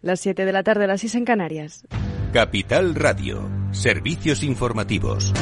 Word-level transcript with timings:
Las 0.00 0.20
7 0.20 0.44
de 0.44 0.52
la 0.52 0.62
tarde, 0.62 0.86
las 0.86 1.00
6 1.00 1.16
en 1.16 1.24
Canarias. 1.24 1.84
Capital 2.32 2.94
Radio. 2.94 3.48
Servicios 3.72 4.44
informativos. 4.44 5.32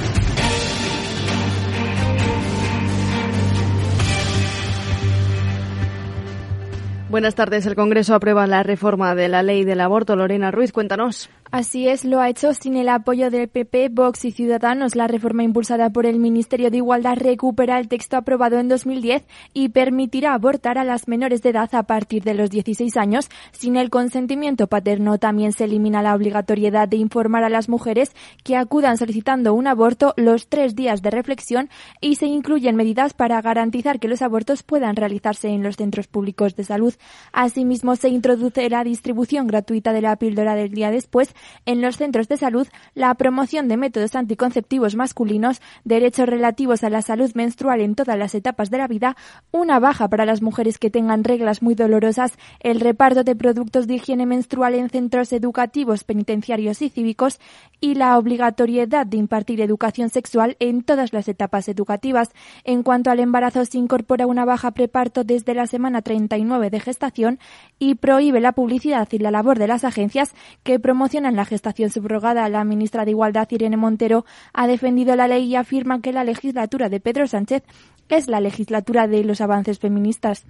Buenas 7.11 7.35
tardes. 7.35 7.67
El 7.67 7.77
Congreso 7.77 8.15
aprueba 8.15 8.47
la 8.47 8.63
reforma 8.63 9.15
de 9.15 9.29
la 9.29 9.43
ley 9.43 9.65
del 9.65 9.81
aborto. 9.81 10.17
Lorena 10.17 10.51
Ruiz, 10.51 10.73
cuéntanos. 10.73 11.29
Así 11.53 11.89
es, 11.89 12.05
lo 12.05 12.21
ha 12.21 12.29
hecho 12.29 12.53
sin 12.55 12.77
el 12.77 12.89
apoyo 12.89 13.31
del 13.31 13.49
PP, 13.49 13.91
Vox 13.91 14.25
y 14.25 14.33
Ciudadanos. 14.33 14.97
La 14.97 15.07
reforma 15.07 15.45
impulsada 15.45 15.91
por 15.91 16.05
el 16.05 16.19
Ministerio 16.19 16.73
de 16.73 16.79
Igualdad 16.79 17.17
recupera 17.17 17.79
el 17.79 17.87
texto 17.87 18.17
aprobado 18.17 18.59
en 18.59 18.69
2010 18.69 19.25
y 19.55 19.69
permitirá 19.69 20.35
abortar 20.35 20.77
a 20.77 20.83
las 20.83 21.07
menores 21.07 21.43
de 21.43 21.51
edad 21.51 21.73
a 21.73 21.85
partir 21.85 22.25
de 22.25 22.35
los 22.35 22.51
16 22.51 22.97
años 22.97 23.29
sin 23.53 23.77
el 23.77 23.91
consentimiento 23.91 24.67
paterno. 24.67 25.19
También 25.19 25.53
se 25.53 25.65
elimina 25.65 26.03
la 26.03 26.17
obligatoriedad 26.17 26.89
de 26.89 26.97
informar 26.97 27.45
a 27.45 27.49
las 27.49 27.69
mujeres 27.69 28.11
que 28.43 28.57
acudan 28.57 28.97
solicitando 28.97 29.55
un 29.55 29.69
aborto 29.69 30.15
los 30.17 30.49
tres 30.49 30.75
días 30.75 31.01
de 31.01 31.13
reflexión 31.13 31.71
y 32.01 32.17
se 32.17 32.27
incluyen 32.27 32.75
medidas 32.75 33.15
para 33.15 33.41
garantizar 33.41 34.01
que 34.01 34.09
los 34.09 34.21
abortos 34.21 34.65
puedan 34.65 34.97
realizarse 34.97 35.49
en 35.49 35.63
los 35.63 35.77
centros 35.77 36.09
públicos 36.09 36.57
de 36.57 36.65
salud. 36.65 36.95
Asimismo, 37.33 37.95
se 37.95 38.09
introduce 38.09 38.69
la 38.69 38.83
distribución 38.83 39.47
gratuita 39.47 39.93
de 39.93 40.03
la 40.03 40.17
píldora 40.17 40.57
del 40.57 40.73
día 40.73 40.91
después 40.91 41.36
en 41.65 41.83
los 41.83 41.97
centros 41.97 42.29
de 42.29 42.37
salud, 42.37 42.67
la 42.95 43.15
promoción 43.15 43.69
de 43.69 43.77
métodos 43.77 44.15
anticonceptivos 44.15 44.95
masculinos, 44.95 45.61
derechos 45.85 46.29
relativos 46.29 46.85
a 46.85 46.91
la 46.91 47.03
salud 47.03 47.31
menstrual 47.35 47.81
en 47.81 47.95
todas 47.95 48.19
las 48.19 48.35
etapas 48.35 48.71
de 48.71 48.79
la 48.79 48.89
vida, 48.89 49.17
una 49.53 49.79
baja 49.79 50.09
para 50.09 50.27
las 50.27 50.43
mujeres 50.43 50.79
que 50.79 50.91
tengan 50.91 51.25
reglas 51.25 51.63
muy 51.63 51.75
dolorosas, 51.75 52.33
el 52.61 52.81
reparto 52.81 53.25
de 53.25 53.37
productos 53.37 53.87
de 53.87 53.95
higiene 53.95 54.27
menstrual 54.27 54.75
en 54.75 54.91
centros 54.91 55.33
educativos, 55.33 56.05
penitenciarios 56.05 56.83
y 56.83 56.89
cívicos 56.89 57.41
y 57.81 57.95
la 57.95 58.19
obligatoriedad 58.19 59.07
de 59.07 59.17
impartir 59.17 59.61
educación 59.61 60.11
sexual 60.11 60.57
en 60.61 60.83
todas 60.83 61.13
las 61.13 61.29
etapas 61.29 61.69
educativas. 61.69 62.31
En 62.65 62.83
cuanto 62.83 63.11
al 63.11 63.21
embarazo, 63.21 63.65
se 63.65 63.79
incorpora 63.79 64.27
una 64.27 64.45
baja 64.45 64.71
preparto 64.71 65.25
desde 65.25 65.55
la 65.55 65.67
semana 65.67 66.03
39 66.03 66.71
de 66.71 66.81
gestación 66.81 67.39
y 67.79 67.97
prohíbe 67.97 68.41
la 68.41 68.53
publicidad 68.53 69.09
y 69.11 69.19
la 69.19 69.31
labor 69.31 69.59
de 69.59 69.69
las 69.69 69.85
agencias 69.85 70.35
que 70.63 70.79
promocionan 70.79 71.26
en 71.29 71.37
la 71.37 71.45
gestación 71.45 71.91
subrogada, 71.91 72.49
la 72.49 72.65
ministra 72.65 73.05
de 73.05 73.13
Igualdad, 73.13 73.49
Irene 73.51 73.77
Montero, 73.77 74.25
ha 74.53 74.67
defendido 74.67 75.17
la 75.17 75.29
ley 75.29 75.45
y 75.45 75.57
afirma 75.57 76.01
que 76.01 76.13
la 76.13 76.25
legislatura 76.25 76.89
de 76.89 77.01
Pedro 77.01 77.27
Sánchez 77.27 77.63
es 78.09 78.29
la 78.29 78.41
legislatura 78.41 79.07
de 79.07 79.25
los 79.25 79.41
avances 79.41 79.79
feministas. 79.79 80.45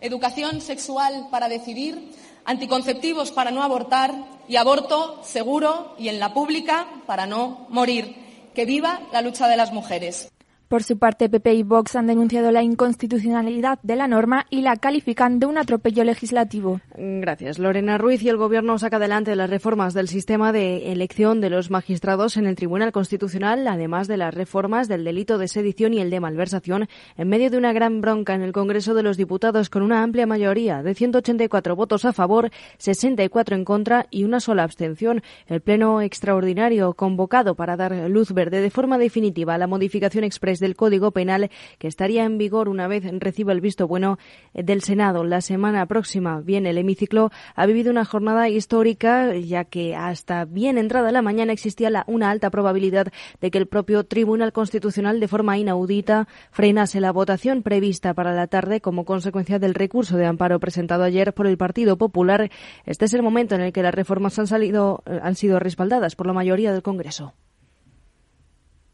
Educación 0.00 0.60
sexual 0.60 1.28
para 1.30 1.48
decidir, 1.48 2.10
anticonceptivos 2.44 3.30
para 3.30 3.50
no 3.50 3.62
abortar 3.62 4.12
y 4.48 4.56
aborto 4.56 5.22
seguro 5.22 5.94
y 5.98 6.08
en 6.08 6.18
la 6.18 6.34
pública 6.34 6.86
para 7.06 7.26
no 7.26 7.66
morir. 7.70 8.16
Que 8.54 8.66
viva 8.66 9.00
la 9.12 9.22
lucha 9.22 9.48
de 9.48 9.56
las 9.56 9.72
mujeres. 9.72 10.33
Por 10.74 10.82
su 10.82 10.98
parte, 10.98 11.28
PP 11.28 11.54
y 11.54 11.62
Vox 11.62 11.94
han 11.94 12.08
denunciado 12.08 12.50
la 12.50 12.64
inconstitucionalidad 12.64 13.78
de 13.84 13.94
la 13.94 14.08
norma 14.08 14.44
y 14.50 14.62
la 14.62 14.74
califican 14.74 15.38
de 15.38 15.46
un 15.46 15.56
atropello 15.56 16.02
legislativo. 16.02 16.80
Gracias, 16.96 17.60
Lorena 17.60 17.96
Ruiz. 17.96 18.24
Y 18.24 18.28
el 18.28 18.36
Gobierno 18.36 18.76
saca 18.80 18.96
adelante 18.96 19.36
las 19.36 19.48
reformas 19.48 19.94
del 19.94 20.08
sistema 20.08 20.50
de 20.50 20.90
elección 20.90 21.40
de 21.40 21.48
los 21.48 21.70
magistrados 21.70 22.36
en 22.36 22.46
el 22.46 22.56
Tribunal 22.56 22.90
Constitucional, 22.90 23.68
además 23.68 24.08
de 24.08 24.16
las 24.16 24.34
reformas 24.34 24.88
del 24.88 25.04
delito 25.04 25.38
de 25.38 25.46
sedición 25.46 25.94
y 25.94 26.00
el 26.00 26.10
de 26.10 26.18
malversación, 26.18 26.88
en 27.16 27.28
medio 27.28 27.50
de 27.50 27.58
una 27.58 27.72
gran 27.72 28.00
bronca 28.00 28.34
en 28.34 28.42
el 28.42 28.50
Congreso 28.50 28.94
de 28.94 29.04
los 29.04 29.16
Diputados 29.16 29.70
con 29.70 29.82
una 29.82 30.02
amplia 30.02 30.26
mayoría 30.26 30.82
de 30.82 30.96
184 30.96 31.76
votos 31.76 32.04
a 32.04 32.12
favor, 32.12 32.50
64 32.78 33.54
en 33.54 33.64
contra 33.64 34.06
y 34.10 34.24
una 34.24 34.40
sola 34.40 34.64
abstención. 34.64 35.22
El 35.46 35.60
Pleno 35.60 36.00
extraordinario 36.00 36.94
convocado 36.94 37.54
para 37.54 37.76
dar 37.76 38.10
luz 38.10 38.32
verde 38.32 38.60
de 38.60 38.70
forma 38.70 38.98
definitiva 38.98 39.54
a 39.54 39.58
la 39.58 39.68
modificación 39.68 40.24
expresa 40.24 40.63
del 40.64 40.76
Código 40.76 41.10
Penal 41.10 41.50
que 41.78 41.88
estaría 41.88 42.24
en 42.24 42.38
vigor 42.38 42.68
una 42.68 42.88
vez 42.88 43.04
reciba 43.20 43.52
el 43.52 43.60
visto 43.60 43.86
bueno 43.86 44.18
del 44.54 44.82
Senado. 44.82 45.24
La 45.24 45.40
semana 45.40 45.86
próxima, 45.86 46.40
bien, 46.40 46.66
el 46.66 46.78
hemiciclo 46.78 47.30
ha 47.54 47.66
vivido 47.66 47.90
una 47.90 48.04
jornada 48.04 48.48
histórica 48.48 49.34
ya 49.36 49.64
que 49.64 49.94
hasta 49.94 50.44
bien 50.46 50.78
entrada 50.78 51.12
la 51.12 51.22
mañana 51.22 51.52
existía 51.52 51.90
la, 51.90 52.04
una 52.06 52.30
alta 52.30 52.50
probabilidad 52.50 53.08
de 53.40 53.50
que 53.50 53.58
el 53.58 53.66
propio 53.66 54.04
Tribunal 54.04 54.52
Constitucional 54.52 55.20
de 55.20 55.28
forma 55.28 55.58
inaudita 55.58 56.28
frenase 56.50 57.00
la 57.00 57.12
votación 57.12 57.62
prevista 57.62 58.14
para 58.14 58.32
la 58.32 58.46
tarde 58.46 58.80
como 58.80 59.04
consecuencia 59.04 59.58
del 59.58 59.74
recurso 59.74 60.16
de 60.16 60.26
amparo 60.26 60.58
presentado 60.60 61.04
ayer 61.04 61.34
por 61.34 61.46
el 61.46 61.58
Partido 61.58 61.98
Popular. 61.98 62.50
Este 62.86 63.04
es 63.04 63.14
el 63.14 63.22
momento 63.22 63.54
en 63.54 63.60
el 63.60 63.72
que 63.72 63.82
las 63.82 63.94
reformas 63.94 64.38
han, 64.38 64.46
salido, 64.46 65.02
han 65.06 65.34
sido 65.34 65.58
respaldadas 65.58 66.16
por 66.16 66.26
la 66.26 66.32
mayoría 66.32 66.72
del 66.72 66.82
Congreso. 66.82 67.34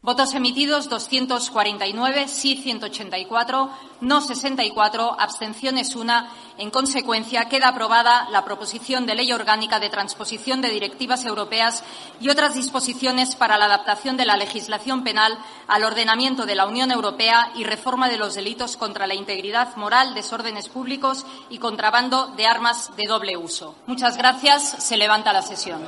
Votos 0.03 0.33
emitidos 0.33 0.89
249, 0.89 2.27
sí 2.27 2.55
184, 2.55 3.69
no 4.01 4.19
64, 4.19 5.15
abstenciones 5.19 5.95
una. 5.95 6.31
En 6.57 6.71
consecuencia, 6.71 7.45
queda 7.45 7.67
aprobada 7.67 8.27
la 8.31 8.43
proposición 8.43 9.05
de 9.05 9.13
ley 9.13 9.31
orgánica 9.31 9.79
de 9.79 9.91
transposición 9.91 10.59
de 10.59 10.71
directivas 10.71 11.23
europeas 11.25 11.83
y 12.19 12.29
otras 12.29 12.55
disposiciones 12.55 13.35
para 13.35 13.59
la 13.59 13.65
adaptación 13.65 14.17
de 14.17 14.25
la 14.25 14.37
legislación 14.37 15.03
penal 15.03 15.37
al 15.67 15.83
ordenamiento 15.83 16.47
de 16.47 16.55
la 16.55 16.65
Unión 16.65 16.89
Europea 16.89 17.51
y 17.53 17.63
reforma 17.63 18.09
de 18.09 18.17
los 18.17 18.33
delitos 18.33 18.77
contra 18.77 19.05
la 19.05 19.13
integridad 19.13 19.75
moral, 19.75 20.15
desórdenes 20.15 20.67
públicos 20.67 21.27
y 21.51 21.59
contrabando 21.59 22.25
de 22.35 22.47
armas 22.47 22.89
de 22.95 23.05
doble 23.05 23.37
uso. 23.37 23.75
Muchas 23.85 24.17
gracias. 24.17 24.67
Se 24.79 24.97
levanta 24.97 25.31
la 25.31 25.43
sesión. 25.43 25.79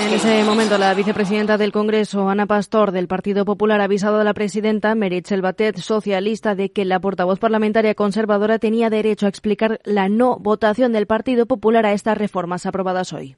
En 0.00 0.14
ese 0.14 0.44
momento, 0.44 0.78
la 0.78 0.94
vicepresidenta 0.94 1.58
del 1.58 1.72
Congreso, 1.72 2.28
Ana 2.28 2.46
Pastor, 2.46 2.92
del 2.92 3.08
Partido 3.08 3.44
Popular, 3.44 3.80
ha 3.80 3.84
avisado 3.84 4.20
a 4.20 4.24
la 4.24 4.32
presidenta 4.32 4.94
Meritxell 4.94 5.42
Batet, 5.42 5.76
socialista, 5.78 6.54
de 6.54 6.70
que 6.70 6.84
la 6.84 7.00
portavoz 7.00 7.40
parlamentaria 7.40 7.96
conservadora 7.96 8.60
tenía 8.60 8.90
derecho 8.90 9.26
a 9.26 9.28
explicar 9.28 9.80
la 9.84 10.08
no 10.08 10.38
votación 10.38 10.92
del 10.92 11.06
Partido 11.06 11.46
Popular 11.46 11.84
a 11.84 11.92
estas 11.92 12.16
reformas 12.16 12.64
aprobadas 12.64 13.12
hoy. 13.12 13.36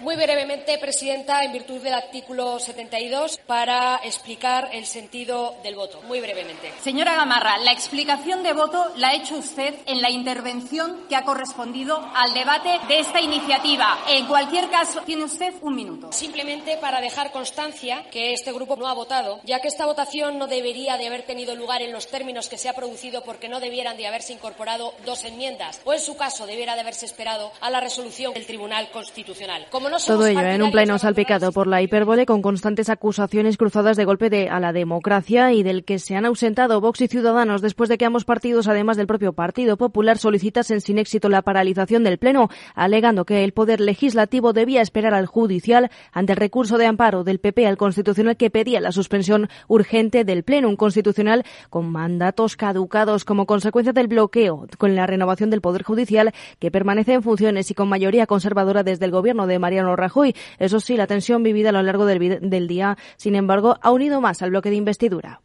Muy 0.00 0.14
brevemente, 0.14 0.78
Presidenta, 0.78 1.42
en 1.42 1.52
virtud 1.52 1.82
del 1.82 1.92
artículo 1.92 2.60
72, 2.60 3.40
para 3.46 4.00
explicar 4.04 4.70
el 4.72 4.86
sentido 4.86 5.56
del 5.64 5.74
voto. 5.74 6.00
Muy 6.02 6.20
brevemente. 6.20 6.72
Señora 6.80 7.16
Gamarra, 7.16 7.58
la 7.58 7.72
explicación 7.72 8.44
de 8.44 8.52
voto 8.52 8.92
la 8.96 9.08
ha 9.08 9.14
hecho 9.14 9.36
usted 9.36 9.74
en 9.86 10.00
la 10.00 10.08
intervención 10.08 11.06
que 11.08 11.16
ha 11.16 11.24
correspondido 11.24 12.08
al 12.14 12.32
debate 12.32 12.78
de 12.86 13.00
esta 13.00 13.20
iniciativa. 13.20 13.98
En 14.08 14.26
cualquier 14.26 14.70
caso, 14.70 15.02
tiene 15.02 15.24
usted 15.24 15.52
un 15.62 15.74
minuto. 15.74 16.12
Simplemente 16.12 16.76
para 16.76 17.00
dejar 17.00 17.32
constancia 17.32 18.04
que 18.10 18.32
este 18.32 18.52
grupo 18.52 18.76
no 18.76 18.86
ha 18.86 18.94
votado, 18.94 19.40
ya 19.42 19.60
que 19.60 19.68
esta 19.68 19.86
votación 19.86 20.38
no 20.38 20.46
debería 20.46 20.96
de 20.96 21.08
haber 21.08 21.22
tenido 21.22 21.56
lugar 21.56 21.82
en 21.82 21.92
los 21.92 22.06
términos 22.06 22.48
que 22.48 22.58
se 22.58 22.68
ha 22.68 22.74
producido 22.74 23.24
porque 23.24 23.48
no 23.48 23.58
debieran 23.58 23.96
de 23.96 24.06
haberse 24.06 24.32
incorporado 24.32 24.94
dos 25.04 25.24
enmiendas, 25.24 25.80
o 25.84 25.92
en 25.92 26.00
su 26.00 26.16
caso 26.16 26.46
debiera 26.46 26.76
de 26.76 26.82
haberse 26.82 27.04
esperado 27.04 27.50
a 27.60 27.68
la 27.68 27.80
resolución 27.80 28.32
del 28.32 28.46
Tribunal 28.46 28.90
Constitucional. 28.92 29.66
Todo 30.06 30.26
ello 30.26 30.40
en 30.40 30.62
un 30.62 30.70
pleno 30.70 30.98
salpicado 30.98 31.50
por 31.52 31.66
la 31.66 31.80
hipérbole 31.80 32.26
con 32.26 32.42
constantes 32.42 32.88
acusaciones 32.90 33.56
cruzadas 33.56 33.96
de 33.96 34.04
golpe 34.04 34.28
de, 34.28 34.48
a 34.48 34.60
la 34.60 34.72
democracia 34.72 35.52
y 35.52 35.62
del 35.62 35.84
que 35.84 35.98
se 35.98 36.14
han 36.14 36.26
ausentado 36.26 36.80
Vox 36.80 37.00
y 37.00 37.08
Ciudadanos 37.08 37.62
después 37.62 37.88
de 37.88 37.96
que 37.96 38.04
ambos 38.04 38.24
partidos, 38.24 38.68
además 38.68 38.96
del 38.96 39.06
propio 39.06 39.32
Partido 39.32 39.76
Popular, 39.76 40.18
solicitasen 40.18 40.80
sin 40.80 40.98
éxito 40.98 41.28
la 41.28 41.42
paralización 41.42 42.04
del 42.04 42.18
pleno, 42.18 42.48
alegando 42.74 43.24
que 43.24 43.44
el 43.44 43.52
Poder 43.52 43.80
Legislativo 43.80 44.52
debía 44.52 44.82
esperar 44.82 45.14
al 45.14 45.26
judicial 45.26 45.90
ante 46.12 46.32
el 46.32 46.38
recurso 46.38 46.76
de 46.76 46.86
amparo 46.86 47.24
del 47.24 47.38
PP 47.38 47.66
al 47.66 47.76
Constitucional 47.76 48.36
que 48.36 48.50
pedía 48.50 48.80
la 48.80 48.92
suspensión 48.92 49.48
urgente 49.68 50.24
del 50.24 50.42
pleno, 50.42 50.68
un 50.68 50.76
constitucional 50.76 51.44
con 51.70 51.90
mandatos 51.90 52.56
caducados 52.56 53.24
como 53.24 53.46
consecuencia 53.46 53.92
del 53.92 54.08
bloqueo 54.08 54.66
con 54.76 54.94
la 54.94 55.06
renovación 55.06 55.50
del 55.50 55.60
Poder 55.60 55.82
Judicial 55.82 56.32
que 56.58 56.70
permanece 56.70 57.14
en 57.14 57.22
funciones 57.22 57.70
y 57.70 57.74
con 57.74 57.88
mayoría 57.88 58.26
conservadora 58.26 58.82
desde 58.82 59.04
el 59.04 59.10
gobierno 59.10 59.46
de 59.46 59.58
María 59.58 59.77
Mariano 59.78 59.96
Rajoy. 59.96 60.34
Eso 60.58 60.80
sí, 60.80 60.96
la 60.96 61.06
tensión 61.06 61.42
vivida 61.42 61.68
a 61.68 61.72
lo 61.72 61.82
largo 61.82 62.06
del, 62.06 62.40
del 62.50 62.68
día, 62.68 62.96
sin 63.16 63.34
embargo, 63.34 63.76
ha 63.80 63.90
unido 63.90 64.20
más 64.20 64.42
al 64.42 64.50
bloque 64.50 64.70
de 64.70 64.76
investidura. 64.76 65.40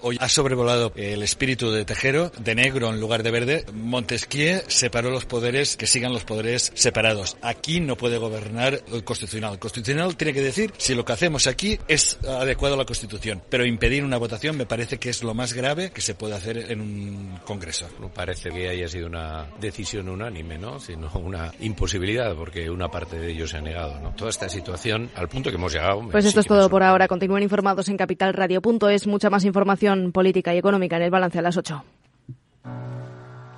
Hoy 0.00 0.18
ha 0.20 0.28
sobrevolado 0.28 0.92
el 0.96 1.22
espíritu 1.22 1.70
de 1.70 1.84
Tejero, 1.84 2.30
de 2.38 2.54
negro 2.54 2.90
en 2.90 3.00
lugar 3.00 3.22
de 3.22 3.30
verde. 3.30 3.64
Montesquieu 3.72 4.62
separó 4.68 5.10
los 5.10 5.24
poderes, 5.24 5.76
que 5.76 5.86
sigan 5.86 6.12
los 6.12 6.24
poderes 6.24 6.72
separados. 6.74 7.36
Aquí 7.42 7.80
no 7.80 7.96
puede 7.96 8.18
gobernar 8.18 8.80
el 8.92 9.04
constitucional. 9.04 9.54
El 9.54 9.58
constitucional 9.58 10.16
tiene 10.16 10.32
que 10.32 10.42
decir 10.42 10.72
si 10.76 10.94
lo 10.94 11.04
que 11.04 11.12
hacemos 11.12 11.46
aquí 11.46 11.78
es 11.88 12.18
adecuado 12.24 12.74
a 12.74 12.78
la 12.78 12.84
Constitución. 12.84 13.42
Pero 13.48 13.64
impedir 13.64 14.04
una 14.04 14.18
votación 14.18 14.56
me 14.56 14.66
parece 14.66 14.98
que 14.98 15.10
es 15.10 15.22
lo 15.22 15.34
más 15.34 15.52
grave 15.52 15.90
que 15.90 16.00
se 16.00 16.14
puede 16.14 16.34
hacer 16.34 16.70
en 16.70 16.80
un 16.80 17.38
Congreso. 17.44 17.88
No 18.00 18.12
parece 18.12 18.50
que 18.50 18.68
haya 18.68 18.88
sido 18.88 19.06
una 19.06 19.48
decisión 19.60 20.08
unánime, 20.08 20.58
¿no? 20.58 20.80
Sino 20.80 21.10
una 21.14 21.52
imposibilidad, 21.60 22.34
porque 22.34 22.68
una 22.68 22.88
parte 22.88 23.18
de 23.18 23.30
ellos 23.30 23.50
se 23.50 23.58
ha 23.58 23.60
negado, 23.60 24.00
¿no? 24.00 24.14
Toda 24.14 24.30
esta 24.30 24.48
situación, 24.48 25.10
al 25.14 25.28
punto 25.28 25.50
que 25.50 25.56
hemos 25.56 25.72
llegado. 25.72 26.08
Pues 26.10 26.24
esto 26.24 26.40
es 26.40 26.46
todo 26.46 26.68
por 26.68 26.82
ahora. 26.82 27.08
Continúen 27.08 27.42
informados 27.42 27.88
en 27.88 27.96
capitalradio.es. 27.96 29.06
Mucha 29.06 29.30
más 29.30 29.44
información 29.44 29.83
política 30.12 30.54
y 30.54 30.58
económica 30.58 30.96
en 30.96 31.02
el 31.02 31.10
balance 31.10 31.38
a 31.38 31.42
las 31.42 31.56
8. 31.56 31.84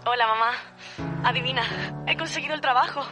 Hola, 0.06 0.26
mamá. 0.26 0.52
Adivina, 1.24 1.62
he 2.06 2.16
conseguido 2.16 2.54
el 2.54 2.60
trabajo. 2.60 3.02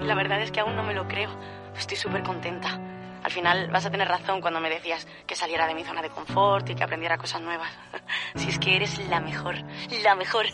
La 0.00 0.14
verdad 0.14 0.40
es 0.42 0.50
que 0.50 0.60
aún 0.60 0.76
no 0.76 0.82
me 0.82 0.94
lo 0.94 1.06
creo. 1.06 1.30
Estoy 1.76 1.96
súper 1.96 2.22
contenta. 2.22 2.80
Al 3.22 3.30
final 3.32 3.68
vas 3.72 3.84
a 3.86 3.90
tener 3.90 4.06
razón 4.06 4.40
cuando 4.40 4.60
me 4.60 4.70
decías 4.70 5.06
que 5.26 5.34
saliera 5.34 5.66
de 5.66 5.74
mi 5.74 5.84
zona 5.84 6.02
de 6.02 6.10
confort 6.10 6.68
y 6.70 6.74
que 6.74 6.84
aprendiera 6.84 7.18
cosas 7.18 7.42
nuevas. 7.42 7.70
Si 8.36 8.48
es 8.48 8.58
que 8.58 8.76
eres 8.76 8.98
la 9.08 9.20
mejor, 9.20 9.56
la 10.02 10.14
mejor. 10.14 10.46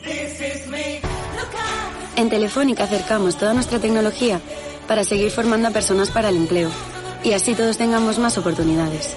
En 2.17 2.31
Telefónica 2.31 2.85
acercamos 2.85 3.37
toda 3.37 3.55
nuestra 3.55 3.79
tecnología 3.79 4.41
para 4.87 5.05
seguir 5.05 5.31
formando 5.31 5.69
a 5.69 5.71
personas 5.71 6.11
para 6.11 6.29
el 6.29 6.37
empleo 6.37 6.71
y 7.25 7.33
así 7.33 7.55
todos 7.55 7.77
tengamos 7.77 8.19
más 8.19 8.38
oportunidades. 8.38 9.17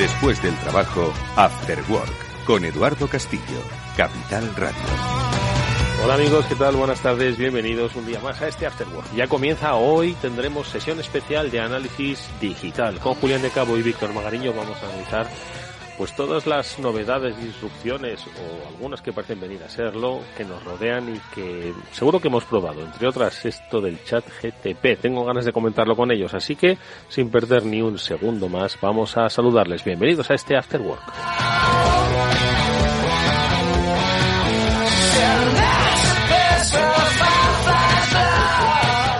Después 0.00 0.42
del 0.42 0.56
trabajo, 0.60 1.12
After 1.36 1.78
Work, 1.90 2.44
con 2.46 2.64
Eduardo 2.64 3.06
Castillo, 3.06 3.60
Capital 3.98 4.56
Radio. 4.56 4.80
Hola 6.02 6.14
amigos, 6.14 6.46
¿qué 6.46 6.54
tal? 6.54 6.74
Buenas 6.76 7.02
tardes, 7.02 7.36
bienvenidos 7.36 7.94
un 7.94 8.06
día 8.06 8.18
más 8.20 8.40
a 8.40 8.48
este 8.48 8.64
Afterwork. 8.64 9.12
Ya 9.14 9.26
comienza 9.26 9.74
hoy, 9.74 10.14
tendremos 10.14 10.68
sesión 10.68 10.98
especial 11.00 11.50
de 11.50 11.60
análisis 11.60 12.30
digital. 12.40 12.98
Con 12.98 13.12
Julián 13.16 13.42
de 13.42 13.50
Cabo 13.50 13.76
y 13.76 13.82
Víctor 13.82 14.14
Magariño 14.14 14.54
vamos 14.54 14.82
a 14.82 14.86
analizar 14.88 15.28
pues 16.00 16.16
todas 16.16 16.46
las 16.46 16.78
novedades, 16.78 17.38
disrupciones 17.38 18.24
o 18.26 18.68
algunas 18.68 19.02
que 19.02 19.12
parecen 19.12 19.38
venir 19.38 19.62
a 19.62 19.68
serlo, 19.68 20.20
que 20.34 20.46
nos 20.46 20.64
rodean 20.64 21.14
y 21.14 21.20
que 21.34 21.74
seguro 21.92 22.18
que 22.18 22.28
hemos 22.28 22.46
probado, 22.46 22.80
entre 22.80 23.06
otras 23.06 23.44
esto 23.44 23.82
del 23.82 24.02
chat 24.02 24.24
GTP. 24.26 24.98
Tengo 24.98 25.26
ganas 25.26 25.44
de 25.44 25.52
comentarlo 25.52 25.94
con 25.94 26.10
ellos, 26.10 26.32
así 26.32 26.56
que 26.56 26.78
sin 27.10 27.30
perder 27.30 27.66
ni 27.66 27.82
un 27.82 27.98
segundo 27.98 28.48
más, 28.48 28.78
vamos 28.80 29.18
a 29.18 29.28
saludarles. 29.28 29.84
Bienvenidos 29.84 30.30
a 30.30 30.34
este 30.36 30.56
Afterwork. 30.56 31.02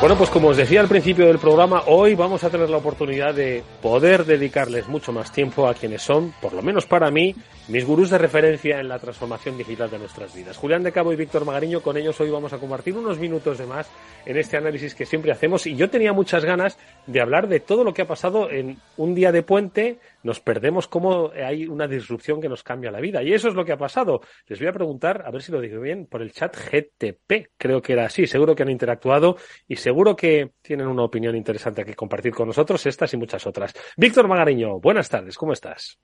Bueno, 0.00 0.17
pues 0.17 0.31
como 0.31 0.49
os 0.49 0.56
decía 0.56 0.81
al 0.81 0.88
principio 0.88 1.26
del 1.26 1.38
programa, 1.38 1.82
hoy 1.87 2.14
vamos 2.14 2.43
a 2.43 2.49
tener 2.49 2.70
la 2.70 2.79
oportunidad 2.79 3.35
de 3.35 3.62
poder 3.82 4.25
dedicarles 4.25 4.88
mucho 4.88 5.12
más 5.12 5.31
tiempo 5.31 5.69
a 5.69 5.75
quienes 5.75 6.00
son, 6.00 6.32
por 6.41 6.55
lo 6.55 6.62
menos 6.62 6.87
para 6.87 7.11
mí, 7.11 7.35
mis 7.69 7.85
gurús 7.85 8.08
de 8.08 8.17
referencia 8.17 8.81
en 8.81 8.88
la 8.88 8.99
transformación 8.99 9.58
digital 9.58 9.91
de 9.91 9.99
nuestras 9.99 10.35
vidas. 10.35 10.56
Julián 10.56 10.82
de 10.82 10.91
Cabo 10.91 11.12
y 11.12 11.17
Víctor 11.17 11.44
Magariño, 11.44 11.82
con 11.82 11.99
ellos 11.99 12.19
hoy 12.19 12.31
vamos 12.31 12.55
a 12.55 12.58
compartir 12.58 12.97
unos 12.97 13.19
minutos 13.19 13.58
de 13.58 13.67
más 13.67 13.91
en 14.25 14.38
este 14.38 14.56
análisis 14.56 14.94
que 14.94 15.05
siempre 15.05 15.32
hacemos 15.32 15.67
y 15.67 15.76
yo 15.76 15.91
tenía 15.91 16.14
muchas 16.14 16.46
ganas 16.46 16.79
de 17.06 17.20
hablar 17.20 17.46
de 17.46 17.61
todo 17.61 17.85
lo 17.85 17.93
que 17.93 18.00
ha 18.00 18.08
pasado 18.08 18.50
en 18.50 18.79
un 18.96 19.14
día 19.14 19.32
de 19.32 19.43
puente, 19.43 19.99
nos 20.22 20.40
perdemos 20.40 20.88
cómo 20.88 21.31
hay 21.31 21.67
una 21.67 21.87
disrupción 21.87 22.40
que 22.40 22.49
nos 22.49 22.62
cambia 22.62 22.90
la 22.90 23.00
vida 23.00 23.22
y 23.22 23.32
eso 23.32 23.49
es 23.49 23.55
lo 23.55 23.64
que 23.64 23.72
ha 23.72 23.78
pasado. 23.78 24.20
Les 24.46 24.58
voy 24.58 24.69
a 24.69 24.72
preguntar, 24.72 25.22
a 25.26 25.31
ver 25.31 25.43
si 25.43 25.52
lo 25.52 25.61
digo 25.61 25.81
bien, 25.81 26.06
por 26.06 26.22
el 26.22 26.32
chat 26.32 26.56
GTP, 26.56 27.50
creo 27.56 27.82
que 27.82 27.93
era 27.93 28.06
así, 28.06 28.26
seguro 28.26 28.55
que 28.55 28.62
han 28.62 28.70
interactuado 28.70 29.37
y 29.67 29.76
seguro 29.76 30.17
que 30.17 30.52
tienen 30.62 30.87
una 30.87 31.05
opinión 31.05 31.37
interesante 31.37 31.84
que 31.84 31.94
compartir 31.94 32.32
con 32.32 32.49
nosotros, 32.49 32.84
estas 32.87 33.12
y 33.14 33.17
muchas 33.17 33.46
otras. 33.46 33.72
Víctor 33.96 34.28
Magariño, 34.28 34.81
buenas 34.81 35.08
tardes, 35.08 35.37
¿cómo 35.37 35.52
estás? 35.52 35.99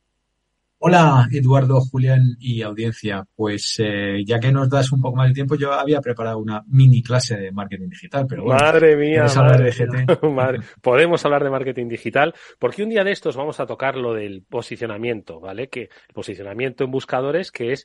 Hola 0.89 1.27
Eduardo, 1.33 1.81
Julián 1.81 2.37
y 2.39 2.63
audiencia. 2.63 3.27
Pues 3.35 3.75
eh, 3.81 4.23
ya 4.25 4.39
que 4.39 4.53
nos 4.53 4.71
das 4.71 4.93
un 4.93 5.03
poco 5.03 5.17
más 5.17 5.27
de 5.27 5.35
tiempo, 5.35 5.57
yo 5.57 5.73
había 5.73 6.01
preparado 6.01 6.39
una 6.39 6.63
mini 6.69 7.03
clase 7.03 7.37
de 7.37 7.51
marketing 7.51 7.89
digital, 7.89 8.25
pero 8.29 8.45
bueno, 8.45 8.61
madre 8.63 8.95
mía, 8.97 9.27
madre, 9.35 9.73
de 9.73 10.61
podemos 10.81 11.25
hablar 11.25 11.43
de 11.43 11.51
marketing 11.51 11.89
digital, 11.89 12.35
porque 12.61 12.85
un 12.85 12.91
día 12.91 13.03
de 13.03 13.11
estos 13.11 13.35
vamos 13.35 13.59
a 13.59 13.67
tocar 13.67 13.97
lo 13.97 14.15
del 14.15 14.45
posicionamiento, 14.49 15.41
¿vale? 15.41 15.69
Que 15.69 15.81
el 15.81 16.15
posicionamiento 16.15 16.85
en 16.85 16.93
buscadores, 16.93 17.51
que 17.51 17.73
es 17.73 17.85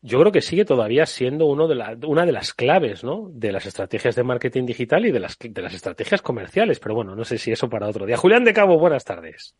yo 0.00 0.18
creo 0.18 0.32
que 0.32 0.40
sigue 0.40 0.64
todavía 0.64 1.04
siendo 1.04 1.44
uno 1.44 1.68
de 1.68 1.74
la, 1.74 1.98
una 2.06 2.24
de 2.24 2.32
las 2.32 2.54
claves, 2.54 3.04
¿no? 3.04 3.28
De 3.30 3.52
las 3.52 3.66
estrategias 3.66 4.16
de 4.16 4.22
marketing 4.22 4.64
digital 4.64 5.04
y 5.04 5.12
de 5.12 5.20
las, 5.20 5.36
de 5.38 5.60
las 5.60 5.74
estrategias 5.74 6.22
comerciales. 6.22 6.80
Pero 6.80 6.94
bueno, 6.94 7.14
no 7.14 7.24
sé 7.24 7.36
si 7.36 7.52
eso 7.52 7.68
para 7.68 7.88
otro 7.88 8.06
día. 8.06 8.16
Julián 8.16 8.42
de 8.42 8.54
Cabo, 8.54 8.78
buenas 8.78 9.04
tardes. 9.04 9.54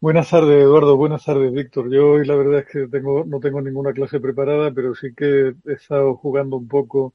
Buenas 0.00 0.30
tardes, 0.30 0.62
Eduardo. 0.62 0.96
Buenas 0.96 1.24
tardes, 1.24 1.52
Víctor. 1.52 1.90
Yo 1.90 2.12
hoy 2.12 2.26
la 2.26 2.34
verdad 2.36 2.60
es 2.60 2.66
que 2.66 2.86
tengo, 2.88 3.24
no 3.24 3.40
tengo 3.40 3.60
ninguna 3.60 3.92
clase 3.92 4.20
preparada, 4.20 4.70
pero 4.72 4.94
sí 4.94 5.14
que 5.14 5.54
he 5.64 5.72
estado 5.72 6.16
jugando 6.16 6.56
un 6.56 6.68
poco 6.68 7.14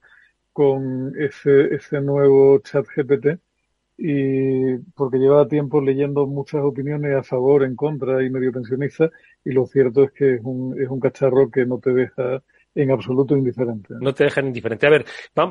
con 0.53 1.13
ese, 1.19 2.01
nuevo 2.01 2.59
chat 2.59 2.85
GPT 2.87 3.39
y 3.97 4.77
porque 4.95 5.19
llevaba 5.19 5.47
tiempo 5.47 5.81
leyendo 5.81 6.27
muchas 6.27 6.61
opiniones 6.63 7.15
a 7.15 7.23
favor, 7.23 7.63
en 7.63 7.75
contra 7.75 8.23
y 8.23 8.29
medio 8.31 8.51
pensionista 8.53 9.09
y 9.45 9.51
lo 9.53 9.67
cierto 9.67 10.03
es 10.05 10.11
que 10.13 10.35
es 10.35 10.41
un, 10.43 10.79
es 10.81 10.89
un 10.89 10.99
cacharro 10.99 11.51
que 11.51 11.65
no 11.65 11.79
te 11.79 11.93
deja 11.93 12.43
en 12.75 12.91
absoluto 12.91 13.35
indiferente. 13.35 13.93
No 13.99 14.13
te 14.13 14.23
dejan 14.23 14.47
indiferente. 14.47 14.87
A 14.87 14.89
ver, 14.89 15.05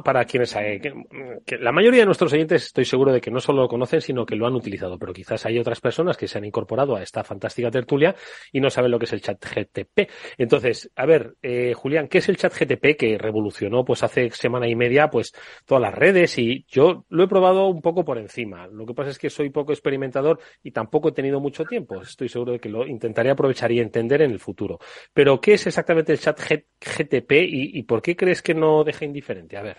para 0.05 0.25
quienes 0.25 0.55
que, 0.55 1.59
la 1.59 1.73
mayoría 1.73 2.01
de 2.01 2.07
nuestros 2.07 2.33
oyentes 2.33 2.67
estoy 2.67 2.85
seguro 2.85 3.13
de 3.13 3.21
que 3.21 3.31
no 3.31 3.41
solo 3.41 3.63
lo 3.63 3.69
conocen, 3.69 4.01
sino 4.01 4.25
que 4.25 4.37
lo 4.37 4.47
han 4.47 4.55
utilizado, 4.55 4.99
pero 4.99 5.13
quizás 5.13 5.45
hay 5.47 5.59
otras 5.59 5.81
personas 5.81 6.17
que 6.17 6.29
se 6.29 6.39
han 6.39 6.45
incorporado 6.45 6.97
a 6.97 7.03
esta 7.03 7.23
fantástica 7.25 7.71
tertulia 7.71 8.15
y 8.53 8.61
no 8.61 8.71
saben 8.71 8.91
lo 8.91 8.99
que 8.99 9.05
es 9.05 9.13
el 9.13 9.21
chat 9.21 9.45
GTP. 9.45 10.11
Entonces, 10.39 10.91
a 10.97 11.07
ver, 11.07 11.37
eh, 11.43 11.75
Julián, 11.75 12.09
¿qué 12.09 12.19
es 12.19 12.29
el 12.29 12.37
chat 12.37 12.53
GTP 12.53 12.97
que 12.97 13.19
revolucionó 13.19 13.85
pues 13.85 14.03
hace 14.03 14.31
semana 14.31 14.69
y 14.69 14.75
media 14.75 15.09
pues 15.11 15.33
todas 15.65 15.83
las 15.83 15.95
redes 15.95 16.39
y 16.39 16.65
yo 16.69 17.05
lo 17.09 17.25
he 17.25 17.29
probado 17.29 17.69
un 17.69 17.83
poco 17.83 18.05
por 18.05 18.19
encima. 18.19 18.67
Lo 18.67 18.87
que 18.87 18.95
pasa 18.95 19.11
es 19.11 19.19
que 19.19 19.31
soy 19.31 19.51
poco 19.51 19.73
experimentador 19.73 20.41
y 20.63 20.71
tampoco 20.71 21.09
he 21.09 21.13
tenido 21.13 21.41
mucho 21.41 21.65
tiempo. 21.65 22.01
Estoy 22.01 22.29
seguro 22.29 22.53
de 22.53 22.61
que 22.61 22.69
lo 22.69 22.87
intentaré 22.87 23.31
aprovechar 23.31 23.71
y 23.73 23.81
entender 23.81 24.23
en 24.23 24.31
el 24.31 24.41
futuro. 24.41 24.79
Pero 25.13 25.41
¿qué 25.41 25.55
es 25.55 25.67
exactamente 25.67 26.13
el 26.13 26.19
chat 26.19 26.41
GTP? 26.41 27.10
Y, 27.13 27.83
por 27.85 28.03
qué 28.03 28.17
crees 28.17 28.43
que 28.43 28.55
no 28.55 28.85
deja 28.85 29.05
indiferente? 29.05 29.57
A 29.57 29.63
ver. 29.63 29.79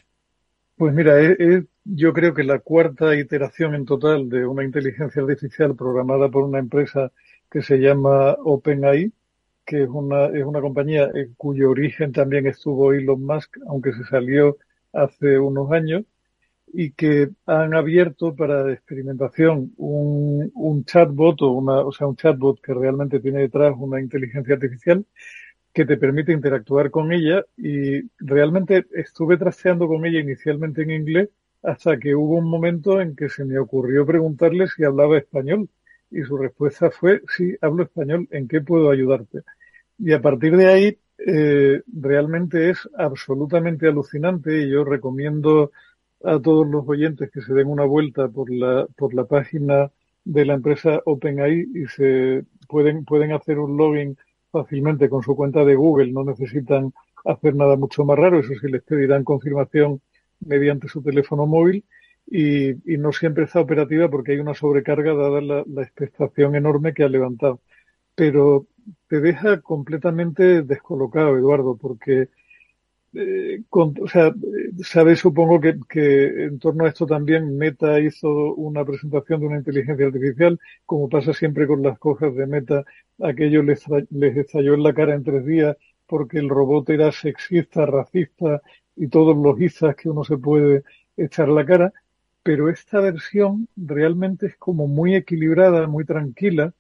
Pues 0.75 0.94
mira, 0.94 1.16
yo 1.83 2.13
creo 2.13 2.33
que 2.33 2.44
la 2.44 2.59
cuarta 2.59 3.16
iteración 3.16 3.76
en 3.76 3.85
total 3.85 4.30
de 4.30 4.45
una 4.45 4.64
inteligencia 4.64 5.21
artificial 5.21 5.76
programada 5.76 6.30
por 6.30 6.44
una 6.44 6.59
empresa 6.59 7.11
que 7.50 7.61
se 7.61 7.78
llama 7.78 8.35
OpenAI, 8.44 9.11
que 9.66 9.83
es 9.83 9.90
una, 9.90 10.26
es 10.28 10.44
una 10.44 10.61
compañía 10.61 11.09
en 11.14 11.33
cuyo 11.35 11.69
origen 11.69 12.11
también 12.11 12.47
estuvo 12.47 12.94
Elon 12.94 13.23
Musk, 13.23 13.57
aunque 13.68 13.94
se 13.94 14.04
salió 14.06 14.57
hace 14.94 15.38
unos 15.38 15.71
años, 15.71 16.04
y 16.73 16.92
que 16.92 17.30
han 17.45 17.73
abierto 17.73 18.35
para 18.35 18.71
experimentación 18.71 19.73
un, 19.78 20.52
un 20.56 20.85
chatbot 20.85 21.42
o 21.42 21.52
una, 21.52 21.81
o 21.81 21.92
sea, 21.92 22.07
un 22.07 22.16
chatbot 22.16 22.61
que 22.61 22.73
realmente 22.73 23.19
tiene 23.19 23.40
detrás 23.40 23.76
una 23.78 24.00
inteligencia 24.00 24.56
artificial 24.56 25.06
que 25.73 25.85
te 25.85 25.97
permite 25.97 26.33
interactuar 26.33 26.92
con 26.92 27.11
ella 27.11 27.45
y 27.57 28.01
realmente 28.19 28.85
estuve 28.94 29.37
trasteando 29.37 29.87
con 29.87 30.06
ella 30.06 30.19
inicialmente 30.19 30.83
en 30.83 30.92
inglés 30.92 31.30
hasta 31.63 31.97
que 31.97 32.16
hubo 32.16 32.35
un 32.35 32.49
momento 32.49 32.99
en 32.99 33.16
que 33.16 33.30
se 33.30 33.45
me 33.45 33.59
ocurrió 33.59 34.06
preguntarle 34.06 34.68
si 34.68 34.83
hablaba 34.83 35.18
español 35.18 35.69
y 36.09 36.23
su 36.23 36.37
respuesta 36.37 36.92
fue 36.92 37.21
sí, 37.35 37.56
hablo 37.61 37.83
español, 37.83 38.28
¿en 38.31 38.47
qué 38.47 38.61
puedo 38.61 38.92
ayudarte? 38.92 39.42
Y 39.97 40.11
a 40.11 40.21
partir 40.21 40.57
de 40.57 40.68
ahí 40.68 40.97
eh, 41.18 41.81
realmente 41.87 42.69
es 42.69 42.90
absolutamente 42.97 43.87
alucinante 43.87 44.63
y 44.63 44.69
yo 44.69 44.83
recomiendo 44.83 45.71
a 46.23 46.40
todos 46.40 46.68
los 46.68 46.87
oyentes 46.87 47.31
que 47.31 47.42
se 47.42 47.54
den 47.54 47.68
una 47.68 47.85
vuelta 47.85 48.28
por 48.28 48.51
la, 48.51 48.87
por 48.95 49.13
la 49.13 49.25
página 49.25 49.92
de 50.23 50.45
la 50.45 50.56
empresa 50.56 51.01
OpenAI 51.06 51.68
y 51.73 51.85
se 51.87 52.44
pueden, 52.68 53.06
pueden 53.06 53.31
hacer 53.33 53.59
un 53.59 53.78
login 53.78 54.18
fácilmente 54.51 55.09
con 55.09 55.23
su 55.23 55.35
cuenta 55.35 55.63
de 55.65 55.75
Google, 55.75 56.11
no 56.11 56.23
necesitan 56.23 56.93
hacer 57.25 57.55
nada 57.55 57.75
mucho 57.77 58.03
más 58.05 58.17
raro, 58.17 58.39
eso 58.39 58.53
sí 58.59 58.67
les 58.67 58.83
pedirán 58.83 59.23
confirmación 59.23 60.01
mediante 60.39 60.87
su 60.87 61.01
teléfono 61.01 61.45
móvil 61.45 61.85
y, 62.27 62.73
no 62.97 63.11
siempre 63.11 63.45
está 63.45 63.59
operativa 63.59 64.09
porque 64.09 64.33
hay 64.33 64.39
una 64.39 64.53
sobrecarga 64.53 65.13
dada 65.13 65.41
la, 65.41 65.81
expectación 65.81 66.55
enorme 66.55 66.93
que 66.93 67.03
ha 67.03 67.09
levantado. 67.09 67.61
Pero 68.15 68.67
te 69.07 69.21
deja 69.21 69.61
completamente 69.61 70.63
descolocado, 70.63 71.37
Eduardo, 71.37 71.77
porque 71.77 72.29
eh, 73.13 73.63
o 73.69 74.07
sea, 74.07 74.33
sabes, 74.83 75.19
supongo 75.19 75.59
que, 75.59 75.77
que, 75.89 76.45
en 76.45 76.59
torno 76.59 76.85
a 76.85 76.89
esto 76.89 77.06
también 77.06 77.57
Meta 77.57 77.99
hizo 77.99 78.53
una 78.56 78.85
presentación 78.85 79.41
de 79.41 79.47
una 79.47 79.57
inteligencia 79.57 80.06
artificial, 80.06 80.59
como 80.85 81.09
pasa 81.09 81.33
siempre 81.33 81.68
con 81.68 81.81
las 81.81 81.99
cosas 81.99 82.35
de 82.35 82.47
Meta, 82.47 82.85
aquello 83.21 83.63
les, 83.63 83.83
les 84.11 84.37
estalló 84.37 84.73
en 84.73 84.83
la 84.83 84.94
cara 84.94 85.15
en 85.15 85.23
tres 85.23 85.45
días 85.45 85.77
porque 86.07 86.39
el 86.39 86.49
robot 86.49 86.89
era 86.89 87.11
sexista, 87.11 87.85
racista 87.85 88.61
y 88.95 89.07
todos 89.07 89.35
los 89.37 89.59
izas 89.61 89.95
que 89.95 90.09
uno 90.09 90.23
se 90.23 90.37
puede 90.37 90.83
echar 91.18 91.49
la 91.49 91.65
cara, 91.65 91.94
pero 92.44 92.69
esta 92.69 92.99
versión 92.99 93.68
realmente 93.77 94.47
es 94.47 94.57
como 94.57 94.87
muy 94.87 95.15
equilibrada, 95.15 95.87
muy 95.87 96.06
tranquila 96.06 96.73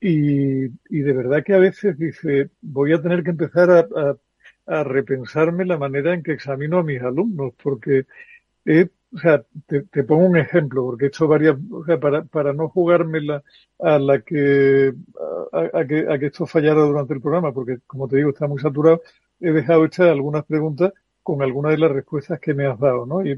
y, 0.00 0.66
y 0.66 1.00
de 1.00 1.12
verdad 1.12 1.42
que 1.44 1.54
a 1.54 1.58
veces 1.58 1.98
dice, 1.98 2.50
voy 2.60 2.92
a 2.92 3.02
tener 3.02 3.24
que 3.24 3.30
empezar 3.30 3.70
a, 3.70 3.80
a, 3.80 4.16
a 4.68 4.84
repensarme 4.84 5.64
la 5.64 5.78
manera 5.78 6.14
en 6.14 6.22
que 6.22 6.32
examino 6.32 6.78
a 6.78 6.82
mis 6.84 7.02
alumnos, 7.02 7.54
porque 7.62 8.06
he 8.64 8.90
o 9.12 9.18
sea, 9.18 9.42
te, 9.66 9.82
te, 9.82 10.04
pongo 10.04 10.26
un 10.26 10.36
ejemplo, 10.36 10.84
porque 10.84 11.06
he 11.06 11.08
hecho 11.08 11.26
varias, 11.26 11.56
o 11.70 11.84
sea, 11.84 11.98
para, 11.98 12.24
para 12.24 12.52
no 12.52 12.68
jugármela 12.68 13.42
a 13.78 13.98
la 13.98 14.20
que 14.20 14.92
a, 15.52 15.78
a, 15.78 15.86
que, 15.86 16.06
a 16.10 16.18
que 16.18 16.26
esto 16.26 16.46
fallara 16.46 16.82
durante 16.82 17.14
el 17.14 17.20
programa, 17.20 17.52
porque 17.52 17.78
como 17.86 18.06
te 18.08 18.16
digo, 18.16 18.30
está 18.30 18.46
muy 18.46 18.60
saturado, 18.60 19.02
he 19.40 19.50
dejado 19.52 19.84
hechas 19.84 20.08
algunas 20.08 20.44
preguntas 20.44 20.92
con 21.22 21.42
algunas 21.42 21.72
de 21.72 21.78
las 21.78 21.92
respuestas 21.92 22.40
que 22.40 22.54
me 22.54 22.66
has 22.66 22.78
dado, 22.78 23.06
¿no? 23.06 23.24
Y, 23.24 23.32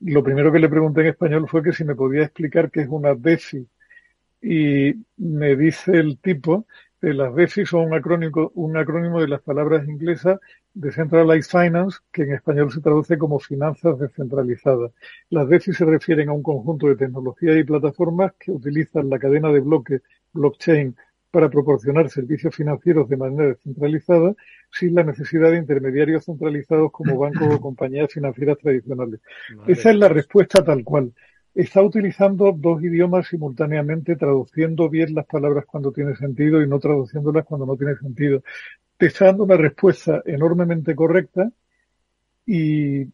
y 0.00 0.12
lo 0.12 0.22
primero 0.22 0.50
que 0.52 0.58
le 0.58 0.68
pregunté 0.68 1.02
en 1.02 1.08
español 1.08 1.46
fue 1.48 1.62
que 1.62 1.72
si 1.72 1.84
me 1.84 1.94
podía 1.94 2.22
explicar 2.22 2.70
qué 2.70 2.80
es 2.82 2.88
una 2.88 3.14
DEFI. 3.14 3.68
Y 4.42 4.94
me 5.18 5.56
dice 5.56 5.92
el 5.98 6.18
tipo 6.18 6.66
las 7.00 7.34
DEFI 7.34 7.66
son 7.66 7.86
un 7.86 7.94
acrónimo, 7.94 8.52
un 8.54 8.76
acrónimo 8.76 9.20
de 9.20 9.28
las 9.28 9.40
palabras 9.40 9.88
inglesas 9.88 10.38
Decentralized 10.74 11.50
Finance, 11.50 11.98
que 12.12 12.22
en 12.22 12.34
español 12.34 12.70
se 12.70 12.80
traduce 12.80 13.18
como 13.18 13.38
finanzas 13.40 13.98
descentralizadas. 13.98 14.92
Las 15.30 15.48
DEFI 15.48 15.72
se 15.72 15.84
refieren 15.84 16.28
a 16.28 16.32
un 16.32 16.42
conjunto 16.42 16.88
de 16.88 16.96
tecnologías 16.96 17.56
y 17.56 17.64
plataformas 17.64 18.32
que 18.38 18.52
utilizan 18.52 19.08
la 19.08 19.18
cadena 19.18 19.50
de 19.50 19.60
bloques 19.60 20.02
blockchain 20.32 20.94
para 21.30 21.48
proporcionar 21.48 22.10
servicios 22.10 22.54
financieros 22.54 23.08
de 23.08 23.16
manera 23.16 23.48
descentralizada 23.48 24.34
sin 24.70 24.94
la 24.94 25.04
necesidad 25.04 25.50
de 25.50 25.58
intermediarios 25.58 26.24
centralizados 26.24 26.90
como 26.92 27.18
bancos 27.18 27.54
o 27.54 27.60
compañías 27.60 28.12
financieras 28.12 28.58
tradicionales. 28.58 29.20
Esa 29.66 29.90
es 29.90 29.96
la 29.96 30.08
respuesta 30.08 30.64
tal 30.64 30.84
cual. 30.84 31.12
Está 31.54 31.82
utilizando 31.82 32.52
dos 32.52 32.82
idiomas 32.82 33.26
simultáneamente, 33.26 34.16
traduciendo 34.16 34.88
bien 34.88 35.14
las 35.14 35.26
palabras 35.26 35.64
cuando 35.66 35.92
tiene 35.92 36.14
sentido 36.14 36.62
y 36.62 36.68
no 36.68 36.78
traduciéndolas 36.78 37.44
cuando 37.44 37.66
no 37.66 37.76
tiene 37.76 37.96
sentido. 37.96 38.42
Te 38.96 39.06
está 39.06 39.26
dando 39.26 39.44
una 39.44 39.56
respuesta 39.56 40.22
enormemente 40.26 40.94
correcta 40.94 41.50
y 42.46 43.06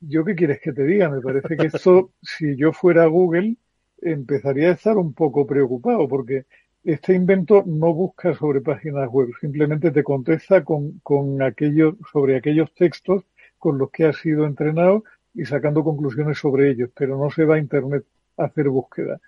yo 0.00 0.24
qué 0.24 0.34
quieres 0.34 0.60
que 0.60 0.72
te 0.72 0.84
diga, 0.84 1.08
me 1.08 1.20
parece 1.20 1.56
que 1.56 1.66
esto, 1.66 2.10
si 2.22 2.56
yo 2.56 2.72
fuera 2.72 3.06
Google, 3.06 3.56
empezaría 4.02 4.68
a 4.68 4.72
estar 4.72 4.96
un 4.96 5.14
poco 5.14 5.46
preocupado 5.46 6.06
porque 6.08 6.44
este 6.84 7.14
invento 7.14 7.64
no 7.66 7.92
busca 7.92 8.34
sobre 8.34 8.60
páginas 8.60 9.08
web, 9.08 9.30
simplemente 9.40 9.90
te 9.90 10.04
contesta 10.04 10.62
con, 10.62 11.00
con 11.00 11.42
aquellos, 11.42 11.94
sobre 12.12 12.36
aquellos 12.36 12.72
textos 12.74 13.24
con 13.58 13.78
los 13.78 13.90
que 13.90 14.04
has 14.04 14.16
sido 14.18 14.46
entrenado 14.46 15.02
y 15.36 15.44
sacando 15.44 15.84
conclusiones 15.84 16.38
sobre 16.38 16.70
ellos, 16.70 16.90
pero 16.96 17.18
no 17.18 17.30
se 17.30 17.44
va 17.44 17.56
a 17.56 17.58
Internet 17.58 18.04
a 18.36 18.44
hacer 18.44 18.68
búsqueda. 18.68 19.20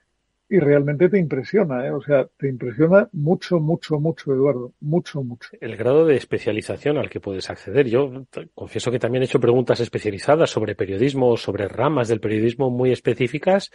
Y 0.50 0.58
realmente 0.60 1.10
te 1.10 1.18
impresiona, 1.18 1.86
¿eh? 1.86 1.90
O 1.90 2.00
sea, 2.00 2.26
te 2.38 2.48
impresiona 2.48 3.06
mucho, 3.12 3.60
mucho, 3.60 4.00
mucho, 4.00 4.32
Eduardo. 4.32 4.72
Mucho, 4.80 5.22
mucho. 5.22 5.50
El 5.60 5.76
grado 5.76 6.06
de 6.06 6.16
especialización 6.16 6.96
al 6.96 7.10
que 7.10 7.20
puedes 7.20 7.50
acceder. 7.50 7.86
Yo 7.86 8.24
confieso 8.54 8.90
que 8.90 8.98
también 8.98 9.22
he 9.22 9.26
hecho 9.26 9.40
preguntas 9.40 9.80
especializadas 9.80 10.48
sobre 10.48 10.74
periodismo, 10.74 11.36
sobre 11.36 11.68
ramas 11.68 12.08
del 12.08 12.20
periodismo 12.20 12.70
muy 12.70 12.92
específicas, 12.92 13.70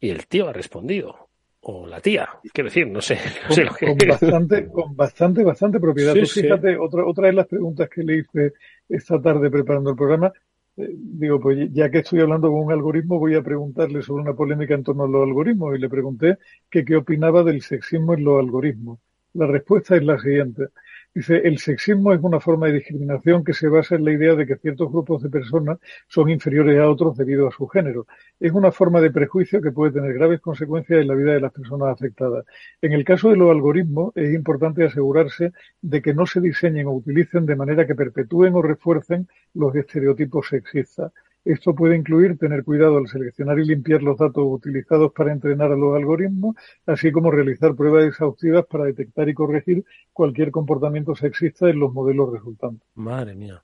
y 0.00 0.08
el 0.08 0.26
tío 0.26 0.48
ha 0.48 0.54
respondido 0.54 1.28
o 1.60 1.86
la 1.86 2.00
tía, 2.00 2.28
quiero 2.54 2.70
decir, 2.70 2.88
no 2.88 3.02
sé. 3.02 3.16
No 3.16 3.48
con, 3.48 3.56
sé 3.56 3.64
lo 3.64 3.74
que... 3.74 3.86
con, 3.86 4.08
bastante, 4.08 4.68
con 4.68 4.96
bastante, 4.96 5.44
bastante 5.44 5.80
propiedad. 5.80 6.14
Sí, 6.14 6.20
Tú 6.20 6.26
fíjate, 6.26 6.72
sí. 6.72 6.78
otra, 6.80 7.04
otra 7.04 7.26
de 7.26 7.32
las 7.34 7.46
preguntas 7.46 7.90
que 7.90 8.02
le 8.02 8.18
hice 8.20 8.54
esta 8.88 9.20
tarde 9.20 9.50
preparando 9.50 9.90
el 9.90 9.96
programa, 9.96 10.32
digo, 10.78 11.40
pues 11.40 11.68
ya 11.72 11.90
que 11.90 11.98
estoy 11.98 12.20
hablando 12.20 12.48
con 12.50 12.60
un 12.60 12.72
algoritmo, 12.72 13.18
voy 13.18 13.34
a 13.34 13.42
preguntarle 13.42 14.02
sobre 14.02 14.22
una 14.22 14.34
polémica 14.34 14.74
en 14.74 14.84
torno 14.84 15.04
a 15.04 15.08
los 15.08 15.22
algoritmos 15.26 15.76
y 15.76 15.80
le 15.80 15.88
pregunté 15.88 16.38
que 16.70 16.84
qué 16.84 16.96
opinaba 16.96 17.42
del 17.42 17.62
sexismo 17.62 18.14
en 18.14 18.24
los 18.24 18.38
algoritmos. 18.38 19.00
La 19.34 19.46
respuesta 19.46 19.96
es 19.96 20.04
la 20.04 20.18
siguiente. 20.18 20.68
Dice, 21.14 21.38
el 21.38 21.58
sexismo 21.58 22.12
es 22.12 22.20
una 22.22 22.38
forma 22.38 22.66
de 22.66 22.74
discriminación 22.74 23.42
que 23.42 23.52
se 23.52 23.68
basa 23.68 23.96
en 23.96 24.04
la 24.04 24.12
idea 24.12 24.34
de 24.34 24.46
que 24.46 24.56
ciertos 24.56 24.90
grupos 24.92 25.22
de 25.22 25.30
personas 25.30 25.78
son 26.06 26.30
inferiores 26.30 26.78
a 26.78 26.88
otros 26.88 27.16
debido 27.16 27.48
a 27.48 27.50
su 27.50 27.66
género. 27.66 28.06
Es 28.38 28.52
una 28.52 28.70
forma 28.70 29.00
de 29.00 29.10
prejuicio 29.10 29.60
que 29.60 29.72
puede 29.72 29.92
tener 29.92 30.12
graves 30.12 30.40
consecuencias 30.40 31.00
en 31.00 31.08
la 31.08 31.14
vida 31.14 31.32
de 31.32 31.40
las 31.40 31.52
personas 31.52 31.88
afectadas. 31.88 32.44
En 32.80 32.92
el 32.92 33.04
caso 33.04 33.30
de 33.30 33.36
los 33.36 33.50
algoritmos, 33.50 34.12
es 34.16 34.32
importante 34.32 34.84
asegurarse 34.84 35.52
de 35.80 36.02
que 36.02 36.14
no 36.14 36.26
se 36.26 36.40
diseñen 36.40 36.86
o 36.86 36.92
utilicen 36.92 37.46
de 37.46 37.56
manera 37.56 37.86
que 37.86 37.94
perpetúen 37.94 38.54
o 38.54 38.62
refuercen 38.62 39.28
los 39.54 39.74
estereotipos 39.74 40.48
sexistas. 40.48 41.10
Esto 41.48 41.74
puede 41.74 41.96
incluir 41.96 42.36
tener 42.36 42.62
cuidado 42.62 42.98
al 42.98 43.08
seleccionar 43.08 43.58
y 43.58 43.64
limpiar 43.64 44.02
los 44.02 44.18
datos 44.18 44.44
utilizados 44.46 45.12
para 45.12 45.32
entrenar 45.32 45.72
a 45.72 45.76
los 45.76 45.96
algoritmos, 45.96 46.56
así 46.84 47.10
como 47.10 47.30
realizar 47.30 47.74
pruebas 47.74 48.04
exhaustivas 48.04 48.66
para 48.66 48.84
detectar 48.84 49.30
y 49.30 49.32
corregir 49.32 49.82
cualquier 50.12 50.50
comportamiento 50.50 51.14
sexista 51.14 51.70
en 51.70 51.78
los 51.78 51.90
modelos 51.94 52.30
resultantes. 52.34 52.86
Madre 52.96 53.34
mía. 53.34 53.62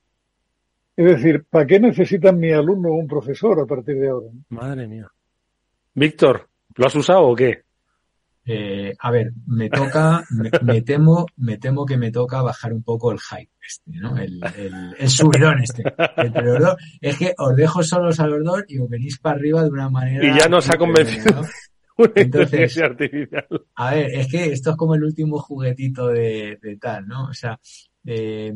Es 0.97 1.05
decir, 1.05 1.45
¿para 1.47 1.67
qué 1.67 1.79
necesitan 1.79 2.39
mi 2.39 2.51
alumno 2.51 2.89
un 2.89 3.07
profesor 3.07 3.59
a 3.59 3.67
partir 3.67 3.99
de 3.99 4.09
ahora? 4.09 4.29
Madre 4.49 4.87
mía. 4.87 5.11
Víctor, 5.93 6.47
¿lo 6.77 6.87
has 6.87 6.95
usado 6.95 7.27
o 7.27 7.35
qué? 7.35 7.64
Eh, 8.47 8.95
a 8.99 9.11
ver, 9.11 9.33
me 9.47 9.69
toca, 9.69 10.23
me, 10.29 10.51
me, 10.61 10.81
temo, 10.81 11.25
me 11.37 11.57
temo 11.57 11.85
que 11.85 11.97
me 11.97 12.11
toca 12.11 12.43
bajar 12.43 12.73
un 12.73 12.83
poco 12.83 13.11
el 13.11 13.19
hype 13.19 13.51
este, 13.67 13.91
¿no? 13.99 14.15
El, 14.17 14.39
el, 14.55 14.95
el 14.99 15.09
subidón 15.09 15.63
este. 15.63 15.83
El, 16.17 16.31
pero 16.31 16.59
no, 16.59 16.75
es 17.01 17.17
que 17.17 17.33
os 17.37 17.55
dejo 17.55 17.81
solos 17.81 18.19
a 18.19 18.27
los 18.27 18.43
dos 18.43 18.63
y 18.67 18.77
os 18.77 18.87
venís 18.87 19.17
para 19.17 19.37
arriba 19.37 19.63
de 19.63 19.69
una 19.69 19.89
manera. 19.89 20.25
Y 20.25 20.39
ya 20.39 20.47
nos 20.47 20.69
ha 20.69 20.77
convencido. 20.77 21.41
Entonces, 22.15 22.77
artificial. 22.77 23.47
a 23.75 23.95
ver, 23.95 24.11
es 24.13 24.27
que 24.27 24.51
esto 24.51 24.71
es 24.71 24.75
como 24.75 24.95
el 24.95 25.03
último 25.03 25.39
juguetito 25.39 26.07
de, 26.07 26.59
de 26.61 26.77
tal, 26.77 27.07
¿no? 27.07 27.25
O 27.29 27.33
sea, 27.33 27.57
eh, 28.07 28.53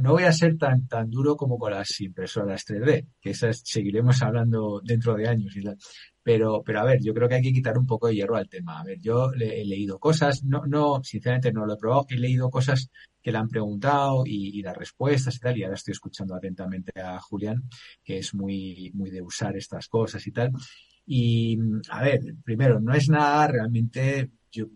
no 0.00 0.12
voy 0.12 0.22
a 0.22 0.32
ser 0.32 0.56
tan, 0.56 0.86
tan 0.88 1.10
duro 1.10 1.36
como 1.36 1.58
con 1.58 1.72
las 1.72 2.00
impresoras 2.00 2.64
3D, 2.66 3.06
que 3.20 3.30
esas 3.30 3.60
seguiremos 3.64 4.22
hablando 4.22 4.80
dentro 4.82 5.14
de 5.14 5.28
años 5.28 5.54
y 5.54 5.62
tal. 5.62 5.76
Pero, 6.22 6.62
pero 6.64 6.80
a 6.80 6.84
ver, 6.84 7.00
yo 7.02 7.14
creo 7.14 7.28
que 7.28 7.36
hay 7.36 7.42
que 7.42 7.52
quitar 7.52 7.78
un 7.78 7.86
poco 7.86 8.08
de 8.08 8.14
hierro 8.14 8.36
al 8.36 8.48
tema. 8.48 8.80
A 8.80 8.84
ver, 8.84 8.98
yo 9.00 9.30
le, 9.32 9.62
he 9.62 9.64
leído 9.64 9.98
cosas, 9.98 10.44
no, 10.44 10.66
no, 10.66 11.02
sinceramente 11.02 11.52
no 11.52 11.66
lo 11.66 11.74
he 11.74 11.76
probado, 11.78 12.06
he 12.10 12.16
leído 12.18 12.50
cosas 12.50 12.90
que 13.22 13.32
le 13.32 13.38
han 13.38 13.48
preguntado 13.48 14.24
y, 14.26 14.58
y 14.58 14.62
las 14.62 14.76
respuestas 14.76 15.36
y 15.36 15.40
tal, 15.40 15.56
y 15.58 15.62
ahora 15.64 15.76
estoy 15.76 15.92
escuchando 15.92 16.34
atentamente 16.34 16.92
a 17.00 17.18
Julián, 17.20 17.62
que 18.04 18.18
es 18.18 18.34
muy, 18.34 18.90
muy 18.94 19.10
de 19.10 19.22
usar 19.22 19.56
estas 19.56 19.88
cosas 19.88 20.26
y 20.26 20.32
tal. 20.32 20.52
Y, 21.06 21.58
a 21.90 22.02
ver, 22.02 22.20
primero, 22.44 22.80
no 22.80 22.94
es 22.94 23.08
nada 23.08 23.48
realmente, 23.48 24.30
yo, 24.52 24.66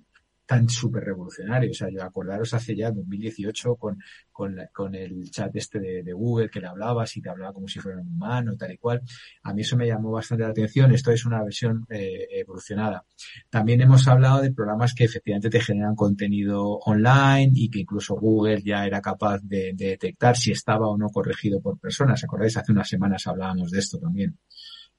tan 0.47 0.69
súper 0.69 1.05
revolucionario. 1.05 1.71
O 1.71 1.75
sea, 1.75 1.89
yo 1.91 2.03
acordaros 2.03 2.53
hace 2.55 2.77
ya 2.77 2.91
2018 2.91 3.77
con, 3.77 3.99
con, 4.31 4.57
con 4.73 4.95
el 4.95 5.31
chat 5.31 5.55
este 5.57 5.81
de, 5.81 6.03
de, 6.03 6.13
Google 6.13 6.51
que 6.51 6.61
le 6.61 6.67
hablabas 6.67 7.17
y 7.17 7.23
te 7.23 7.31
hablaba 7.31 7.53
como 7.53 7.69
si 7.69 7.81
fuera 7.81 8.01
un 8.01 8.09
humano, 8.09 8.57
tal 8.57 8.73
y 8.73 8.79
cual. 8.79 9.03
A 9.43 9.53
mí 9.55 9.63
eso 9.63 9.77
me 9.77 9.87
llamó 9.87 10.11
bastante 10.11 10.45
la 10.45 10.51
atención. 10.51 10.93
Esto 10.93 11.11
es 11.13 11.25
una 11.25 11.43
versión 11.43 11.87
eh, 11.89 12.27
evolucionada. 12.31 13.05
También 13.51 13.81
hemos 13.81 14.07
hablado 14.09 14.43
de 14.43 14.53
programas 14.53 14.95
que 14.95 15.05
efectivamente 15.05 15.51
te 15.51 15.61
generan 15.61 15.95
contenido 15.95 16.79
online 16.85 17.53
y 17.55 17.71
que 17.71 17.81
incluso 17.81 18.17
Google 18.17 18.63
ya 18.63 18.87
era 18.87 19.01
capaz 19.01 19.41
de, 19.43 19.73
de 19.75 19.87
detectar 19.91 20.37
si 20.37 20.53
estaba 20.53 20.89
o 20.89 20.97
no 20.97 21.09
corregido 21.09 21.61
por 21.61 21.79
personas. 21.79 22.23
¿Acordáis? 22.25 22.57
Hace 22.57 22.73
unas 22.73 22.89
semanas 22.89 23.27
hablábamos 23.27 23.71
de 23.71 23.79
esto 23.79 23.99
también 23.99 24.39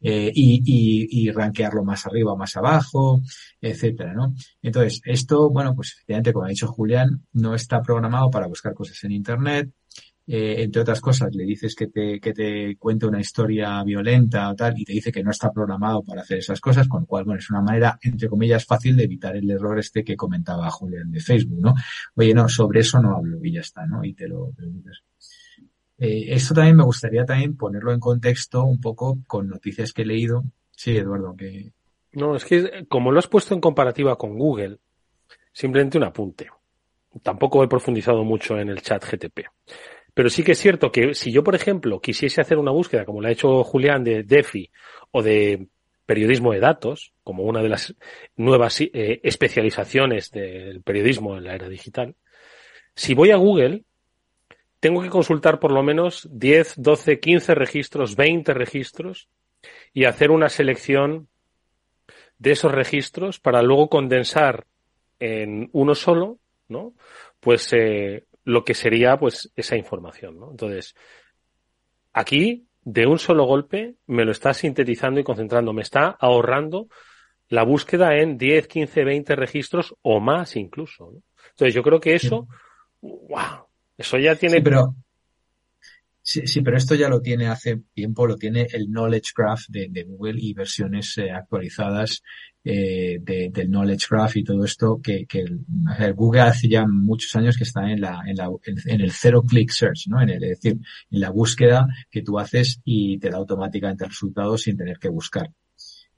eh, 0.02 0.32
y, 0.34 0.62
y, 0.66 1.28
y 1.28 1.32
rankearlo 1.32 1.84
más 1.84 2.06
arriba, 2.06 2.36
más 2.36 2.56
abajo, 2.58 3.22
etcétera, 3.62 4.14
¿no? 4.14 4.36
Entonces, 4.62 5.02
esto, 5.06 5.50
bueno, 5.50 5.74
pues 5.76 5.94
efectivamente, 5.94 6.34
como 6.34 6.46
ha 6.46 6.50
dicho 6.50 6.68
Julián, 6.68 7.26
no 7.34 7.56
está 7.56 7.82
programado 7.82 8.30
para 8.30 8.48
buscar 8.48 8.74
cosas 8.74 9.04
en 9.04 9.12
Internet. 9.12 9.72
Eh, 10.28 10.64
entre 10.64 10.82
otras 10.82 11.02
cosas, 11.02 11.30
le 11.36 11.44
dices 11.44 11.76
que 11.76 11.86
te, 11.86 12.20
que 12.20 12.34
te 12.34 12.78
cuente 12.78 13.06
una 13.06 13.20
historia 13.20 13.84
violenta 13.84 14.50
o 14.50 14.56
tal, 14.56 14.74
y 14.76 14.84
te 14.84 14.94
dice 14.94 15.12
que 15.12 15.24
no 15.24 15.30
está 15.30 15.52
programado 15.52 16.02
para 16.02 16.22
hacer 16.22 16.40
esas 16.40 16.60
cosas, 16.60 16.88
con 16.88 17.02
lo 17.02 17.06
cual, 17.08 17.26
bueno, 17.26 17.40
es 17.40 17.50
una 17.52 17.62
manera, 17.62 18.00
entre 18.02 18.28
comillas, 18.28 18.66
fácil 18.66 18.98
de 18.98 19.04
evitar 19.04 19.36
el 19.36 19.50
error 19.52 19.78
este 19.78 20.04
que 20.04 20.16
comentaba 20.16 20.72
Julián 20.72 21.12
de 21.12 21.20
Facebook, 21.20 21.62
¿no? 21.62 21.76
Oye, 22.16 22.34
no, 22.34 22.50
sobre 22.50 22.80
eso 22.80 23.00
no 23.00 23.16
hablo 23.16 23.38
y 23.44 23.54
ya 23.54 23.62
está, 23.62 23.86
¿no? 23.86 24.04
Y 24.04 24.14
te 24.16 24.28
lo, 24.28 24.52
te. 24.58 24.64
Eh, 25.98 26.26
esto 26.30 26.54
también 26.54 26.76
me 26.76 26.84
gustaría 26.84 27.26
también 27.26 27.56
ponerlo 27.56 27.94
en 27.94 28.00
contexto 28.00 28.64
un 28.64 28.80
poco 28.80 29.20
con 29.28 29.48
noticias 29.48 29.94
que 29.94 30.02
he 30.02 30.06
leído. 30.06 30.44
Sí, 30.72 30.98
Eduardo, 30.98 31.36
que... 31.36 31.72
No, 32.14 32.36
es 32.36 32.46
que 32.46 32.86
como 32.88 33.12
lo 33.12 33.20
has 33.20 33.28
puesto 33.28 33.54
en 33.54 33.62
comparativa 33.62 34.18
con 34.18 34.38
Google, 34.38 34.78
simplemente 35.52 35.98
un 35.98 36.06
apunte. 36.06 36.48
Tampoco 37.24 37.64
he 37.64 37.68
profundizado 37.68 38.24
mucho 38.24 38.58
en 38.58 38.70
el 38.70 38.82
chat 38.82 39.04
GTP. 39.04 39.48
Pero 40.14 40.30
sí 40.30 40.44
que 40.44 40.54
es 40.54 40.60
cierto 40.60 40.92
que 40.92 41.14
si 41.14 41.32
yo, 41.32 41.44
por 41.44 41.56
ejemplo, 41.56 42.00
quisiese 42.00 42.40
hacer 42.40 42.58
una 42.58 42.72
búsqueda, 42.72 43.06
como 43.06 43.22
la 43.22 43.30
ha 43.30 43.34
hecho 43.34 43.64
Julián, 43.64 44.04
de 44.04 44.24
DeFi 44.24 44.72
o 45.12 45.22
de 45.22 45.68
periodismo 46.06 46.54
de 46.54 46.60
datos, 46.60 47.14
como 47.24 47.44
una 47.44 47.62
de 47.62 47.70
las 47.70 47.96
nuevas 48.38 48.80
eh, 48.80 49.20
especializaciones 49.24 50.32
del 50.32 50.82
periodismo 50.84 51.38
en 51.38 51.46
la 51.46 51.56
era 51.56 51.68
digital, 51.68 52.16
si 52.96 53.14
voy 53.14 53.32
a 53.32 53.36
Google, 53.36 53.84
tengo 54.86 55.02
que 55.02 55.10
consultar 55.10 55.60
por 55.60 55.72
lo 55.72 55.82
menos 55.82 56.30
10, 56.32 56.76
12, 56.78 57.20
15 57.20 57.56
registros, 57.56 58.16
20 58.16 58.54
registros 58.54 59.30
y 59.94 60.06
hacer 60.06 60.30
una 60.30 60.48
selección 60.48 61.28
de 62.38 62.52
esos 62.52 62.72
registros 62.72 63.40
para 63.40 63.64
luego 63.64 63.90
condensar 63.90 64.68
en 65.18 65.72
uno 65.72 65.96
solo, 65.96 66.38
¿no? 66.68 66.94
Pues 67.40 67.74
eh, 67.74 68.26
lo 68.44 68.64
que 68.64 68.76
sería 68.76 69.18
pues 69.18 69.52
esa 69.56 69.76
información, 69.76 70.40
¿no? 70.40 70.52
Entonces, 70.52 70.94
aquí 72.14 72.68
de 72.84 73.08
un 73.08 73.18
solo 73.18 73.46
golpe 73.46 73.96
me 74.06 74.24
lo 74.24 74.34
está 74.34 74.54
sintetizando 74.54 75.20
y 75.20 75.24
concentrando, 75.24 75.74
me 75.74 75.82
está 75.82 76.10
ahorrando 76.10 76.90
la 77.50 77.64
búsqueda 77.64 78.16
en 78.18 78.38
10, 78.38 78.68
15, 78.68 79.04
20 79.04 79.36
registros 79.36 79.96
o 80.04 80.20
más 80.20 80.56
incluso. 80.56 81.10
¿no? 81.12 81.24
Entonces 81.50 81.74
yo 81.74 81.82
creo 81.82 82.00
que 82.00 82.14
eso, 82.14 82.48
wow, 83.02 83.65
eso 83.98 84.18
ya 84.18 84.36
tiene... 84.36 84.62
pero, 84.62 84.96
Sí, 86.28 86.48
sí, 86.48 86.62
pero 86.62 86.76
esto 86.78 86.96
ya 86.96 87.08
lo 87.08 87.22
tiene 87.22 87.46
hace 87.46 87.84
tiempo, 87.94 88.26
lo 88.26 88.36
tiene 88.36 88.66
el 88.74 88.88
Knowledge 88.88 89.34
Graph 89.38 89.66
de, 89.70 89.90
de 89.92 90.06
Google 90.06 90.42
y 90.42 90.56
versiones 90.56 91.16
eh, 91.20 91.30
actualizadas 91.30 92.24
eh, 92.64 93.20
de, 93.22 93.52
del 93.54 93.68
Knowledge 93.68 94.08
Graph 94.10 94.36
y 94.36 94.44
todo 94.44 94.66
esto 94.66 95.00
que, 95.04 95.28
que 95.28 95.46
Google 96.16 96.42
hace 96.42 96.68
ya 96.68 96.88
muchos 96.88 97.36
años 97.36 97.56
que 97.56 97.64
está 97.64 97.92
en 97.92 98.02
la, 98.02 98.24
en 98.26 98.38
la, 98.38 98.50
en 98.66 99.02
el 99.02 99.12
zero 99.12 99.44
click 99.44 99.70
search, 99.70 100.08
¿no? 100.08 100.20
En 100.20 100.30
el, 100.32 100.44
es 100.46 100.60
decir, 100.62 100.80
en 101.12 101.20
la 101.20 101.30
búsqueda 101.30 101.86
que 102.10 102.24
tú 102.24 102.40
haces 102.40 102.82
y 102.84 103.20
te 103.20 103.30
da 103.30 103.38
automáticamente 103.38 104.06
resultados 104.06 104.64
sin 104.64 104.78
tener 104.78 104.98
que 104.98 105.10
buscar. 105.10 105.52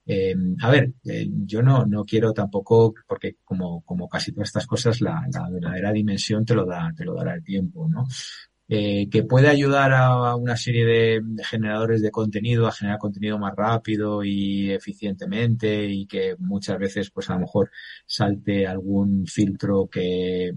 Eh, 0.07 0.35
a 0.61 0.71
ver, 0.71 0.93
eh, 1.05 1.27
yo 1.45 1.61
no, 1.61 1.85
no 1.85 2.05
quiero 2.05 2.31
tampoco, 2.33 2.93
porque 3.07 3.35
como, 3.43 3.81
como 3.83 4.07
casi 4.07 4.31
todas 4.31 4.49
estas 4.49 4.65
cosas, 4.65 5.01
la, 5.01 5.21
la 5.33 5.49
verdadera 5.49 5.91
dimensión 5.91 6.45
te 6.45 6.55
lo 6.55 6.65
da, 6.65 6.91
te 6.95 7.03
lo 7.03 7.13
dará 7.13 7.35
el 7.35 7.43
tiempo, 7.43 7.89
¿no? 7.89 8.05
eh, 8.69 9.09
que 9.09 9.23
puede 9.23 9.47
ayudar 9.47 9.93
a 9.93 10.35
una 10.35 10.57
serie 10.57 10.85
de, 10.85 11.21
generadores 11.43 12.01
de 12.01 12.11
contenido 12.11 12.67
a 12.67 12.71
generar 12.71 12.99
contenido 12.99 13.39
más 13.39 13.55
rápido 13.55 14.23
y 14.23 14.71
eficientemente 14.71 15.85
y 15.85 16.05
que 16.05 16.35
muchas 16.39 16.77
veces 16.77 17.09
pues 17.11 17.29
a 17.29 17.35
lo 17.35 17.41
mejor 17.41 17.71
salte 18.05 18.67
algún 18.67 19.25
filtro 19.25 19.87
que 19.89 20.51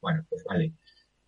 bueno 0.00 0.24
pues 0.28 0.42
vale 0.44 0.72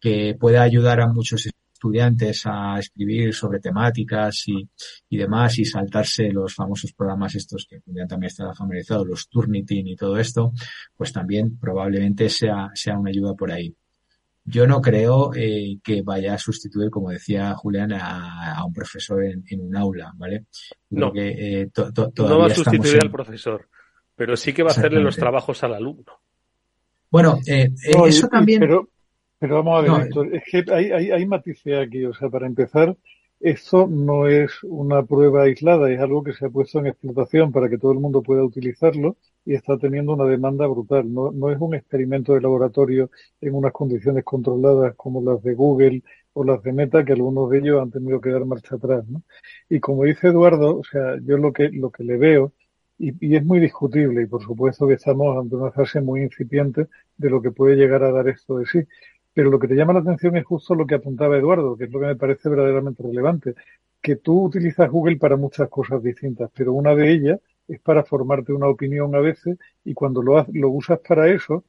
que 0.00 0.36
pueda 0.38 0.62
ayudar 0.62 1.00
a 1.00 1.08
muchos 1.08 1.48
estudiantes 1.84 2.42
a 2.46 2.78
escribir 2.78 3.34
sobre 3.34 3.60
temáticas 3.60 4.44
y, 4.46 4.66
y 5.10 5.16
demás 5.18 5.58
y 5.58 5.66
saltarse 5.66 6.30
los 6.30 6.54
famosos 6.54 6.92
programas 6.94 7.34
estos 7.34 7.66
que 7.68 7.80
ya 7.86 8.06
también 8.06 8.28
está 8.28 8.54
familiarizado, 8.54 9.04
los 9.04 9.28
Turnitin 9.28 9.86
y 9.88 9.96
todo 9.96 10.16
esto, 10.16 10.52
pues 10.96 11.12
también 11.12 11.58
probablemente 11.58 12.30
sea, 12.30 12.70
sea 12.74 12.98
una 12.98 13.10
ayuda 13.10 13.34
por 13.34 13.52
ahí 13.52 13.74
yo 14.46 14.66
no 14.66 14.82
creo 14.82 15.32
eh, 15.34 15.78
que 15.82 16.02
vaya 16.02 16.34
a 16.34 16.38
sustituir, 16.38 16.90
como 16.90 17.08
decía 17.08 17.54
Julián, 17.54 17.94
a, 17.94 18.56
a 18.56 18.66
un 18.66 18.74
profesor 18.74 19.24
en, 19.24 19.42
en, 19.48 19.62
un 19.62 19.74
aula, 19.74 20.12
¿vale? 20.16 20.44
No, 20.90 21.10
que, 21.10 21.62
eh, 21.62 21.70
to, 21.72 21.90
to, 21.90 22.28
no 22.28 22.40
va 22.40 22.48
a 22.48 22.50
sustituir 22.50 22.96
en... 22.96 23.02
al 23.04 23.10
profesor, 23.10 23.66
pero 24.14 24.36
sí 24.36 24.52
que 24.52 24.62
va 24.62 24.68
a 24.68 24.72
hacerle 24.72 25.00
los 25.00 25.16
trabajos 25.16 25.64
al 25.64 25.72
alumno. 25.72 26.20
Bueno, 27.08 27.38
eh, 27.46 27.70
no, 27.96 28.06
eso 28.06 28.26
y, 28.26 28.28
también... 28.28 28.60
Pero, 28.60 28.90
pero 29.44 29.62
vamos 29.62 29.78
a 29.78 29.82
ver, 29.82 29.90
no, 29.90 30.00
Héctor, 30.00 30.34
es 30.34 30.42
que 30.50 30.64
hay, 30.72 30.90
hay, 30.90 31.10
hay 31.10 31.26
matices 31.26 31.86
aquí, 31.86 32.02
o 32.06 32.14
sea, 32.14 32.30
para 32.30 32.46
empezar, 32.46 32.96
esto 33.38 33.86
no 33.86 34.26
es 34.26 34.50
una 34.62 35.04
prueba 35.04 35.42
aislada, 35.42 35.90
es 35.90 36.00
algo 36.00 36.24
que 36.24 36.32
se 36.32 36.46
ha 36.46 36.48
puesto 36.48 36.78
en 36.78 36.86
explotación 36.86 37.52
para 37.52 37.68
que 37.68 37.76
todo 37.76 37.92
el 37.92 37.98
mundo 37.98 38.22
pueda 38.22 38.42
utilizarlo 38.42 39.18
y 39.44 39.52
está 39.52 39.76
teniendo 39.76 40.14
una 40.14 40.24
demanda 40.24 40.66
brutal. 40.66 41.12
No, 41.12 41.30
no 41.30 41.50
es 41.50 41.60
un 41.60 41.74
experimento 41.74 42.32
de 42.32 42.40
laboratorio 42.40 43.10
en 43.42 43.54
unas 43.54 43.72
condiciones 43.72 44.24
controladas 44.24 44.94
como 44.96 45.20
las 45.20 45.42
de 45.42 45.52
Google 45.52 46.02
o 46.32 46.42
las 46.42 46.62
de 46.62 46.72
Meta, 46.72 47.04
que 47.04 47.12
algunos 47.12 47.50
de 47.50 47.58
ellos 47.58 47.82
han 47.82 47.90
tenido 47.90 48.18
que 48.18 48.30
dar 48.30 48.46
marcha 48.46 48.76
atrás. 48.76 49.06
¿no? 49.06 49.22
Y 49.68 49.78
como 49.78 50.04
dice 50.04 50.28
Eduardo, 50.28 50.78
o 50.78 50.84
sea, 50.84 51.18
yo 51.22 51.36
lo 51.36 51.52
que, 51.52 51.68
lo 51.68 51.90
que 51.90 52.02
le 52.02 52.16
veo, 52.16 52.54
y, 52.98 53.12
y 53.26 53.36
es 53.36 53.44
muy 53.44 53.61
discutible, 53.61 54.22
y 54.22 54.26
por 54.26 54.42
supuesto 54.42 54.88
que 54.88 54.94
estamos 54.94 55.37
ante 55.37 55.57
una 55.57 55.70
fase 55.70 56.00
muy 56.00 56.22
incipiente 56.22 56.87
de 57.18 57.28
lo 57.28 57.42
que 57.42 57.50
puede 57.50 57.76
llegar 57.76 58.02
a 58.04 58.11
dar 58.11 58.26
esto 58.28 58.57
de 58.57 58.64
sí, 58.66 58.78
pero 59.35 59.51
lo 59.51 59.59
que 59.59 59.68
te 59.68 59.75
llama 59.75 59.92
la 59.92 60.01
atención 60.01 60.37
es 60.37 60.44
justo 60.44 60.75
lo 60.75 60.87
que 60.87 60.94
apuntaba 60.94 61.37
Eduardo, 61.37 61.77
que 61.77 61.85
es 61.85 61.90
lo 61.90 62.01
que 62.01 62.07
me 62.07 62.16
parece 62.16 62.49
verdaderamente 62.49 63.03
relevante, 63.03 63.55
que 64.01 64.16
tú 64.16 64.44
utilizas 64.44 64.90
Google 64.90 65.16
para 65.16 65.37
muchas 65.37 65.68
cosas 65.68 66.03
distintas, 66.03 66.51
pero 66.55 66.73
una 66.73 66.94
de 66.94 67.11
ellas 67.12 67.40
es 67.68 67.81
para 67.81 68.05
formarte 68.05 68.53
una 68.53 68.68
opinión 68.68 69.14
a 69.14 69.20
veces 69.20 69.59
y 69.85 69.94
cuando 69.94 70.23
lo, 70.23 70.47
lo 70.53 70.70
usas 70.70 71.01
para 71.01 71.29
eso, 71.29 71.64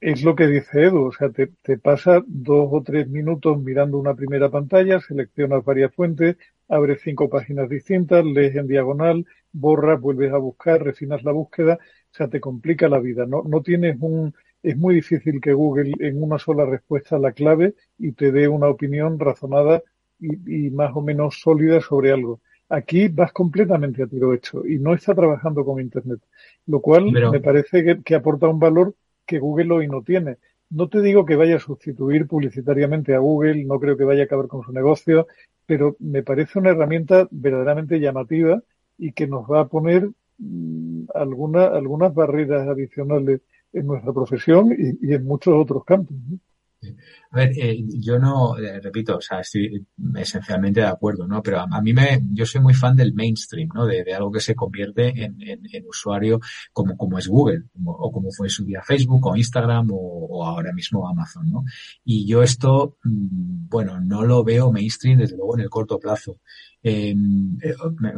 es 0.00 0.22
lo 0.22 0.34
que 0.34 0.46
dice 0.46 0.82
Edu, 0.82 1.06
o 1.06 1.12
sea, 1.12 1.30
te, 1.30 1.46
te 1.62 1.78
pasa 1.78 2.22
dos 2.26 2.68
o 2.70 2.82
tres 2.82 3.08
minutos 3.08 3.58
mirando 3.58 3.98
una 3.98 4.14
primera 4.14 4.50
pantalla, 4.50 5.00
seleccionas 5.00 5.64
varias 5.64 5.94
fuentes, 5.94 6.36
abres 6.68 7.00
cinco 7.02 7.30
páginas 7.30 7.70
distintas, 7.70 8.24
lees 8.24 8.54
en 8.56 8.66
diagonal, 8.66 9.24
borras, 9.52 10.00
vuelves 10.00 10.32
a 10.32 10.38
buscar, 10.38 10.82
refinas 10.82 11.22
la 11.24 11.32
búsqueda, 11.32 11.78
o 11.80 12.14
sea, 12.14 12.28
te 12.28 12.40
complica 12.40 12.88
la 12.88 12.98
vida, 12.98 13.24
no, 13.24 13.44
no 13.44 13.62
tienes 13.62 13.96
un, 14.00 14.34
es 14.64 14.78
muy 14.78 14.96
difícil 14.96 15.40
que 15.40 15.52
Google 15.52 15.92
en 16.00 16.22
una 16.22 16.38
sola 16.38 16.64
respuesta 16.64 17.18
la 17.18 17.32
clave 17.32 17.74
y 17.98 18.12
te 18.12 18.32
dé 18.32 18.48
una 18.48 18.68
opinión 18.68 19.18
razonada 19.18 19.82
y, 20.18 20.66
y, 20.66 20.70
más 20.70 20.96
o 20.96 21.02
menos 21.02 21.38
sólida 21.38 21.80
sobre 21.82 22.12
algo. 22.12 22.40
Aquí 22.70 23.08
vas 23.08 23.30
completamente 23.32 24.02
a 24.02 24.06
tiro 24.06 24.32
hecho 24.32 24.66
y 24.66 24.78
no 24.78 24.94
está 24.94 25.14
trabajando 25.14 25.66
con 25.66 25.80
Internet, 25.80 26.20
lo 26.66 26.80
cual 26.80 27.10
Pero... 27.12 27.30
me 27.30 27.40
parece 27.40 27.84
que, 27.84 28.02
que, 28.02 28.14
aporta 28.14 28.48
un 28.48 28.58
valor 28.58 28.94
que 29.26 29.38
Google 29.38 29.74
hoy 29.74 29.86
no 29.86 30.02
tiene. 30.02 30.38
No 30.70 30.88
te 30.88 31.02
digo 31.02 31.26
que 31.26 31.36
vaya 31.36 31.56
a 31.56 31.60
sustituir 31.60 32.26
publicitariamente 32.26 33.14
a 33.14 33.18
Google, 33.18 33.66
no 33.66 33.78
creo 33.78 33.98
que 33.98 34.04
vaya 34.04 34.22
a 34.22 34.24
acabar 34.24 34.46
con 34.48 34.62
su 34.62 34.72
negocio, 34.72 35.26
pero 35.66 35.94
me 35.98 36.22
parece 36.22 36.58
una 36.58 36.70
herramienta 36.70 37.28
verdaderamente 37.30 38.00
llamativa 38.00 38.62
y 38.96 39.12
que 39.12 39.26
nos 39.26 39.44
va 39.44 39.60
a 39.60 39.68
poner 39.68 40.08
mmm, 40.38 41.04
alguna, 41.14 41.66
algunas 41.66 42.14
barreras 42.14 42.66
adicionales 42.66 43.42
en 43.74 43.86
nuestra 43.86 44.12
profesión 44.12 44.72
y, 44.72 45.12
en 45.12 45.24
muchos 45.24 45.54
otros 45.54 45.84
campos. 45.84 46.16
¿no? 46.28 46.38
A 47.30 47.36
ver, 47.36 47.52
eh, 47.56 47.84
yo 47.98 48.18
no, 48.18 48.56
eh, 48.58 48.80
repito, 48.80 49.16
o 49.16 49.20
sea, 49.20 49.40
estoy 49.40 49.86
esencialmente 50.16 50.80
de 50.80 50.86
acuerdo, 50.86 51.26
¿no? 51.26 51.42
Pero 51.42 51.60
a, 51.60 51.80
mí 51.80 51.92
me, 51.92 52.22
yo 52.30 52.46
soy 52.46 52.60
muy 52.60 52.74
fan 52.74 52.94
del 52.96 53.14
mainstream, 53.14 53.68
¿no? 53.74 53.86
De, 53.86 54.04
algo 54.14 54.30
que 54.30 54.40
se 54.40 54.54
convierte 54.54 55.08
en, 55.08 55.40
en, 55.42 55.60
en 55.72 55.86
usuario 55.88 56.40
como, 56.72 56.96
como 56.96 57.18
es 57.18 57.26
Google, 57.26 57.64
o 57.84 58.12
como 58.12 58.30
fue 58.30 58.48
su 58.48 58.64
día 58.64 58.82
Facebook 58.82 59.26
o 59.26 59.36
Instagram 59.36 59.90
o, 59.90 59.96
o, 59.96 60.44
ahora 60.46 60.72
mismo 60.72 61.08
Amazon, 61.08 61.50
¿no? 61.50 61.64
Y 62.04 62.26
yo 62.26 62.42
esto, 62.42 62.98
mm, 63.02 63.68
bueno, 63.68 64.00
no 64.00 64.24
lo 64.24 64.44
veo 64.44 64.70
mainstream 64.70 65.18
desde 65.18 65.36
luego 65.36 65.56
en 65.56 65.62
el 65.62 65.70
corto 65.70 65.98
plazo. 65.98 66.38
Eh, 66.82 67.14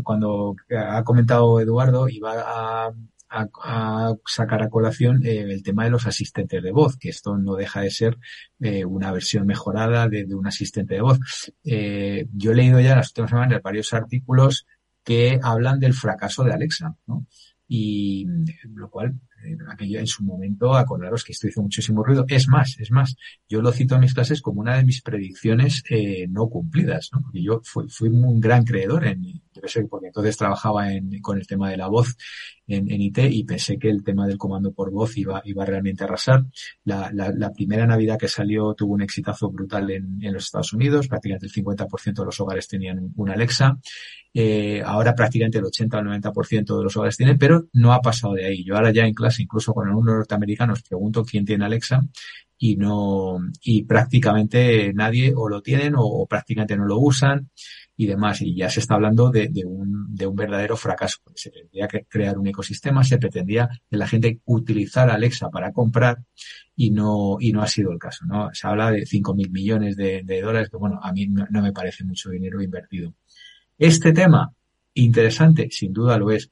cuando 0.03 0.57
ha 0.77 1.05
comentado 1.05 1.61
Eduardo, 1.61 2.09
iba 2.09 2.33
a, 2.37 2.93
a, 3.29 4.15
sacar 4.25 4.63
a 4.63 4.71
colación 4.71 5.25
eh, 5.25 5.41
el 5.41 5.63
tema 5.63 5.85
de 5.85 5.91
los 5.91 6.07
asistentes 6.07 6.63
de 6.63 6.73
voz, 6.73 6.97
que 6.97 7.09
esto 7.09 7.37
no 7.37 7.55
deja 7.55 7.81
de 7.81 7.91
ser 7.91 8.19
eh, 8.61 8.85
una 8.85 9.13
versión 9.13 9.47
mejorada 9.47 10.09
de, 10.09 10.27
un 10.35 10.47
asistente 10.47 10.95
de 10.95 11.01
voz. 11.01 11.19
Eh, 11.65 12.27
yo 12.33 12.53
he 12.53 12.55
leído 12.55 12.81
ya 12.81 12.97
las 12.97 13.09
últimas 13.09 13.31
semanas 13.31 13.63
varios 13.63 13.93
artículos 13.93 14.67
que 15.05 15.39
hablan 15.43 15.79
del 15.81 15.95
fracaso 15.95 16.45
de 16.45 16.53
Alexa, 16.53 16.97
¿no? 17.07 17.27
Y 17.69 18.27
lo 18.75 18.91
cual, 18.91 19.15
eh, 19.47 19.57
aquello 19.71 19.99
en 19.99 20.07
su 20.07 20.25
momento, 20.25 20.75
acordaros 20.75 21.25
que 21.25 21.33
esto 21.33 21.49
hizo 21.49 21.63
muchísimo 21.63 22.03
ruido. 22.03 22.25
Es 22.29 22.49
más, 22.49 22.77
es 22.79 22.91
más, 22.91 23.17
yo 23.49 23.63
lo 23.63 23.73
cito 23.73 23.95
en 23.95 24.03
mis 24.03 24.15
clases 24.15 24.43
como 24.43 24.61
una 24.61 24.77
de 24.77 24.85
mis 24.85 25.03
predicciones 25.03 25.83
eh, 25.91 26.27
no 26.29 26.49
cumplidas, 26.49 27.11
¿no? 27.13 27.21
Porque 27.23 27.43
yo 27.43 27.61
fui, 27.65 27.89
fui 27.89 28.09
un 28.09 28.41
gran 28.41 28.65
creedor 28.65 29.07
en, 29.07 29.23
yo 29.23 29.69
sé, 29.69 29.85
porque 29.85 30.09
entonces 30.09 30.37
trabajaba 30.37 30.93
en, 30.93 31.21
con 31.21 31.39
el 31.39 31.47
tema 31.47 31.71
de 31.71 31.77
la 31.77 31.89
voz 31.89 32.17
en, 32.67 32.91
en, 32.91 33.01
IT 33.01 33.19
y 33.31 33.45
pensé 33.45 33.79
que 33.79 33.89
el 33.89 34.03
tema 34.03 34.27
del 34.27 34.39
comando 34.39 34.73
por 34.73 34.91
voz 34.91 35.17
iba, 35.17 35.41
iba 35.45 35.65
realmente 35.65 36.05
a 36.05 36.07
arrasar. 36.07 36.45
La, 36.85 37.11
la, 37.13 37.31
la 37.33 37.53
primera 37.53 37.87
Navidad 37.87 38.19
que 38.19 38.29
salió 38.29 38.75
tuvo 38.75 38.95
un 38.95 39.03
exitazo 39.03 39.51
brutal 39.51 39.91
en, 39.91 40.19
en 40.23 40.33
los 40.35 40.45
Estados 40.45 40.73
Unidos, 40.73 41.09
prácticamente 41.09 41.47
el 41.47 41.53
50% 41.53 42.15
de 42.15 42.25
los 42.25 42.41
hogares 42.41 42.69
tenían 42.69 43.13
una 43.17 43.35
Alexa. 43.35 43.79
Eh, 44.39 44.83
ahora 44.85 45.15
prácticamente 45.15 45.57
el 45.57 45.65
80 45.65 45.97
o 45.97 46.01
el 46.01 46.21
90% 46.21 46.77
de 46.77 46.85
los 46.85 46.95
hogares 46.97 47.17
tienen, 47.17 47.39
pero 47.39 47.69
no 47.73 47.95
ha 47.95 48.03
pasado 48.03 48.35
de 48.35 48.45
ahí. 48.45 48.65
Yo 48.65 48.77
ahora 48.77 48.93
ya 48.93 49.07
en 49.07 49.15
clase, 49.15 49.36
incluso 49.41 49.73
con 49.73 49.89
alumnos 49.89 50.17
norteamericanos, 50.17 50.83
pregunto 50.83 51.25
quién 51.25 51.45
tiene 51.45 51.65
Alexa 51.65 52.01
y 52.59 52.77
no, 52.77 53.39
y 53.63 53.85
prácticamente 53.85 54.93
nadie 54.95 55.33
o 55.37 55.49
lo 55.49 55.61
tienen 55.61 55.95
o, 55.97 56.27
prácticamente 56.27 56.77
no 56.77 56.87
lo 56.87 56.99
usan 56.99 57.51
y 57.97 58.07
demás. 58.07 58.41
Y 58.43 58.55
ya 58.55 58.71
se 58.71 58.81
está 58.81 58.95
hablando 58.95 59.31
de, 59.31 59.51
un, 59.67 60.15
de 60.15 60.27
un 60.27 60.35
verdadero 60.35 60.77
fracaso. 60.77 61.19
Se 61.35 61.51
pretendía 61.51 61.89
crear 62.09 62.39
un 62.39 62.47
ecosistema, 62.47 63.05
se 63.05 63.19
pretendía 63.19 63.69
que 63.91 63.97
la 63.97 64.07
gente 64.07 64.41
utilizara 64.47 65.15
Alexa 65.15 65.51
para 65.51 65.73
comprar 65.73 66.19
y 66.75 66.91
no, 66.91 67.37
y 67.41 67.53
no 67.53 67.63
ha 67.63 67.69
sido 67.69 67.93
el 67.93 67.99
caso. 67.99 68.25
¿no? 68.27 68.51
Se 68.55 68.67
habla 68.67 68.91
de 68.91 69.05
5 69.05 69.35
mil 69.35 69.51
millones 69.51 69.97
de, 69.97 70.41
dólares, 70.43 70.71
que 70.71 70.77
bueno, 70.77 70.99
a 71.03 71.13
mí 71.13 71.27
no 71.27 71.63
me 71.63 71.73
parece 71.73 72.05
mucho 72.05 72.31
dinero 72.31 72.63
invertido. 72.63 73.15
Este 73.79 74.13
tema, 74.13 74.53
interesante, 74.95 75.69
sin 75.71 75.93
duda 75.93 76.19
lo 76.19 76.31
es. 76.31 76.51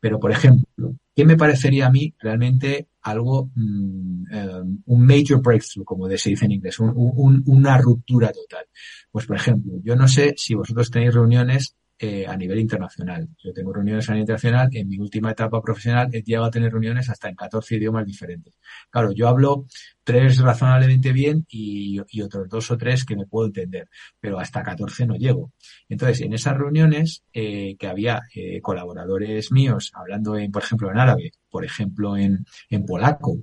Pero, 0.00 0.18
por 0.18 0.32
ejemplo, 0.32 0.96
¿Qué 1.14 1.24
me 1.24 1.36
parecería 1.36 1.86
a 1.86 1.90
mí 1.90 2.14
realmente 2.18 2.88
algo, 3.02 3.50
mm, 3.54 4.24
eh, 4.32 4.62
un 4.86 5.06
major 5.06 5.42
breakthrough, 5.42 5.84
como 5.84 6.08
se 6.08 6.30
dice 6.30 6.46
en 6.46 6.52
inglés, 6.52 6.78
una 6.80 7.78
ruptura 7.78 8.32
total? 8.32 8.66
Pues, 9.10 9.26
por 9.26 9.36
ejemplo, 9.36 9.74
yo 9.82 9.94
no 9.94 10.08
sé 10.08 10.34
si 10.36 10.54
vosotros 10.54 10.90
tenéis 10.90 11.14
reuniones 11.14 11.76
eh, 12.04 12.26
a 12.26 12.36
nivel 12.36 12.58
internacional. 12.58 13.28
Yo 13.38 13.52
tengo 13.52 13.72
reuniones 13.72 14.08
a 14.08 14.12
nivel 14.14 14.22
internacional. 14.22 14.68
En 14.72 14.88
mi 14.88 14.98
última 14.98 15.30
etapa 15.30 15.62
profesional 15.62 16.08
he 16.12 16.20
llegado 16.20 16.46
a 16.46 16.50
tener 16.50 16.72
reuniones 16.72 17.08
hasta 17.08 17.28
en 17.28 17.36
14 17.36 17.76
idiomas 17.76 18.04
diferentes. 18.04 18.54
Claro, 18.90 19.12
yo 19.12 19.28
hablo 19.28 19.66
tres 20.02 20.38
razonablemente 20.38 21.12
bien 21.12 21.46
y, 21.48 22.00
otros 22.20 22.48
dos 22.48 22.72
o 22.72 22.76
tres 22.76 23.04
que 23.04 23.14
me 23.14 23.26
puedo 23.26 23.46
entender, 23.46 23.88
pero 24.18 24.40
hasta 24.40 24.64
14 24.64 25.06
no 25.06 25.14
llego. 25.14 25.52
Entonces, 25.88 26.22
en 26.22 26.32
esas 26.32 26.56
reuniones 26.56 27.22
eh, 27.32 27.76
que 27.78 27.86
había 27.86 28.22
eh, 28.34 28.60
colaboradores 28.60 29.52
míos 29.52 29.92
hablando, 29.94 30.36
en, 30.36 30.50
por 30.50 30.64
ejemplo, 30.64 30.90
en 30.90 30.98
árabe, 30.98 31.30
por 31.48 31.64
ejemplo, 31.64 32.16
en, 32.16 32.44
en 32.68 32.84
polaco, 32.84 33.38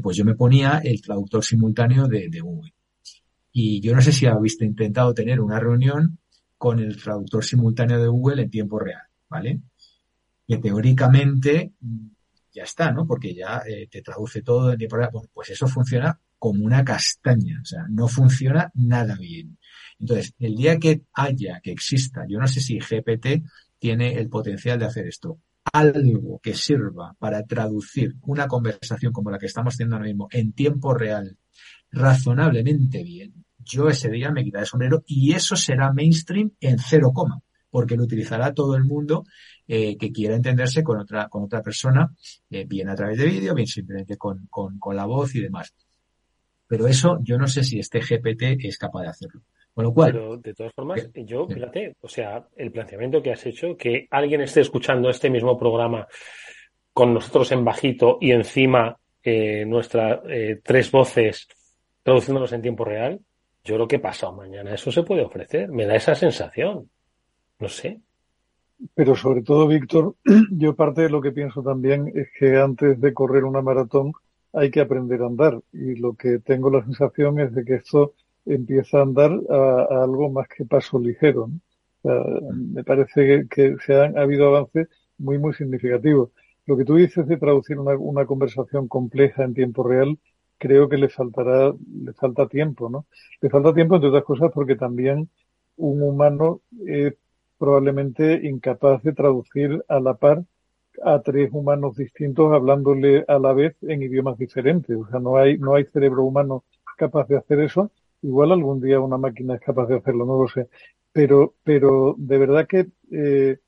pues 0.00 0.16
yo 0.16 0.24
me 0.24 0.36
ponía 0.36 0.80
el 0.84 1.02
traductor 1.02 1.44
simultáneo 1.44 2.06
de, 2.06 2.28
de 2.28 2.40
Google. 2.40 2.72
Y 3.50 3.80
yo 3.80 3.92
no 3.92 4.00
sé 4.00 4.12
si 4.12 4.26
habéis 4.26 4.62
intentado 4.62 5.12
tener 5.12 5.40
una 5.40 5.58
reunión 5.58 6.20
con 6.58 6.80
el 6.80 7.00
traductor 7.00 7.44
simultáneo 7.44 8.00
de 8.00 8.08
Google 8.08 8.42
en 8.42 8.50
tiempo 8.50 8.78
real, 8.78 9.02
¿vale? 9.28 9.60
Que 10.46 10.58
teóricamente 10.58 11.72
mm, 11.80 12.08
ya 12.52 12.64
está, 12.64 12.90
¿no? 12.90 13.06
Porque 13.06 13.34
ya 13.34 13.62
eh, 13.66 13.88
te 13.90 14.02
traduce 14.02 14.42
todo 14.42 14.72
en 14.72 14.78
tiempo 14.78 14.96
real. 14.96 15.10
Pues 15.32 15.50
eso 15.50 15.68
funciona 15.68 16.20
como 16.38 16.64
una 16.64 16.84
castaña, 16.84 17.60
o 17.62 17.64
sea, 17.64 17.86
no 17.88 18.08
funciona 18.08 18.70
nada 18.74 19.16
bien. 19.16 19.58
Entonces, 19.98 20.34
el 20.38 20.54
día 20.56 20.78
que 20.78 21.02
haya, 21.14 21.60
que 21.60 21.72
exista, 21.72 22.24
yo 22.28 22.38
no 22.38 22.46
sé 22.46 22.60
si 22.60 22.78
GPT 22.78 23.44
tiene 23.78 24.14
el 24.14 24.28
potencial 24.28 24.78
de 24.78 24.86
hacer 24.86 25.06
esto, 25.06 25.40
algo 25.72 26.40
que 26.40 26.54
sirva 26.54 27.14
para 27.18 27.42
traducir 27.44 28.14
una 28.22 28.46
conversación 28.46 29.12
como 29.12 29.30
la 29.30 29.38
que 29.38 29.46
estamos 29.46 29.76
teniendo 29.76 29.96
ahora 29.96 30.08
mismo 30.08 30.28
en 30.30 30.52
tiempo 30.52 30.94
real 30.94 31.36
razonablemente 31.90 33.02
bien, 33.02 33.44
yo 33.68 33.88
ese 33.88 34.10
día 34.10 34.30
me 34.30 34.42
quitaré 34.42 34.62
el 34.62 34.68
sombrero 34.68 35.04
y 35.06 35.32
eso 35.34 35.54
será 35.54 35.92
mainstream 35.92 36.52
en 36.60 36.78
cero 36.78 37.12
coma, 37.12 37.40
porque 37.70 37.96
lo 37.96 38.04
utilizará 38.04 38.54
todo 38.54 38.74
el 38.74 38.84
mundo 38.84 39.24
eh, 39.66 39.96
que 39.98 40.10
quiera 40.10 40.34
entenderse 40.34 40.82
con 40.82 40.98
otra, 40.98 41.28
con 41.28 41.44
otra 41.44 41.62
persona, 41.62 42.10
eh, 42.50 42.64
bien 42.66 42.88
a 42.88 42.94
través 42.94 43.18
de 43.18 43.26
vídeo, 43.26 43.54
bien 43.54 43.66
simplemente 43.66 44.16
con, 44.16 44.46
con, 44.48 44.78
con 44.78 44.96
la 44.96 45.04
voz 45.04 45.34
y 45.34 45.40
demás. 45.40 45.74
Pero 46.66 46.86
eso 46.86 47.18
yo 47.22 47.36
no 47.38 47.46
sé 47.46 47.62
si 47.62 47.78
este 47.78 48.00
GPT 48.00 48.64
es 48.64 48.78
capaz 48.78 49.02
de 49.02 49.08
hacerlo. 49.08 49.42
Con 49.74 49.84
lo 49.84 49.94
cual. 49.94 50.12
Pero 50.12 50.36
de 50.36 50.54
todas 50.54 50.72
formas, 50.74 51.08
yo, 51.14 51.46
fíjate, 51.46 51.94
o 52.00 52.08
sea, 52.08 52.48
el 52.56 52.72
planteamiento 52.72 53.22
que 53.22 53.30
has 53.30 53.46
hecho, 53.46 53.76
que 53.76 54.08
alguien 54.10 54.40
esté 54.40 54.62
escuchando 54.62 55.08
este 55.08 55.30
mismo 55.30 55.56
programa 55.56 56.06
con 56.92 57.14
nosotros 57.14 57.52
en 57.52 57.64
bajito 57.64 58.18
y 58.20 58.32
encima 58.32 58.98
eh, 59.22 59.64
nuestras 59.64 60.20
eh, 60.28 60.60
tres 60.64 60.90
voces 60.90 61.46
traduciéndonos 62.02 62.52
en 62.52 62.62
tiempo 62.62 62.84
real, 62.84 63.20
yo 63.68 63.74
creo 63.74 63.88
que 63.88 63.98
pasado 63.98 64.32
mañana 64.32 64.74
eso 64.74 64.90
se 64.90 65.02
puede 65.02 65.22
ofrecer. 65.22 65.70
Me 65.70 65.84
da 65.84 65.94
esa 65.96 66.14
sensación. 66.14 66.88
No 67.58 67.68
sé. 67.68 68.00
Pero 68.94 69.14
sobre 69.14 69.42
todo, 69.42 69.68
Víctor, 69.68 70.14
yo 70.52 70.74
parte 70.74 71.02
de 71.02 71.10
lo 71.10 71.20
que 71.20 71.32
pienso 71.32 71.62
también 71.62 72.10
es 72.14 72.28
que 72.38 72.56
antes 72.56 72.98
de 72.98 73.12
correr 73.12 73.44
una 73.44 73.60
maratón 73.60 74.12
hay 74.54 74.70
que 74.70 74.80
aprender 74.80 75.20
a 75.20 75.26
andar. 75.26 75.60
Y 75.72 75.96
lo 75.96 76.14
que 76.14 76.38
tengo 76.38 76.70
la 76.70 76.82
sensación 76.82 77.40
es 77.40 77.54
de 77.54 77.64
que 77.66 77.74
esto 77.74 78.14
empieza 78.46 79.00
a 79.00 79.02
andar 79.02 79.32
a, 79.50 80.02
algo 80.02 80.30
más 80.30 80.48
que 80.48 80.64
paso 80.64 80.98
ligero. 80.98 81.50
me 82.02 82.84
parece 82.84 83.46
que, 83.50 83.76
se 83.84 84.00
han 84.00 84.16
ha 84.16 84.22
habido 84.22 84.46
avances 84.48 84.88
muy, 85.18 85.36
muy 85.36 85.52
significativos. 85.52 86.30
Lo 86.64 86.74
que 86.78 86.86
tú 86.86 86.94
dices 86.96 87.26
de 87.26 87.36
traducir 87.36 87.78
una, 87.78 87.96
una 87.98 88.24
conversación 88.24 88.88
compleja 88.88 89.44
en 89.44 89.52
tiempo 89.52 89.82
real 89.82 90.18
creo 90.58 90.88
que 90.88 90.98
le 90.98 91.08
faltará, 91.08 91.72
le 92.04 92.12
falta 92.14 92.48
tiempo, 92.48 92.90
¿no? 92.90 93.06
Le 93.40 93.50
falta 93.50 93.74
tiempo, 93.74 93.96
entre 93.96 94.10
otras 94.10 94.24
cosas, 94.24 94.50
porque 94.52 94.76
también 94.76 95.30
un 95.76 96.02
humano 96.02 96.60
es 96.86 97.14
probablemente 97.58 98.46
incapaz 98.46 99.02
de 99.02 99.12
traducir 99.12 99.84
a 99.88 100.00
la 100.00 100.14
par 100.14 100.44
a 101.04 101.20
tres 101.22 101.50
humanos 101.52 101.96
distintos 101.96 102.52
hablándole 102.52 103.24
a 103.28 103.38
la 103.38 103.52
vez 103.52 103.76
en 103.82 104.02
idiomas 104.02 104.38
diferentes. 104.38 104.96
O 104.96 105.06
sea, 105.08 105.20
no 105.20 105.36
hay, 105.36 105.58
no 105.58 105.74
hay 105.74 105.84
cerebro 105.84 106.24
humano 106.24 106.64
capaz 106.96 107.28
de 107.28 107.36
hacer 107.36 107.60
eso. 107.60 107.90
Igual 108.22 108.52
algún 108.52 108.80
día 108.80 109.00
una 109.00 109.16
máquina 109.16 109.54
es 109.54 109.60
capaz 109.60 109.86
de 109.86 109.96
hacerlo, 109.96 110.26
no 110.26 110.42
lo 110.42 110.48
sé. 110.48 110.68
Pero, 111.12 111.54
pero 111.64 112.14
de 112.18 112.38
verdad 112.38 112.66
que, 112.66 112.88
eh, 113.12 113.58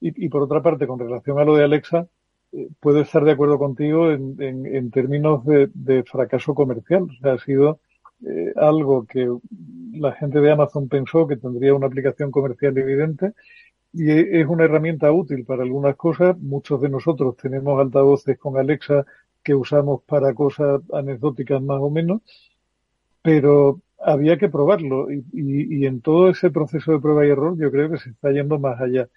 y, 0.00 0.26
y 0.26 0.28
por 0.28 0.42
otra 0.42 0.62
parte, 0.62 0.86
con 0.86 0.98
relación 0.98 1.38
a 1.38 1.44
lo 1.44 1.56
de 1.56 1.64
Alexa, 1.64 2.08
puedo 2.80 3.00
estar 3.00 3.24
de 3.24 3.32
acuerdo 3.32 3.58
contigo 3.58 4.10
en, 4.10 4.36
en, 4.40 4.90
términos 4.90 5.44
de, 5.44 6.04
fracaso 6.04 6.54
comercial. 6.54 7.04
O 7.04 7.20
sea, 7.20 7.34
ha 7.34 7.38
sido 7.38 7.80
eh, 8.24 8.52
algo 8.56 9.06
que 9.06 9.28
la 9.92 10.12
gente 10.12 10.40
de 10.40 10.52
Amazon 10.52 10.88
pensó 10.88 11.26
que 11.26 11.36
tendría 11.36 11.74
una 11.74 11.86
aplicación 11.86 12.30
comercial 12.30 12.76
evidente 12.78 13.32
y 13.92 14.10
es 14.10 14.46
una 14.46 14.64
herramienta 14.64 15.12
útil 15.12 15.44
para 15.44 15.62
algunas 15.62 15.96
cosas. 15.96 16.36
Muchos 16.38 16.80
de 16.80 16.88
nosotros 16.88 17.36
tenemos 17.36 17.80
altavoces 17.80 18.38
con 18.38 18.56
Alexa 18.58 19.04
que 19.42 19.54
usamos 19.54 20.02
para 20.04 20.34
cosas 20.34 20.80
anecdóticas 20.92 21.62
más 21.62 21.80
o 21.80 21.90
menos, 21.90 22.22
pero 23.22 23.80
había 23.98 24.38
que 24.38 24.48
probarlo 24.48 25.10
y, 25.10 25.24
y 25.32 25.86
en 25.86 26.00
todo 26.00 26.30
ese 26.30 26.50
proceso 26.50 26.92
de 26.92 27.00
prueba 27.00 27.26
y 27.26 27.30
error 27.30 27.56
yo 27.58 27.70
creo 27.70 27.90
que 27.90 27.98
se 27.98 28.10
está 28.10 28.32
yendo 28.32 28.58
más 28.58 28.80
allá. 28.80 29.08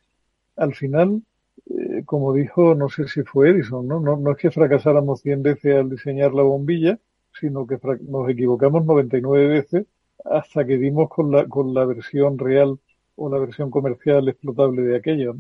Al 0.55 0.75
final, 0.75 1.21
eh, 1.69 2.03
como 2.05 2.33
dijo, 2.33 2.75
no 2.75 2.89
sé 2.89 3.07
si 3.07 3.23
fue 3.23 3.49
Edison, 3.49 3.87
¿no? 3.87 3.99
¿no? 3.99 4.31
es 4.31 4.37
que 4.37 4.51
fracasáramos 4.51 5.21
100 5.21 5.43
veces 5.43 5.75
al 5.75 5.89
diseñar 5.89 6.33
la 6.33 6.43
bombilla, 6.43 6.99
sino 7.39 7.67
que 7.67 7.77
nos 8.07 8.29
equivocamos 8.29 8.85
99 8.85 9.47
veces 9.47 9.85
hasta 10.25 10.65
que 10.65 10.77
dimos 10.77 11.09
con 11.09 11.31
la, 11.31 11.47
con 11.47 11.73
la 11.73 11.85
versión 11.85 12.37
real 12.37 12.79
o 13.15 13.29
la 13.29 13.39
versión 13.39 13.69
comercial 13.69 14.27
explotable 14.29 14.81
de 14.83 14.97
aquello. 14.97 15.35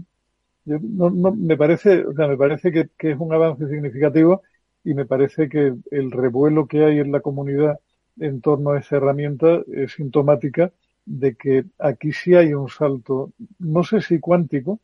¿no? 0.65 1.09
no, 1.09 1.31
me 1.31 1.57
parece, 1.57 2.05
o 2.05 2.13
sea, 2.13 2.27
me 2.27 2.37
parece 2.37 2.71
que, 2.71 2.89
que 2.97 3.11
es 3.11 3.19
un 3.19 3.33
avance 3.33 3.67
significativo 3.67 4.41
y 4.83 4.93
me 4.93 5.05
parece 5.05 5.49
que 5.49 5.73
el 5.91 6.11
revuelo 6.11 6.67
que 6.67 6.83
hay 6.85 6.99
en 6.99 7.11
la 7.11 7.21
comunidad 7.21 7.79
en 8.19 8.41
torno 8.41 8.71
a 8.71 8.79
esa 8.79 8.97
herramienta 8.97 9.61
es 9.71 9.93
sintomática 9.93 10.71
de 11.05 11.35
que 11.35 11.65
aquí 11.79 12.11
sí 12.11 12.35
hay 12.35 12.53
un 12.53 12.69
salto, 12.69 13.31
no 13.59 13.83
sé 13.83 14.01
si 14.01 14.19
cuántico, 14.19 14.79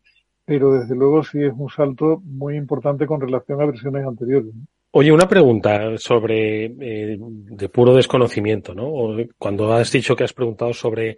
pero 0.46 0.74
desde 0.74 0.96
luego 0.96 1.24
sí 1.24 1.44
es 1.44 1.54
un 1.56 1.70
salto 1.70 2.22
muy 2.24 2.58
importante 2.58 3.06
con 3.06 3.22
relación 3.22 3.62
a 3.62 3.66
versiones 3.66 4.06
anteriores. 4.06 4.54
Oye, 4.92 5.12
una 5.12 5.28
pregunta 5.28 5.98
sobre 5.98 6.66
eh, 6.66 7.18
de 7.20 7.70
puro 7.70 7.96
desconocimiento, 7.96 8.76
¿no? 8.76 8.92
Cuando 9.40 9.74
has 9.74 9.92
dicho 9.92 10.16
que 10.16 10.24
has 10.24 10.34
preguntado 10.34 10.72
sobre 10.74 11.18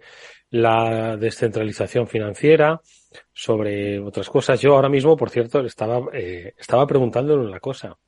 la 0.50 1.16
descentralización 1.18 2.06
financiera, 2.06 2.80
sobre 3.34 4.00
otras 4.00 4.30
cosas, 4.30 4.60
yo 4.60 4.74
ahora 4.74 4.88
mismo, 4.88 5.14
por 5.16 5.28
cierto, 5.28 5.60
estaba 5.60 6.00
eh, 6.14 6.54
estaba 6.56 6.86
preguntándole 6.86 7.46
una 7.46 7.60
cosa, 7.60 7.98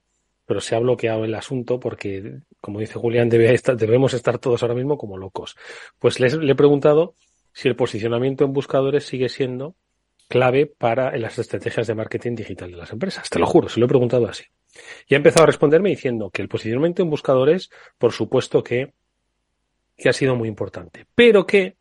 pero 0.46 0.60
se 0.62 0.74
ha 0.74 0.78
bloqueado 0.78 1.24
el 1.24 1.34
asunto 1.34 1.78
porque, 1.78 2.38
como 2.62 2.80
dice 2.80 2.98
Julián, 2.98 3.28
debe 3.28 3.52
estar, 3.52 3.76
debemos 3.76 4.14
estar 4.14 4.38
todos 4.38 4.62
ahora 4.62 4.74
mismo 4.74 4.96
como 4.96 5.18
locos. 5.18 5.54
Pues 5.98 6.18
le 6.18 6.50
he 6.50 6.54
preguntado 6.54 7.14
si 7.52 7.68
el 7.68 7.76
posicionamiento 7.76 8.44
en 8.44 8.54
buscadores 8.54 9.04
sigue 9.04 9.28
siendo 9.28 9.74
clave 10.28 10.66
para 10.66 11.16
las 11.16 11.38
estrategias 11.38 11.86
de 11.86 11.94
marketing 11.94 12.34
digital 12.34 12.70
de 12.70 12.76
las 12.76 12.92
empresas. 12.92 13.28
Te 13.28 13.38
lo 13.38 13.46
juro, 13.46 13.68
se 13.68 13.80
lo 13.80 13.86
he 13.86 13.88
preguntado 13.88 14.28
así. 14.28 14.44
Y 15.08 15.14
ha 15.14 15.16
empezado 15.16 15.44
a 15.44 15.46
responderme 15.46 15.88
diciendo 15.88 16.30
que 16.30 16.42
el 16.42 16.48
posicionamiento 16.48 17.02
en 17.02 17.10
buscadores, 17.10 17.70
por 17.96 18.12
supuesto 18.12 18.62
que, 18.62 18.92
que 19.96 20.08
ha 20.08 20.12
sido 20.12 20.36
muy 20.36 20.48
importante, 20.48 21.06
pero 21.14 21.46
que 21.46 21.76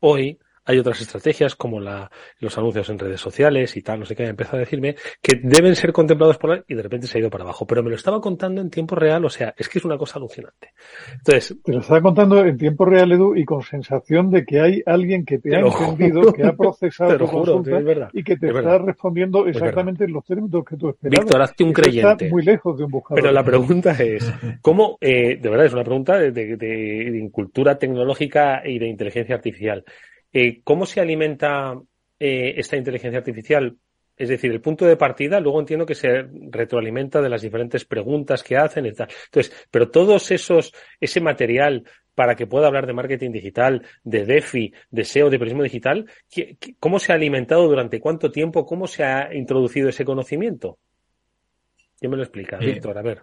hoy 0.00 0.38
hay 0.64 0.78
otras 0.78 1.00
estrategias 1.00 1.56
como 1.56 1.80
la, 1.80 2.10
los 2.38 2.56
anuncios 2.56 2.88
en 2.90 2.98
redes 2.98 3.20
sociales 3.20 3.76
y 3.76 3.82
tal, 3.82 4.00
no 4.00 4.06
sé 4.06 4.14
qué, 4.14 4.24
empezado 4.24 4.58
a 4.58 4.60
decirme 4.60 4.96
que 5.20 5.40
deben 5.42 5.74
ser 5.74 5.92
contemplados 5.92 6.38
por 6.38 6.52
él 6.52 6.64
y 6.68 6.74
de 6.74 6.82
repente 6.82 7.06
se 7.06 7.18
ha 7.18 7.20
ido 7.20 7.30
para 7.30 7.44
abajo. 7.44 7.66
Pero 7.66 7.82
me 7.82 7.90
lo 7.90 7.96
estaba 7.96 8.20
contando 8.20 8.60
en 8.60 8.70
tiempo 8.70 8.94
real, 8.94 9.24
o 9.24 9.30
sea, 9.30 9.54
es 9.56 9.68
que 9.68 9.78
es 9.78 9.84
una 9.84 9.98
cosa 9.98 10.18
alucinante. 10.18 10.72
Entonces. 11.12 11.56
Te 11.62 11.72
lo 11.72 11.80
estaba 11.80 12.00
contando 12.00 12.44
en 12.44 12.56
tiempo 12.56 12.84
real, 12.84 13.12
Edu, 13.12 13.34
y 13.36 13.44
con 13.44 13.62
sensación 13.62 14.30
de 14.30 14.44
que 14.44 14.60
hay 14.60 14.82
alguien 14.86 15.24
que 15.24 15.38
te, 15.38 15.56
ha 15.56 15.60
entendido, 15.60 16.32
que 16.32 16.44
ha 16.44 16.52
procesado 16.52 17.16
tu 17.18 17.26
consulta 17.26 18.10
y 18.12 18.22
que 18.22 18.36
te 18.36 18.48
está 18.48 18.78
respondiendo 18.78 19.46
exactamente 19.46 20.04
en 20.04 20.12
los 20.12 20.24
términos 20.24 20.64
que 20.64 20.76
tú 20.76 20.90
esperabas. 20.90 21.24
Víctor, 21.24 21.42
hazte 21.42 21.64
un 21.64 21.72
creyente. 21.72 22.28
muy 22.28 22.44
lejos 22.44 22.78
de 22.78 22.84
un 22.84 22.90
buscador. 22.90 23.20
Pero 23.20 23.32
la 23.32 23.44
pregunta 23.44 23.92
es, 23.92 24.32
¿cómo, 24.60 24.98
eh, 25.00 25.36
de 25.36 25.48
verdad 25.48 25.66
es 25.66 25.72
una 25.72 25.84
pregunta 25.84 26.18
de, 26.18 26.30
de, 26.30 26.56
de 26.56 27.30
cultura 27.32 27.78
tecnológica 27.78 28.62
y 28.64 28.78
de 28.78 28.86
inteligencia 28.86 29.34
artificial? 29.34 29.84
Eh, 30.32 30.60
¿Cómo 30.64 30.86
se 30.86 31.00
alimenta 31.00 31.74
eh, 32.18 32.54
esta 32.56 32.76
inteligencia 32.76 33.18
artificial? 33.18 33.76
Es 34.16 34.28
decir, 34.28 34.52
el 34.52 34.60
punto 34.60 34.84
de 34.84 34.96
partida, 34.96 35.40
luego 35.40 35.60
entiendo 35.60 35.86
que 35.86 35.94
se 35.94 36.28
retroalimenta 36.50 37.20
de 37.20 37.28
las 37.28 37.42
diferentes 37.42 37.84
preguntas 37.84 38.42
que 38.42 38.56
hacen 38.56 38.86
y 38.86 38.92
tal. 38.92 39.08
Entonces, 39.24 39.66
pero 39.70 39.90
todos 39.90 40.30
esos, 40.30 40.72
ese 41.00 41.20
material 41.20 41.84
para 42.14 42.34
que 42.36 42.46
pueda 42.46 42.66
hablar 42.66 42.86
de 42.86 42.92
marketing 42.92 43.30
digital, 43.32 43.82
de 44.04 44.24
DeFi, 44.24 44.72
de 44.90 45.04
SEO, 45.04 45.30
de 45.30 45.38
periodismo 45.38 45.62
digital, 45.62 46.06
¿cómo 46.78 46.98
se 46.98 47.12
ha 47.12 47.14
alimentado 47.14 47.66
durante 47.66 48.00
cuánto 48.00 48.30
tiempo? 48.30 48.66
¿Cómo 48.66 48.86
se 48.86 49.02
ha 49.02 49.34
introducido 49.34 49.88
ese 49.88 50.04
conocimiento? 50.04 50.78
¿Quién 51.98 52.10
me 52.10 52.16
lo 52.16 52.22
explica? 52.22 52.58
Eh, 52.60 52.66
Víctor, 52.66 52.98
a 52.98 53.02
ver. 53.02 53.22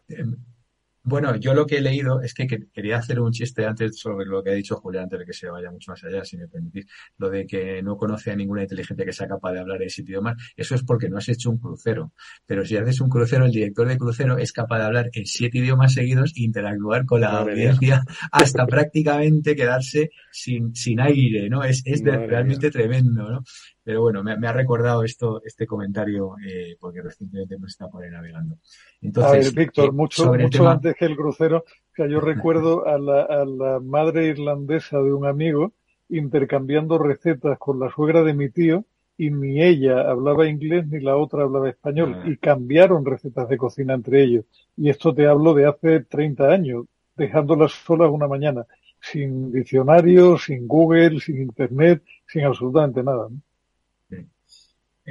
Bueno, 1.10 1.36
yo 1.38 1.56
lo 1.56 1.66
que 1.66 1.78
he 1.78 1.82
leído 1.82 2.22
es 2.22 2.36
que, 2.36 2.46
quería 2.46 2.98
hacer 2.98 3.20
un 3.20 3.32
chiste 3.32 3.66
antes 3.66 3.98
sobre 3.98 4.28
lo 4.28 4.44
que 4.44 4.52
ha 4.52 4.54
dicho 4.54 4.76
Julián, 4.76 5.06
antes 5.06 5.20
de 5.20 5.26
que 5.26 5.34
se 5.34 5.50
vaya 5.50 5.72
mucho 5.72 5.92
más 5.92 6.04
allá, 6.04 6.24
si 6.24 6.38
me 6.38 6.48
permitís. 6.48 6.86
Lo 7.18 7.32
de 7.32 7.48
que 7.48 7.82
no 7.82 7.98
conoce 7.98 8.30
a 8.30 8.36
ninguna 8.36 8.62
inteligencia 8.62 9.04
que 9.04 9.12
sea 9.12 9.28
capaz 9.28 9.54
de 9.54 9.60
hablar 9.60 9.82
ese 9.82 10.04
idioma, 10.04 10.36
eso 10.56 10.76
es 10.76 10.84
porque 10.84 11.10
no 11.10 11.18
has 11.18 11.28
hecho 11.28 11.50
un 11.50 11.58
crucero. 11.58 12.14
Pero 12.46 12.64
si 12.64 12.78
haces 12.78 13.02
un 13.02 13.10
crucero, 13.10 13.46
el 13.46 13.52
director 13.52 13.88
de 13.88 13.98
crucero 13.98 14.38
es 14.38 14.52
capaz 14.52 14.78
de 14.78 14.86
hablar 14.86 15.10
en 15.14 15.26
siete 15.26 15.58
idiomas 15.58 15.94
seguidos 15.94 16.32
e 16.36 16.44
interactuar 16.44 17.06
con 17.06 17.22
la 17.22 17.40
audiencia 17.40 18.04
hasta 18.32 18.68
prácticamente 18.68 19.56
quedarse 19.56 20.12
sin, 20.32 20.76
sin 20.76 21.00
aire, 21.00 21.50
¿no? 21.50 21.64
Es, 21.64 21.82
es 21.86 22.04
realmente 22.04 22.70
tremendo, 22.70 23.32
¿no? 23.32 23.44
Pero 23.90 24.02
bueno, 24.02 24.24
me, 24.24 24.48
ha 24.48 24.54
recordado 24.54 25.04
esto, 25.04 25.42
este 25.44 25.66
comentario, 25.66 26.36
eh, 26.48 26.78
porque 26.80 27.02
recientemente 27.02 27.58
me 27.58 27.66
está 27.66 27.88
por 27.88 28.04
ahí 28.04 28.12
navegando. 28.12 28.58
Entonces, 29.02 29.48
a 29.48 29.50
ver, 29.50 29.66
Víctor, 29.66 29.86
eh, 29.86 29.92
mucho, 29.92 30.32
mucho 30.32 30.70
antes 30.70 30.96
que 30.96 31.06
el 31.06 31.16
crucero, 31.16 31.66
que 31.96 32.08
yo 32.08 32.22
recuerdo 32.22 32.86
a 32.86 33.00
la, 33.00 33.24
a 33.24 33.44
la 33.46 33.80
madre 33.80 34.28
irlandesa 34.28 35.00
de 35.00 35.12
un 35.12 35.26
amigo 35.26 35.74
intercambiando 36.08 37.00
recetas 37.00 37.58
con 37.58 37.80
la 37.80 37.90
suegra 37.90 38.22
de 38.22 38.36
mi 38.36 38.52
tío 38.52 38.86
y 39.18 39.32
ni 39.32 39.60
ella 39.60 40.08
hablaba 40.08 40.48
inglés 40.48 40.86
ni 40.86 41.00
la 41.00 41.18
otra 41.18 41.42
hablaba 41.42 41.68
español 41.68 42.16
ah. 42.16 42.30
y 42.30 42.38
cambiaron 42.38 43.04
recetas 43.04 43.50
de 43.50 43.58
cocina 43.58 43.96
entre 43.96 44.22
ellos. 44.22 44.46
Y 44.78 44.92
esto 44.92 45.16
te 45.16 45.26
hablo 45.26 45.56
de 45.56 45.66
hace 45.66 46.02
30 46.02 46.48
años, 46.48 46.86
dejándolas 47.18 47.72
solas 47.72 48.12
una 48.12 48.28
mañana, 48.28 48.68
sin 49.02 49.52
diccionario, 49.52 50.38
sin 50.38 50.68
Google, 50.68 51.20
sin 51.22 51.42
Internet, 51.42 52.04
sin 52.28 52.44
absolutamente 52.44 53.02
nada. 53.02 53.30
¿no? 53.32 53.49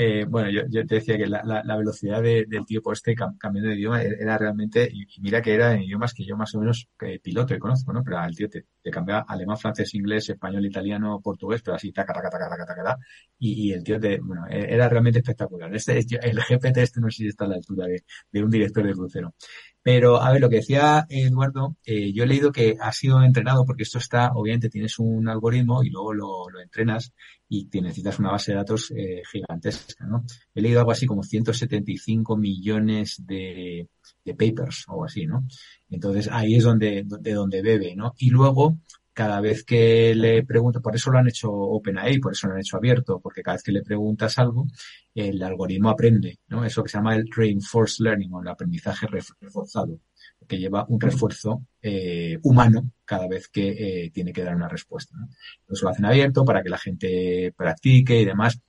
Eh, 0.01 0.27
bueno, 0.29 0.49
yo, 0.49 0.87
te 0.87 0.95
decía 0.95 1.17
que 1.19 1.27
la, 1.27 1.77
velocidad 1.77 2.23
del 2.23 2.65
tipo 2.65 2.93
este 2.93 3.17
cambiando 3.17 3.69
de 3.69 3.75
idioma 3.75 4.01
e-, 4.01 4.17
era 4.21 4.39
realmente, 4.39 4.89
y, 4.93 5.21
mira 5.21 5.43
que 5.43 5.53
era 5.53 5.75
en 5.75 5.83
idiomas 5.83 6.15
que 6.15 6.25
yo 6.25 6.37
más 6.37 6.55
o 6.55 6.61
menos 6.61 6.89
eh, 7.01 7.19
piloto 7.19 7.53
y 7.53 7.59
conozco, 7.59 7.93
¿no? 7.93 8.05
Pero 8.05 8.23
el 8.25 8.37
tío 8.37 8.49
te, 8.49 8.65
te 8.81 8.91
cambia 8.93 9.25
alemán, 9.27 9.59
francés, 9.59 9.93
inglés, 9.97 10.29
español, 10.31 10.65
italiano, 10.65 11.21
portugués, 11.21 11.63
pero 11.63 11.75
así, 11.75 11.91
taca, 11.91 12.13
taca, 12.13 12.31
taca, 12.31 12.49
taca, 12.49 12.67
taca, 12.67 12.97
y, 13.41 13.71
y 13.71 13.73
el 13.73 13.83
tío 13.83 13.99
te, 13.99 14.21
bueno, 14.21 14.47
e-, 14.49 14.73
era 14.73 14.89
realmente 14.89 15.19
espectacular. 15.19 15.75
Este, 15.75 15.99
el 15.99 16.39
GPT 16.49 16.77
este 16.79 17.01
no 17.01 17.11
sé 17.11 17.17
si 17.17 17.27
está 17.27 17.47
a 17.47 17.49
la 17.49 17.57
altura 17.57 17.87
de, 17.89 18.05
de 18.31 18.45
un 18.45 18.51
director 18.51 18.87
de 18.87 18.93
crucero. 18.93 19.35
Pero, 19.83 20.21
a 20.21 20.33
ver, 20.33 20.41
lo 20.41 20.51
que 20.51 20.57
decía 20.57 21.07
Eduardo, 21.09 21.77
eh, 21.85 22.13
yo 22.13 22.25
he 22.25 22.27
leído 22.27 22.53
que 22.53 22.77
ha 22.81 22.93
sido 22.93 23.23
entrenado, 23.23 23.65
porque 23.65 23.85
esto 23.85 23.99
está, 23.99 24.33
obviamente 24.35 24.69
tienes 24.69 24.99
un 24.99 25.29
algoritmo 25.29 25.83
y 25.83 25.91
luego 25.91 26.13
lo, 26.13 26.51
lo 26.51 26.61
entrenas 26.61 27.13
y 27.49 27.69
necesitas 27.81 28.19
una 28.19 28.33
base 28.33 28.53
de 28.53 28.59
datos 28.59 28.93
eh, 28.95 29.23
gigantesca, 29.31 30.05
¿no? 30.05 30.25
He 30.55 30.61
leído 30.61 30.81
algo 30.81 30.93
así 30.93 31.07
como 31.07 31.23
175 31.23 32.37
millones 32.37 33.23
de, 33.27 33.89
de 34.25 34.35
papers 34.35 34.85
o 34.89 35.05
así, 35.05 35.27
¿no? 35.27 35.47
Entonces 35.89 36.29
ahí 36.31 36.57
es 36.57 36.65
donde, 36.65 37.05
de 37.07 37.33
donde 37.33 37.63
bebe, 37.63 37.97
¿no? 37.97 38.13
Y 38.19 38.31
luego, 38.31 38.79
cada 39.19 39.41
vez 39.41 39.65
que 39.65 40.15
le 40.15 40.45
pregunto, 40.45 40.81
por 40.81 40.95
eso 40.95 41.11
lo 41.11 41.19
han 41.19 41.27
hecho 41.27 41.51
OpenAI, 41.51 42.21
por 42.21 42.35
eso 42.35 42.47
lo 42.47 42.55
han 42.55 42.61
hecho 42.61 42.77
abierto, 42.77 43.19
porque 43.21 43.43
cada 43.43 43.57
vez 43.57 43.65
que 43.65 43.73
le 43.73 43.83
preguntas 43.83 44.39
algo, 44.39 44.69
el 45.13 45.43
algoritmo 45.43 45.91
aprende, 45.91 46.39
¿no? 46.47 46.65
Eso 46.65 46.85
que 46.85 46.89
se 46.89 46.99
llama 46.99 47.17
el 47.17 47.29
reinforced 47.29 48.05
learning 48.05 48.33
o 48.33 48.43
el 48.43 48.47
aprendizaje 48.47 49.09
reforzado 49.09 49.99
que 50.47 50.57
lleva 50.57 50.87
un 50.89 51.01
refuerzo 51.01 51.67
eh, 51.83 52.39
humano 52.45 52.93
cada 53.05 53.27
vez 53.27 53.49
que 53.49 54.05
eh, 54.05 54.11
tiene 54.11 54.33
que 54.33 54.45
dar 54.45 54.55
una 54.55 54.69
respuesta. 54.69 55.17
¿no? 55.19 55.29
Eso 55.69 55.87
lo 55.87 55.91
hacen 55.91 56.05
abierto 56.05 56.45
para 56.45 56.63
que 56.63 56.69
la 56.69 56.79
gente 56.79 57.53
practique 57.57 58.21
y 58.21 58.25
demás. 58.25 58.61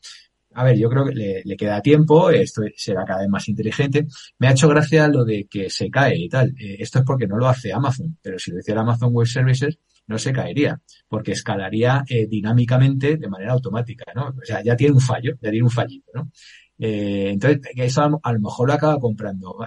A 0.56 0.64
ver, 0.64 0.80
yo 0.80 0.90
creo 0.90 1.06
que 1.06 1.44
le, 1.46 1.58
queda 1.58 1.80
tiempo, 1.80 2.32
esto 2.32 2.64
será 2.76 3.06
cada 3.06 3.20
vez 3.22 3.30
más 3.30 3.48
inteligente. 3.48 4.08
Me 4.40 4.48
ha 4.48 4.52
hecho 4.52 4.68
gracia 4.68 5.08
lo 5.08 5.24
de 5.24 5.46
que 5.48 5.70
se 5.70 5.92
cae 5.92 6.18
y 6.18 6.28
tal. 6.28 6.56
Eh, 6.60 6.78
esto 6.80 6.98
es 6.98 7.06
porque 7.06 7.28
no 7.28 7.38
lo 7.38 7.48
hace 7.48 7.72
Amazon, 7.72 8.18
pero 8.20 8.40
si 8.40 8.50
lo 8.50 8.58
hiciera 8.58 8.82
Amazon 8.82 9.14
Web 9.14 9.28
Services, 9.28 9.78
no 10.10 10.18
se 10.18 10.34
caería, 10.34 10.82
porque 11.08 11.32
escalaría 11.32 12.04
dinámicamente 12.28 13.16
de 13.16 13.30
manera 13.30 13.54
automática, 13.54 14.12
¿no? 14.14 14.30
O 14.30 14.44
sea, 14.46 14.62
ya 14.62 14.76
tiene 14.76 14.94
un 14.94 15.00
fallo, 15.00 15.36
ya 15.42 15.50
tiene 15.50 15.64
un 15.64 15.72
fallito, 15.72 16.12
¿no? 16.14 16.32
Eh, 16.80 17.32
entonces, 17.32 17.60
eso 17.76 18.20
a, 18.24 18.34
lo 18.34 18.40
mejor 18.40 18.70
lo 18.70 18.74
acaba 18.74 18.98
comprando 19.00 19.58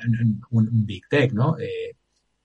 un, 0.50 0.86
Big 0.86 1.06
Tech, 1.08 1.32
¿no? 1.32 1.58
Eh, 1.58 1.94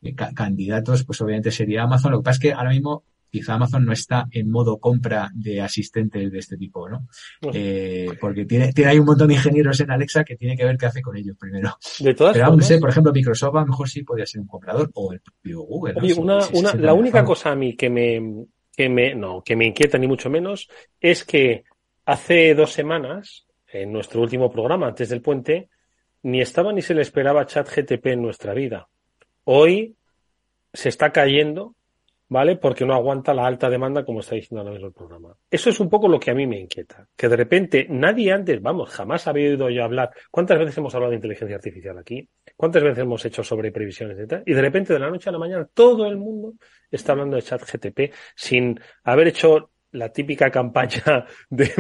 eh 0.02 0.16
candidatos, 0.16 1.06
pues 1.06 1.22
obviamente 1.22 1.52
sería 1.52 1.84
Amazon. 1.84 2.12
Lo 2.12 2.20
que 2.20 2.26
pasa 2.26 2.36
es 2.36 2.40
que 2.40 2.54
ahora 2.54 2.72
mismo 2.72 3.04
quizá 3.30 3.56
Amazon 3.56 3.86
no 3.86 3.94
está 3.94 4.28
en 4.32 4.50
modo 4.50 4.80
compra 4.80 5.30
de 5.34 5.62
asistentes 5.62 6.32
de 6.32 6.40
este 6.40 6.58
tipo, 6.58 6.90
¿no? 6.90 7.08
Eh, 7.54 8.10
porque 8.20 8.46
tiene, 8.46 8.74
tiene 8.74 8.92
hay 8.92 9.00
un 9.00 9.06
montón 9.06 9.28
de 9.28 9.36
ingenieros 9.36 9.80
en 9.80 9.92
Alexa 9.92 10.24
que 10.24 10.36
tiene 10.36 10.56
que 10.56 10.66
ver 10.66 10.78
qué 10.78 10.86
hace 10.86 11.02
con 11.02 11.16
ellos 11.16 11.36
primero. 11.38 11.78
De 12.00 12.14
todas 12.14 12.34
Pero 12.34 12.56
no 12.56 12.62
sé, 12.62 12.80
por 12.80 12.90
ejemplo, 12.90 13.12
Microsoft 13.12 13.56
a 13.56 13.62
lo 13.62 13.68
mejor 13.68 13.90
sí 13.90 14.04
podría 14.04 14.26
ser 14.26 14.42
un 14.42 14.48
comprador 14.48 14.90
o 14.94 15.14
el 15.14 15.22
propio 15.22 15.62
Google. 15.62 15.96
una, 16.18 16.40
una, 16.54 16.74
la 16.74 16.94
única 16.94 17.24
cosa 17.24 17.52
a 17.52 17.56
mí 17.56 17.76
que 17.76 17.90
me, 17.90 18.46
que 18.76 18.90
me, 18.90 19.16
no, 19.16 19.44
que 19.44 19.56
me 19.56 19.66
inquieta 19.66 19.98
ni 19.98 20.08
mucho 20.08 20.30
menos 20.30 20.70
es 21.00 21.24
que 21.24 21.64
hace 22.06 22.54
dos 22.56 22.72
semanas 22.72 23.48
en 23.68 23.92
nuestro 23.92 24.22
último 24.22 24.52
programa, 24.52 24.88
antes 24.88 25.10
del 25.10 25.22
puente, 25.22 25.70
ni 26.24 26.42
estaba 26.42 26.72
ni 26.74 26.82
se 26.82 26.94
le 26.94 27.02
esperaba 27.02 27.46
chat 27.46 27.68
GTP 27.70 28.08
en 28.08 28.22
nuestra 28.22 28.54
vida. 28.54 28.88
Hoy 29.44 29.96
se 30.74 30.90
está 30.90 31.12
cayendo, 31.12 31.76
¿vale? 32.30 32.58
Porque 32.58 32.86
no 32.86 32.94
aguanta 32.94 33.34
la 33.34 33.46
alta 33.46 33.70
demanda 33.70 34.04
como 34.04 34.20
está 34.20 34.36
diciendo 34.36 34.62
ahora 34.62 34.74
mismo 34.74 34.88
el 34.88 34.94
programa. 34.94 35.36
Eso 35.50 35.70
es 35.70 35.80
un 35.80 35.90
poco 35.90 36.08
lo 36.08 36.20
que 36.20 36.32
a 36.32 36.34
mí 36.34 36.46
me 36.46 36.60
inquieta. 36.60 37.08
Que 37.16 37.30
de 37.30 37.36
repente 37.36 37.88
nadie 37.90 38.32
antes, 38.32 38.62
vamos, 38.62 38.90
jamás 38.90 39.28
había 39.28 39.50
oído 39.50 39.70
yo 39.70 39.84
hablar. 39.84 40.12
¿Cuántas 40.30 40.60
veces 40.60 40.78
hemos 40.78 40.94
hablado 40.96 41.12
de 41.12 41.18
inteligencia 41.18 41.56
artificial 41.56 41.98
aquí? 41.98 42.28
¿Cuántas 42.56 42.84
veces 42.84 43.00
hemos 43.00 43.24
hecho 43.26 43.44
sobre 43.44 43.72
previsiones 43.72 44.20
y 44.20 44.28
tal? 44.28 44.44
Y 44.46 44.54
de 44.54 44.62
repente 44.62 44.94
de 44.94 45.00
la 45.00 45.10
noche 45.10 45.30
a 45.30 45.34
la 45.34 45.40
mañana 45.40 45.68
todo 45.74 46.06
el 46.08 46.18
mundo 46.18 46.54
está 46.92 47.14
hablando 47.14 47.36
de 47.36 47.42
chat 47.42 47.62
GTP 47.62 48.14
sin 48.36 48.80
haber 49.04 49.28
hecho 49.28 49.72
la 49.92 50.12
típica 50.12 50.52
campaña 50.52 51.26
de, 51.50 51.72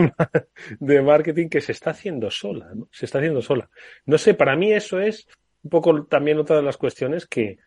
de 0.79 1.01
marketing 1.01 1.49
que 1.49 1.61
se 1.61 1.73
está 1.73 1.91
haciendo 1.91 2.31
sola, 2.31 2.71
¿no? 2.73 2.87
Se 2.91 3.05
está 3.05 3.19
haciendo 3.19 3.41
sola. 3.41 3.69
No 4.05 4.17
sé, 4.17 4.33
para 4.33 4.55
mí 4.55 4.71
eso 4.71 4.99
es 4.99 5.27
un 5.63 5.69
poco 5.69 6.05
también 6.05 6.37
otra 6.39 6.55
de 6.55 6.63
las 6.63 6.77
cuestiones 6.77 7.27
que, 7.27 7.57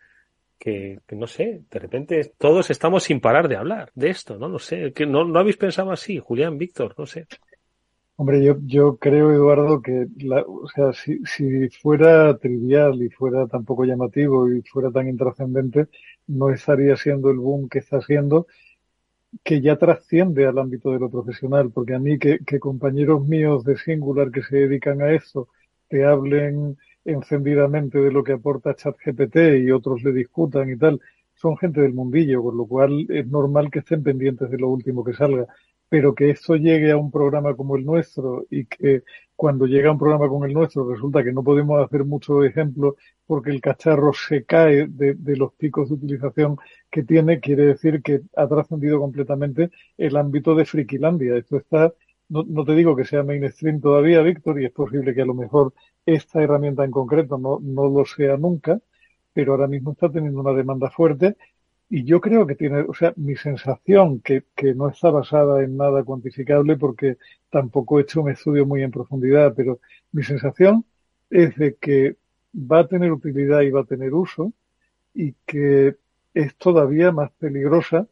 que, 0.60 1.00
no 1.12 1.26
sé, 1.26 1.62
de 1.70 1.78
repente 1.78 2.34
todos 2.36 2.70
estamos 2.70 3.04
sin 3.04 3.18
parar 3.18 3.48
de 3.48 3.56
hablar 3.56 3.90
de 3.94 4.10
esto, 4.10 4.38
¿no? 4.38 4.46
No 4.48 4.58
sé, 4.58 4.92
que 4.92 5.06
no, 5.06 5.24
no 5.24 5.38
habéis 5.38 5.56
pensado 5.56 5.90
así, 5.90 6.18
Julián, 6.18 6.58
Víctor, 6.58 6.94
no 6.98 7.06
sé. 7.06 7.26
Hombre, 8.16 8.44
yo, 8.44 8.58
yo 8.66 8.98
creo, 8.98 9.32
Eduardo, 9.32 9.80
que 9.80 10.06
la, 10.18 10.42
o 10.42 10.68
sea, 10.68 10.92
si, 10.92 11.24
si 11.24 11.70
fuera 11.70 12.36
trivial 12.36 13.02
y 13.02 13.08
fuera 13.08 13.46
tan 13.46 13.64
poco 13.64 13.86
llamativo 13.86 14.52
y 14.52 14.60
fuera 14.60 14.90
tan 14.90 15.08
intrascendente, 15.08 15.86
no 16.26 16.50
estaría 16.50 16.94
siendo 16.96 17.30
el 17.30 17.38
boom 17.38 17.70
que 17.70 17.78
está 17.78 18.02
siendo 18.02 18.46
que 19.42 19.60
ya 19.60 19.76
trasciende 19.76 20.46
al 20.46 20.58
ámbito 20.58 20.90
de 20.90 20.98
lo 20.98 21.10
profesional, 21.10 21.70
porque 21.70 21.94
a 21.94 21.98
mí 21.98 22.18
que, 22.18 22.40
compañeros 22.58 23.26
míos 23.26 23.64
de 23.64 23.76
Singular 23.76 24.30
que 24.30 24.42
se 24.42 24.56
dedican 24.56 25.00
a 25.02 25.12
eso 25.12 25.48
te 25.88 26.04
hablen 26.04 26.76
encendidamente 27.04 27.98
de 27.98 28.12
lo 28.12 28.22
que 28.24 28.32
aporta 28.32 28.74
ChatGPT 28.74 29.36
y 29.62 29.70
otros 29.70 30.02
le 30.02 30.12
discutan 30.12 30.70
y 30.70 30.76
tal, 30.76 31.00
son 31.34 31.56
gente 31.56 31.80
del 31.80 31.94
mundillo, 31.94 32.42
con 32.42 32.56
lo 32.56 32.66
cual 32.66 33.06
es 33.08 33.26
normal 33.26 33.70
que 33.70 33.80
estén 33.80 34.02
pendientes 34.02 34.50
de 34.50 34.58
lo 34.58 34.68
último 34.68 35.04
que 35.04 35.14
salga 35.14 35.46
pero 35.90 36.14
que 36.14 36.30
esto 36.30 36.54
llegue 36.56 36.92
a 36.92 36.96
un 36.96 37.10
programa 37.10 37.56
como 37.56 37.76
el 37.76 37.84
nuestro 37.84 38.46
y 38.48 38.64
que 38.66 39.02
cuando 39.34 39.66
llega 39.66 39.88
a 39.88 39.92
un 39.92 39.98
programa 39.98 40.28
como 40.28 40.44
el 40.44 40.54
nuestro 40.54 40.88
resulta 40.88 41.24
que 41.24 41.32
no 41.32 41.42
podemos 41.42 41.84
hacer 41.84 42.04
mucho 42.04 42.44
ejemplo 42.44 42.96
porque 43.26 43.50
el 43.50 43.60
cacharro 43.60 44.12
se 44.12 44.44
cae 44.44 44.86
de, 44.88 45.16
los 45.36 45.52
picos 45.54 45.88
de 45.88 45.96
utilización 45.96 46.56
que 46.90 47.02
tiene, 47.02 47.40
quiere 47.40 47.64
decir 47.64 48.02
que 48.02 48.22
ha 48.36 48.46
trascendido 48.46 49.00
completamente 49.00 49.70
el 49.98 50.16
ámbito 50.16 50.54
de 50.54 50.64
Frikilandia. 50.64 51.36
Esto 51.36 51.56
está, 51.56 51.92
no, 52.30 52.44
no 52.48 52.64
te 52.64 52.74
digo 52.74 52.96
que 52.96 53.04
sea 53.04 53.22
mainstream 53.22 53.80
todavía, 53.80 54.22
Víctor, 54.22 54.60
y 54.60 54.66
es 54.66 54.72
posible 54.72 55.14
que 55.14 55.22
a 55.22 55.26
lo 55.26 55.34
mejor 55.34 55.74
esta 56.06 56.42
herramienta 56.42 56.84
en 56.84 56.90
concreto 56.90 57.38
no, 57.38 57.60
no 57.62 57.88
lo 57.88 58.04
sea 58.06 58.36
nunca, 58.36 58.80
pero 59.32 59.52
ahora 59.52 59.68
mismo 59.68 59.92
está 59.92 60.10
teniendo 60.10 60.40
una 60.40 60.52
demanda 60.52 60.90
fuerte 60.90 61.36
y 61.88 62.04
yo 62.04 62.20
creo 62.20 62.46
que 62.46 62.54
tiene, 62.54 62.80
o 62.82 62.94
sea, 62.94 63.12
mi 63.16 63.36
sensación, 63.36 64.20
que, 64.20 64.44
que 64.54 64.74
no 64.74 64.88
está 64.88 65.10
basada 65.10 65.62
en 65.64 65.76
nada 65.76 66.04
cuantificable 66.04 66.76
porque 66.76 67.18
tampoco 67.50 67.98
he 67.98 68.02
hecho 68.02 68.22
un 68.22 68.30
estudio 68.30 68.64
muy 68.64 68.82
en 68.82 68.92
profundidad, 68.92 69.54
pero 69.56 69.80
mi 70.12 70.22
sensación 70.22 70.84
es 71.30 71.56
de 71.56 71.74
que 71.76 72.16
va 72.54 72.80
a 72.80 72.88
tener 72.88 73.12
utilidad 73.12 73.62
y 73.62 73.70
va 73.70 73.80
a 73.82 73.84
tener 73.84 74.14
uso 74.14 74.52
y 75.14 75.34
que 75.46 75.96
es 76.34 76.56
todavía 76.56 77.12
más 77.12 77.32
peligrosa 77.32 78.06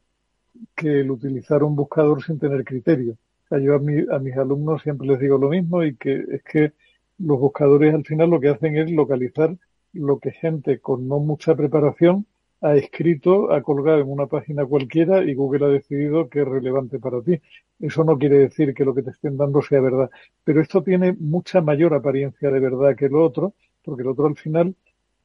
que 0.74 1.00
el 1.00 1.10
utilizar 1.10 1.62
un 1.62 1.76
buscador 1.76 2.22
sin 2.24 2.38
tener 2.38 2.64
criterio. 2.64 3.16
Yo 3.50 3.74
a, 3.74 4.16
a 4.16 4.18
mis 4.18 4.36
alumnos 4.36 4.82
siempre 4.82 5.06
les 5.08 5.18
digo 5.20 5.38
lo 5.38 5.48
mismo 5.48 5.82
y 5.84 5.96
que 5.96 6.24
es 6.30 6.42
que 6.44 6.72
los 7.18 7.38
buscadores 7.40 7.94
al 7.94 8.04
final 8.04 8.30
lo 8.30 8.40
que 8.40 8.48
hacen 8.50 8.76
es 8.76 8.90
localizar 8.90 9.56
lo 9.92 10.18
que 10.20 10.32
gente 10.32 10.80
con 10.80 11.08
no 11.08 11.18
mucha 11.20 11.56
preparación 11.56 12.26
ha 12.60 12.74
escrito, 12.76 13.52
ha 13.52 13.62
colgado 13.62 14.00
en 14.00 14.10
una 14.10 14.26
página 14.26 14.66
cualquiera 14.66 15.22
y 15.24 15.34
Google 15.34 15.64
ha 15.66 15.68
decidido 15.68 16.28
que 16.28 16.40
es 16.42 16.48
relevante 16.48 16.98
para 16.98 17.22
ti. 17.22 17.40
Eso 17.78 18.04
no 18.04 18.18
quiere 18.18 18.38
decir 18.38 18.74
que 18.74 18.84
lo 18.84 18.94
que 18.94 19.02
te 19.02 19.10
estén 19.10 19.36
dando 19.36 19.62
sea 19.62 19.80
verdad, 19.80 20.10
pero 20.44 20.60
esto 20.60 20.82
tiene 20.82 21.14
mucha 21.18 21.60
mayor 21.60 21.94
apariencia 21.94 22.50
de 22.50 22.60
verdad 22.60 22.96
que 22.96 23.08
lo 23.08 23.24
otro, 23.24 23.54
porque 23.84 24.02
el 24.02 24.08
otro 24.08 24.26
al 24.26 24.36
final 24.36 24.74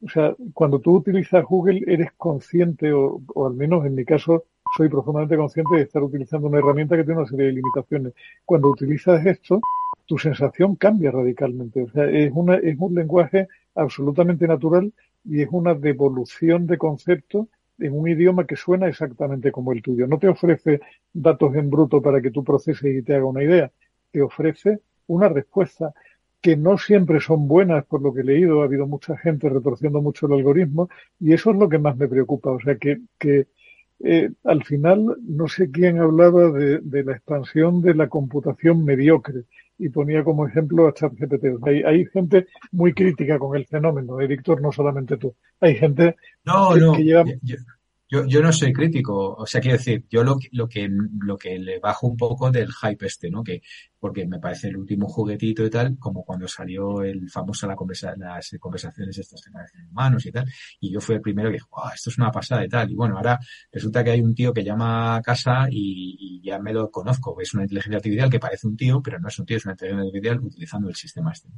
O 0.06 0.10
sea, 0.10 0.36
cuando 0.54 0.80
tú 0.80 0.96
utilizas 0.98 1.44
Google 1.46 1.84
eres 1.88 2.12
consciente, 2.18 2.92
o, 2.94 3.22
o 3.34 3.48
al 3.48 3.54
menos 3.56 3.86
en 3.86 3.96
mi 3.96 4.06
caso 4.06 4.46
soy 4.76 4.90
profundamente 4.90 5.38
consciente 5.38 5.76
de 5.76 5.84
estar 5.84 6.02
utilizando 6.02 6.48
una 6.48 6.60
herramienta 6.60 6.96
que 6.96 7.04
tiene 7.04 7.20
una 7.20 7.30
serie 7.30 7.48
de 7.48 7.54
limitaciones. 7.54 8.14
Cuando 8.46 8.70
utilizas 8.70 9.26
esto, 9.26 9.62
tu 10.06 10.18
sensación 10.18 10.76
cambia 10.76 11.12
radicalmente. 11.12 11.84
O 11.84 11.90
sea, 11.90 12.06
es, 12.10 12.32
una, 12.34 12.56
es 12.56 12.76
un 12.80 12.96
lenguaje 12.96 13.48
absolutamente 13.76 14.48
natural 14.48 14.92
y 15.24 15.42
es 15.42 15.50
una 15.52 15.74
devolución 15.74 16.66
de 16.68 16.78
conceptos 16.78 17.48
en 17.80 17.98
un 17.98 18.08
idioma 18.08 18.46
que 18.46 18.56
suena 18.56 18.88
exactamente 18.88 19.52
como 19.52 19.74
el 19.74 19.82
tuyo. 19.82 20.08
No 20.08 20.20
te 20.20 20.28
ofrece 20.28 20.82
datos 21.12 21.56
en 21.56 21.70
bruto 21.70 22.02
para 22.02 22.22
que 22.22 22.32
tú 22.32 22.44
proceses 22.44 22.96
y 22.96 23.04
te 23.04 23.16
haga 23.16 23.26
una 23.26 23.44
idea. 23.44 23.72
Te 24.12 24.22
ofrece 24.22 24.80
una 25.08 25.30
respuesta 25.30 25.94
que 26.42 26.58
no 26.58 26.78
siempre 26.78 27.22
son 27.22 27.48
buenas, 27.48 27.86
por 27.86 28.02
lo 28.02 28.14
que 28.14 28.22
he 28.22 28.26
leído. 28.26 28.62
Ha 28.62 28.66
habido 28.66 28.86
mucha 28.86 29.18
gente 29.18 29.50
retorciendo 29.50 30.02
mucho 30.02 30.28
el 30.28 30.34
algoritmo 30.34 30.90
y 31.20 31.34
eso 31.34 31.52
es 31.52 31.58
lo 31.58 31.70
que 31.70 31.80
más 31.80 31.96
me 31.96 32.08
preocupa. 32.08 32.52
O 32.52 32.60
sea, 32.60 32.76
que, 32.76 33.02
que 33.18 33.48
eh, 34.06 34.32
al 34.44 34.64
final 34.66 35.16
no 35.22 35.48
sé 35.48 35.72
quién 35.72 35.98
hablaba 36.00 36.52
de, 36.52 36.80
de, 36.80 37.04
la 37.06 37.14
expansión 37.14 37.82
de 37.82 37.96
la 37.96 38.10
computación 38.10 38.84
mediocre 38.84 39.46
y 39.78 39.90
ponía 39.90 40.24
como 40.26 40.46
ejemplo 40.46 40.88
a 40.88 40.94
ChatGPT. 40.94 41.66
Hay, 41.66 41.84
hay 41.84 42.06
gente 42.08 42.48
muy 42.72 42.94
crítica 42.94 43.40
con 43.40 43.56
el 43.56 43.66
fenómeno, 43.66 44.20
¿eh, 44.20 44.28
Víctor? 44.28 44.62
No 44.62 44.74
solamente 44.74 45.16
tú. 45.18 45.34
Hay 45.62 45.76
gente 45.76 46.18
no, 46.44 46.74
que, 46.74 46.80
no, 46.82 46.94
que 46.94 47.04
lleva... 47.04 47.24
Yo, 47.42 47.56
yo, 48.14 48.26
yo, 48.28 48.42
no 48.44 48.54
soy 48.54 48.72
crítico, 48.72 49.34
o 49.34 49.46
sea, 49.48 49.60
quiero 49.60 49.78
decir, 49.78 50.06
yo 50.08 50.24
lo, 50.24 50.38
lo 50.52 50.70
que 50.70 50.88
lo 51.22 51.36
que 51.36 51.58
le 51.58 51.80
bajo 51.80 52.06
un 52.06 52.16
poco 52.16 52.52
del 52.52 52.72
hype 52.72 53.08
este, 53.08 53.32
¿no? 53.32 53.44
Que 53.44 53.64
porque 54.00 54.28
me 54.28 54.40
parece 54.40 54.68
el 54.68 54.78
último 54.78 55.08
juguetito 55.08 55.66
y 55.66 55.70
tal, 55.72 55.98
como 55.98 56.24
cuando 56.24 56.48
salió 56.48 57.02
el 57.02 57.28
famoso 57.30 57.66
la 57.66 57.76
conversa, 57.76 58.14
las 58.16 58.56
conversaciones 58.60 59.18
estas 59.18 59.42
que 59.42 59.52
parecen 59.52 59.88
humanos 59.88 60.26
y 60.28 60.32
tal, 60.32 60.46
y 60.80 60.94
yo 60.94 61.02
fui 61.02 61.16
el 61.16 61.22
primero 61.22 61.50
que 61.50 61.54
dijo, 61.54 61.70
esto 61.94 62.12
es 62.12 62.18
una 62.20 62.32
pasada 62.32 62.64
y 62.64 62.70
tal, 62.70 62.92
y 62.92 62.96
bueno, 62.96 63.18
ahora 63.18 63.40
resulta 63.72 64.04
que 64.04 64.12
hay 64.12 64.22
un 64.22 64.36
tío 64.36 64.54
que 64.54 64.64
llama 64.64 65.16
a 65.16 65.22
casa 65.22 65.68
y, 65.72 66.18
y 66.20 66.42
ya 66.44 66.60
me 66.60 66.72
lo 66.72 66.92
conozco, 66.92 67.36
es 67.42 67.54
una 67.56 67.64
inteligencia 67.64 67.98
artificial 67.98 68.30
que 68.30 68.40
parece 68.40 68.68
un 68.68 68.78
tío, 68.78 69.02
pero 69.02 69.20
no 69.20 69.28
es 69.28 69.40
un 69.40 69.46
tío, 69.46 69.58
es 69.58 69.66
una 69.66 69.74
inteligencia 69.74 70.08
artificial 70.08 70.40
utilizando 70.40 70.90
el 70.90 70.96
sistema 70.96 71.32
este. 71.32 71.50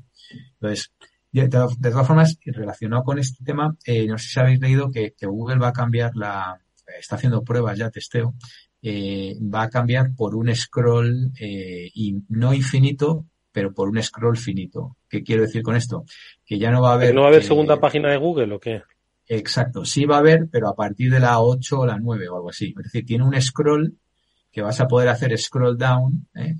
Entonces, 0.54 0.94
de, 1.42 1.68
de, 1.80 1.92
todas 1.92 2.08
formas, 2.08 2.38
relacionado 2.46 3.04
con 3.04 3.20
este 3.20 3.44
tema, 3.44 3.76
eh, 3.86 4.08
no 4.08 4.18
sé 4.18 4.28
si 4.30 4.40
habéis 4.40 4.60
leído 4.60 4.90
que, 4.92 5.14
que, 5.18 5.26
Google 5.26 5.58
va 5.58 5.70
a 5.70 5.74
cambiar 5.74 6.16
la, 6.16 6.60
está 7.00 7.16
haciendo 7.16 7.44
pruebas 7.44 7.78
ya, 7.78 7.90
testeo, 7.90 8.36
eh, 8.82 9.36
va 9.42 9.64
a 9.64 9.70
cambiar 9.70 10.14
por 10.16 10.36
un 10.36 10.54
scroll 10.56 11.32
eh, 11.40 11.90
y 11.94 12.18
no 12.30 12.54
infinito, 12.54 13.26
pero 13.52 13.74
por 13.74 13.90
un 13.90 14.02
scroll 14.02 14.38
finito. 14.38 14.98
¿Qué 15.10 15.24
quiero 15.24 15.42
decir 15.42 15.64
con 15.64 15.76
esto? 15.76 16.06
Que 16.46 16.60
ya 16.60 16.72
no 16.72 16.82
va 16.82 16.92
a 16.92 16.94
haber. 16.94 17.16
¿No 17.16 17.22
va 17.22 17.28
a 17.28 17.30
haber 17.32 17.44
segunda 17.44 17.80
página 17.80 18.12
de 18.12 18.18
Google 18.18 18.54
o 18.54 18.60
qué? 18.60 18.84
Exacto, 19.28 19.86
sí 19.86 20.06
va 20.06 20.18
a 20.18 20.20
haber, 20.20 20.48
pero 20.52 20.70
a 20.70 20.76
partir 20.76 21.12
de 21.12 21.20
la 21.20 21.40
8 21.40 21.80
o 21.80 21.86
la 21.86 21.98
9 21.98 22.30
o 22.30 22.36
algo 22.36 22.50
así. 22.50 22.76
Es 22.78 22.84
decir, 22.84 23.06
tiene 23.06 23.24
un 23.24 23.42
scroll 23.42 23.98
que 24.52 24.62
vas 24.62 24.80
a 24.80 24.88
poder 24.88 25.10
hacer 25.10 25.36
scroll 25.38 25.78
down, 25.78 26.28
¿eh? 26.36 26.56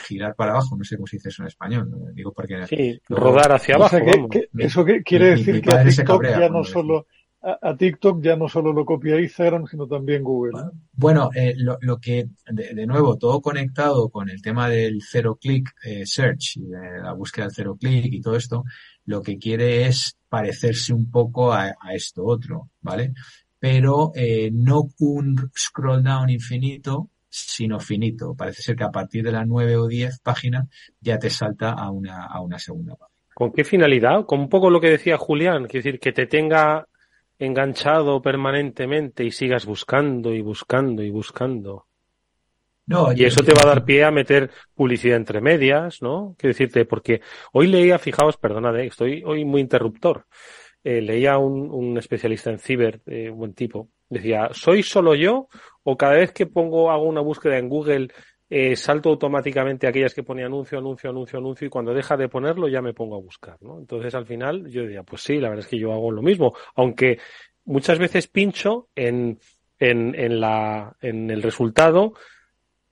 Girar 0.00 0.34
para 0.34 0.52
abajo, 0.52 0.76
no 0.76 0.84
sé 0.84 0.96
cómo 0.96 1.06
se 1.06 1.16
dice 1.16 1.28
eso 1.28 1.42
en 1.42 1.48
español, 1.48 1.90
digo 2.14 2.32
porque... 2.32 2.66
Sí, 2.66 3.00
rodar 3.08 3.52
hacia 3.52 3.76
abajo. 3.76 3.96
O 3.96 3.98
sea, 3.98 4.04
que, 4.04 4.26
que, 4.28 4.48
eso 4.58 4.84
que 4.84 5.02
quiere 5.02 5.32
mi, 5.32 5.38
decir 5.38 5.54
mi 5.54 5.60
que 5.62 5.72
a 5.72 5.84
TikTok 5.84 6.24
ya 6.24 6.48
no 6.48 6.64
solo... 6.64 7.06
A, 7.42 7.70
a, 7.70 7.74
TikTok 7.74 8.22
ya 8.22 8.36
no 8.36 8.50
solo 8.50 8.70
lo 8.70 8.84
copia 8.84 9.18
Instagram, 9.18 9.66
sino 9.66 9.86
también 9.86 10.22
Google. 10.22 10.52
Bueno, 10.92 11.30
eh, 11.34 11.54
lo, 11.56 11.78
lo, 11.80 11.96
que, 11.98 12.28
de, 12.52 12.74
de, 12.74 12.86
nuevo, 12.86 13.16
todo 13.16 13.40
conectado 13.40 14.10
con 14.10 14.28
el 14.28 14.42
tema 14.42 14.68
del 14.68 15.00
cero 15.00 15.38
click 15.40 15.70
eh, 15.82 16.04
search, 16.04 16.58
y 16.58 16.66
de 16.66 17.00
la 17.02 17.14
búsqueda 17.14 17.46
del 17.46 17.54
cero 17.54 17.76
click 17.80 18.12
y 18.12 18.20
todo 18.20 18.36
esto, 18.36 18.64
lo 19.06 19.22
que 19.22 19.38
quiere 19.38 19.86
es 19.86 20.18
parecerse 20.28 20.92
un 20.92 21.10
poco 21.10 21.50
a, 21.50 21.74
a 21.80 21.94
esto 21.94 22.26
otro, 22.26 22.68
¿vale? 22.82 23.14
Pero 23.58 24.12
eh, 24.14 24.50
no 24.52 24.88
un 24.98 25.50
scroll 25.56 26.02
down 26.02 26.28
infinito, 26.28 27.08
sino 27.30 27.80
finito. 27.80 28.34
Parece 28.34 28.62
ser 28.62 28.76
que 28.76 28.84
a 28.84 28.90
partir 28.90 29.24
de 29.24 29.32
las 29.32 29.46
nueve 29.46 29.76
o 29.76 29.86
diez 29.86 30.18
páginas 30.20 30.68
ya 31.00 31.18
te 31.18 31.30
salta 31.30 31.70
a 31.70 31.90
una, 31.90 32.26
a 32.26 32.40
una 32.40 32.58
segunda 32.58 32.96
página. 32.96 33.20
¿Con 33.32 33.52
qué 33.52 33.64
finalidad? 33.64 34.26
Con 34.26 34.40
un 34.40 34.48
poco 34.48 34.68
lo 34.68 34.80
que 34.80 34.90
decía 34.90 35.16
Julián, 35.16 35.64
es 35.66 35.72
decir, 35.72 35.98
que 35.98 36.12
te 36.12 36.26
tenga 36.26 36.86
enganchado 37.38 38.20
permanentemente 38.20 39.24
y 39.24 39.30
sigas 39.30 39.64
buscando 39.64 40.34
y 40.34 40.42
buscando 40.42 41.02
y 41.02 41.10
buscando. 41.10 41.86
No, 42.86 43.12
y 43.12 43.24
eso 43.24 43.42
te 43.42 43.54
va 43.54 43.62
a 43.62 43.68
dar 43.68 43.84
pie 43.84 44.02
a 44.02 44.10
meter 44.10 44.50
publicidad 44.74 45.16
entre 45.16 45.40
medias, 45.40 46.02
¿no? 46.02 46.34
Quiero 46.36 46.52
decirte, 46.52 46.84
porque 46.84 47.20
hoy 47.52 47.68
leía, 47.68 48.00
fijaos, 48.00 48.36
perdonad, 48.36 48.78
estoy 48.80 49.22
hoy 49.24 49.44
muy 49.44 49.60
interruptor. 49.60 50.26
Eh, 50.82 51.00
leía 51.00 51.38
un, 51.38 51.70
un, 51.70 51.96
especialista 51.98 52.50
en 52.50 52.58
ciber, 52.58 53.00
eh, 53.06 53.30
buen 53.30 53.54
tipo, 53.54 53.88
decía, 54.10 54.50
¿soy 54.52 54.82
solo 54.82 55.14
yo 55.14 55.48
o 55.82 55.96
cada 55.96 56.14
vez 56.14 56.32
que 56.32 56.46
pongo, 56.46 56.90
hago 56.90 57.04
una 57.04 57.22
búsqueda 57.22 57.56
en 57.56 57.68
Google, 57.68 58.08
eh, 58.50 58.74
salto 58.76 59.10
automáticamente 59.10 59.86
aquellas 59.86 60.12
que 60.12 60.24
pone 60.24 60.44
anuncio, 60.44 60.78
anuncio, 60.78 61.08
anuncio, 61.08 61.38
anuncio 61.38 61.66
y 61.66 61.70
cuando 61.70 61.94
deja 61.94 62.16
de 62.16 62.28
ponerlo 62.28 62.68
ya 62.68 62.82
me 62.82 62.92
pongo 62.92 63.16
a 63.16 63.20
buscar, 63.20 63.56
¿no? 63.62 63.78
Entonces 63.78 64.14
al 64.14 64.26
final 64.26 64.68
yo 64.68 64.82
diría, 64.82 65.04
pues 65.04 65.22
sí, 65.22 65.36
la 65.38 65.48
verdad 65.48 65.64
es 65.64 65.70
que 65.70 65.78
yo 65.78 65.92
hago 65.92 66.10
lo 66.10 66.20
mismo, 66.20 66.52
aunque 66.74 67.18
muchas 67.64 67.98
veces 67.98 68.26
pincho 68.26 68.88
en, 68.94 69.38
en, 69.78 70.14
en 70.16 70.40
la, 70.40 70.96
en 71.00 71.30
el 71.30 71.42
resultado 71.42 72.14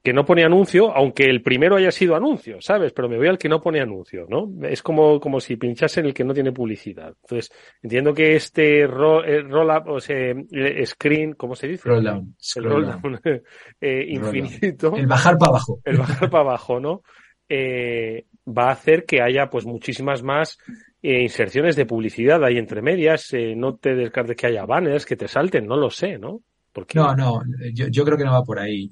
que 0.09 0.15
no 0.15 0.25
pone 0.25 0.43
anuncio, 0.43 0.91
aunque 0.97 1.25
el 1.25 1.43
primero 1.43 1.77
haya 1.77 1.91
sido 1.91 2.17
anuncio, 2.17 2.63
¿sabes? 2.63 2.95
Pero 2.95 3.11
me 3.11 3.19
voy 3.19 3.29
al 3.29 3.37
que 3.37 3.51
no 3.51 3.61
pone 3.61 3.79
anuncio, 3.79 4.25
¿no? 4.27 4.51
Es 4.67 4.83
como, 4.83 5.21
como 5.21 5.39
si 5.39 5.57
pinchase 5.57 6.01
en 6.01 6.07
el 6.07 6.15
que 6.15 6.25
no 6.25 6.33
tiene 6.33 6.51
publicidad. 6.51 7.15
Entonces, 7.25 7.53
entiendo 7.83 8.15
que 8.15 8.35
este 8.35 8.87
roll, 8.87 9.29
eh, 9.29 9.43
roll 9.43 9.69
up, 9.69 9.87
o 9.91 10.01
sea, 10.01 10.17
eh, 10.17 10.87
screen, 10.87 11.35
¿cómo 11.35 11.55
se 11.55 11.69
dice? 11.69 11.87
Roll 11.87 12.05
down. 12.05 12.35
El 12.57 12.65
roll 12.65 12.87
down, 12.87 13.21
eh, 13.83 14.07
infinito. 14.09 14.97
El 14.97 15.07
bajar 15.07 15.37
para 15.37 15.51
abajo. 15.51 15.79
El 15.85 15.99
bajar 15.99 16.31
para 16.31 16.43
abajo, 16.43 16.81
¿no? 16.81 17.03
Eh, 17.47 18.25
va 18.47 18.69
a 18.69 18.73
hacer 18.73 19.05
que 19.05 19.21
haya, 19.21 19.51
pues, 19.51 19.67
muchísimas 19.67 20.23
más 20.23 20.57
eh, 21.03 21.21
inserciones 21.21 21.77
de 21.77 21.85
publicidad 21.85 22.43
ahí 22.43 22.57
entre 22.57 22.81
medias. 22.81 23.31
Eh, 23.35 23.55
no 23.55 23.77
te 23.77 23.95
descartes 23.95 24.37
que 24.39 24.47
haya 24.47 24.65
banners 24.65 25.05
que 25.05 25.17
te 25.17 25.29
salten, 25.29 25.67
no 25.67 25.77
lo 25.77 25.91
sé, 25.91 26.17
¿no? 26.17 26.41
Porque... 26.73 26.99
No, 26.99 27.15
no, 27.15 27.43
yo, 27.75 27.89
yo 27.89 28.07
creo 28.07 28.17
que 28.17 28.25
no 28.25 28.33
va 28.33 28.43
por 28.43 28.59
ahí 28.59 28.89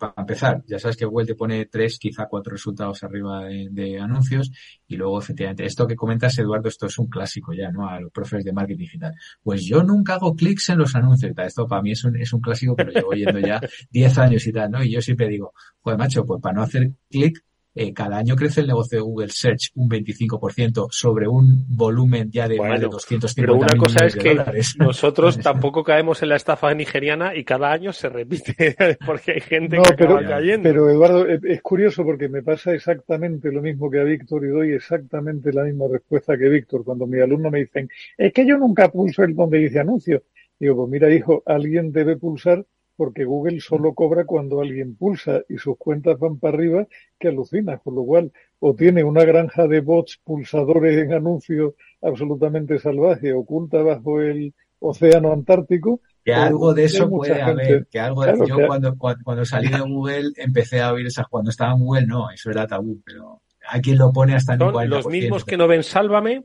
para 0.00 0.14
empezar, 0.16 0.64
ya 0.66 0.78
sabes 0.78 0.96
que 0.96 1.04
Google 1.04 1.26
te 1.26 1.34
pone 1.34 1.66
tres, 1.66 1.98
quizá 1.98 2.26
cuatro 2.26 2.52
resultados 2.52 3.02
arriba 3.04 3.44
de, 3.44 4.00
anuncios 4.00 4.50
y 4.88 4.96
luego 4.96 5.18
efectivamente 5.20 5.66
esto 5.66 5.86
que 5.86 5.94
comentas 5.94 6.38
Eduardo, 6.38 6.68
esto 6.68 6.86
es 6.86 6.98
un 6.98 7.06
clásico 7.08 7.52
ya, 7.52 7.70
¿no? 7.70 7.86
A 7.86 8.00
los 8.00 8.10
profes 8.10 8.42
de 8.42 8.52
marketing 8.52 8.78
digital. 8.78 9.14
Pues 9.42 9.64
yo 9.66 9.82
nunca 9.82 10.14
hago 10.14 10.34
clics 10.34 10.70
en 10.70 10.78
los 10.78 10.94
anuncios, 10.96 11.34
tal. 11.34 11.46
esto 11.46 11.66
para 11.66 11.82
mí 11.82 11.92
es 11.92 12.02
un, 12.02 12.16
es 12.16 12.32
un 12.32 12.40
clásico 12.40 12.74
que 12.74 12.84
lo 12.84 12.92
llevo 12.92 13.10
oyendo 13.10 13.38
ya 13.40 13.60
10 13.90 14.18
años 14.18 14.46
y 14.46 14.52
tal, 14.52 14.70
¿no? 14.70 14.82
Y 14.82 14.90
yo 14.90 15.02
siempre 15.02 15.28
digo, 15.28 15.52
pues 15.82 15.98
macho, 15.98 16.24
pues 16.24 16.40
para 16.40 16.54
no 16.54 16.62
hacer 16.62 16.92
clic 17.10 17.44
eh, 17.74 17.92
cada 17.92 18.18
año 18.18 18.34
crece 18.34 18.62
el 18.62 18.66
negocio 18.66 18.98
de 18.98 19.02
Google 19.02 19.28
Search 19.30 19.70
un 19.76 19.88
25% 19.88 20.88
sobre 20.90 21.28
un 21.28 21.64
volumen 21.68 22.28
ya 22.30 22.48
de 22.48 22.56
bueno, 22.56 22.72
más 22.72 22.80
de 22.80 22.86
250 22.88 23.40
Pero 23.40 23.54
una 23.56 23.78
cosa 23.78 24.06
es 24.06 24.16
que 24.16 24.36
nosotros 24.78 25.38
tampoco 25.42 25.84
caemos 25.84 26.22
en 26.22 26.30
la 26.30 26.36
estafa 26.36 26.74
nigeriana 26.74 27.36
y 27.36 27.44
cada 27.44 27.70
año 27.70 27.92
se 27.92 28.08
repite 28.08 28.76
porque 29.06 29.32
hay 29.32 29.40
gente 29.40 29.76
no, 29.76 29.84
que 29.84 29.94
pero, 29.94 30.16
acaba 30.16 30.36
cayendo. 30.36 30.68
Pero 30.68 30.90
Eduardo, 30.90 31.26
es 31.26 31.62
curioso 31.62 32.04
porque 32.04 32.28
me 32.28 32.42
pasa 32.42 32.74
exactamente 32.74 33.52
lo 33.52 33.62
mismo 33.62 33.90
que 33.90 34.00
a 34.00 34.04
Víctor 34.04 34.44
y 34.44 34.48
doy 34.48 34.72
exactamente 34.72 35.52
la 35.52 35.64
misma 35.64 35.86
respuesta 35.88 36.36
que 36.36 36.48
Víctor 36.48 36.84
cuando 36.84 37.06
mis 37.06 37.22
alumnos 37.22 37.52
me 37.52 37.60
dicen, 37.60 37.88
es 38.18 38.32
que 38.32 38.46
yo 38.46 38.58
nunca 38.58 38.88
pulso 38.88 39.22
el 39.22 39.34
donde 39.34 39.58
dice 39.58 39.78
anuncio. 39.78 40.24
Digo, 40.58 40.76
pues 40.76 40.90
mira 40.90 41.12
hijo, 41.12 41.42
alguien 41.46 41.92
debe 41.92 42.16
pulsar 42.16 42.64
porque 43.00 43.24
Google 43.24 43.60
solo 43.60 43.94
cobra 43.94 44.26
cuando 44.26 44.60
alguien 44.60 44.94
pulsa 44.94 45.40
y 45.48 45.56
sus 45.56 45.78
cuentas 45.78 46.18
van 46.18 46.38
para 46.38 46.58
arriba 46.58 46.86
que 47.18 47.28
alucina, 47.28 47.78
con 47.78 47.94
lo 47.94 48.04
cual 48.04 48.30
o 48.58 48.74
tiene 48.74 49.02
una 49.02 49.24
granja 49.24 49.66
de 49.66 49.80
bots 49.80 50.20
pulsadores 50.22 50.98
en 50.98 51.14
anuncios 51.14 51.72
absolutamente 52.02 52.78
salvaje 52.78 53.32
oculta 53.32 53.80
bajo 53.82 54.20
el 54.20 54.52
océano 54.80 55.32
Antártico. 55.32 56.02
Que 56.22 56.34
algo 56.34 56.74
de 56.74 56.84
eso 56.84 57.08
puede 57.08 57.36
gente. 57.36 57.50
haber, 57.50 57.86
que 57.86 57.98
algo 57.98 58.22
de 58.22 58.34
claro, 58.34 58.46
yo 58.46 58.66
cuando, 58.66 58.94
cuando 58.98 59.46
salí 59.46 59.68
de 59.68 59.80
Google 59.80 60.32
empecé 60.36 60.82
a 60.82 60.92
oír 60.92 61.06
esas, 61.06 61.26
cuando 61.26 61.48
estaba 61.48 61.72
en 61.72 61.78
Google 61.78 62.06
no, 62.06 62.30
eso 62.30 62.50
era 62.50 62.66
tabú, 62.66 63.00
pero 63.02 63.40
hay 63.66 63.80
quien 63.80 63.96
lo 63.96 64.12
pone 64.12 64.34
hasta 64.34 64.52
en 64.52 64.62
un 64.62 64.90
Los 64.90 65.06
mismos 65.06 65.46
que 65.46 65.56
no 65.56 65.66
ven 65.66 65.82
Sálvame 65.84 66.44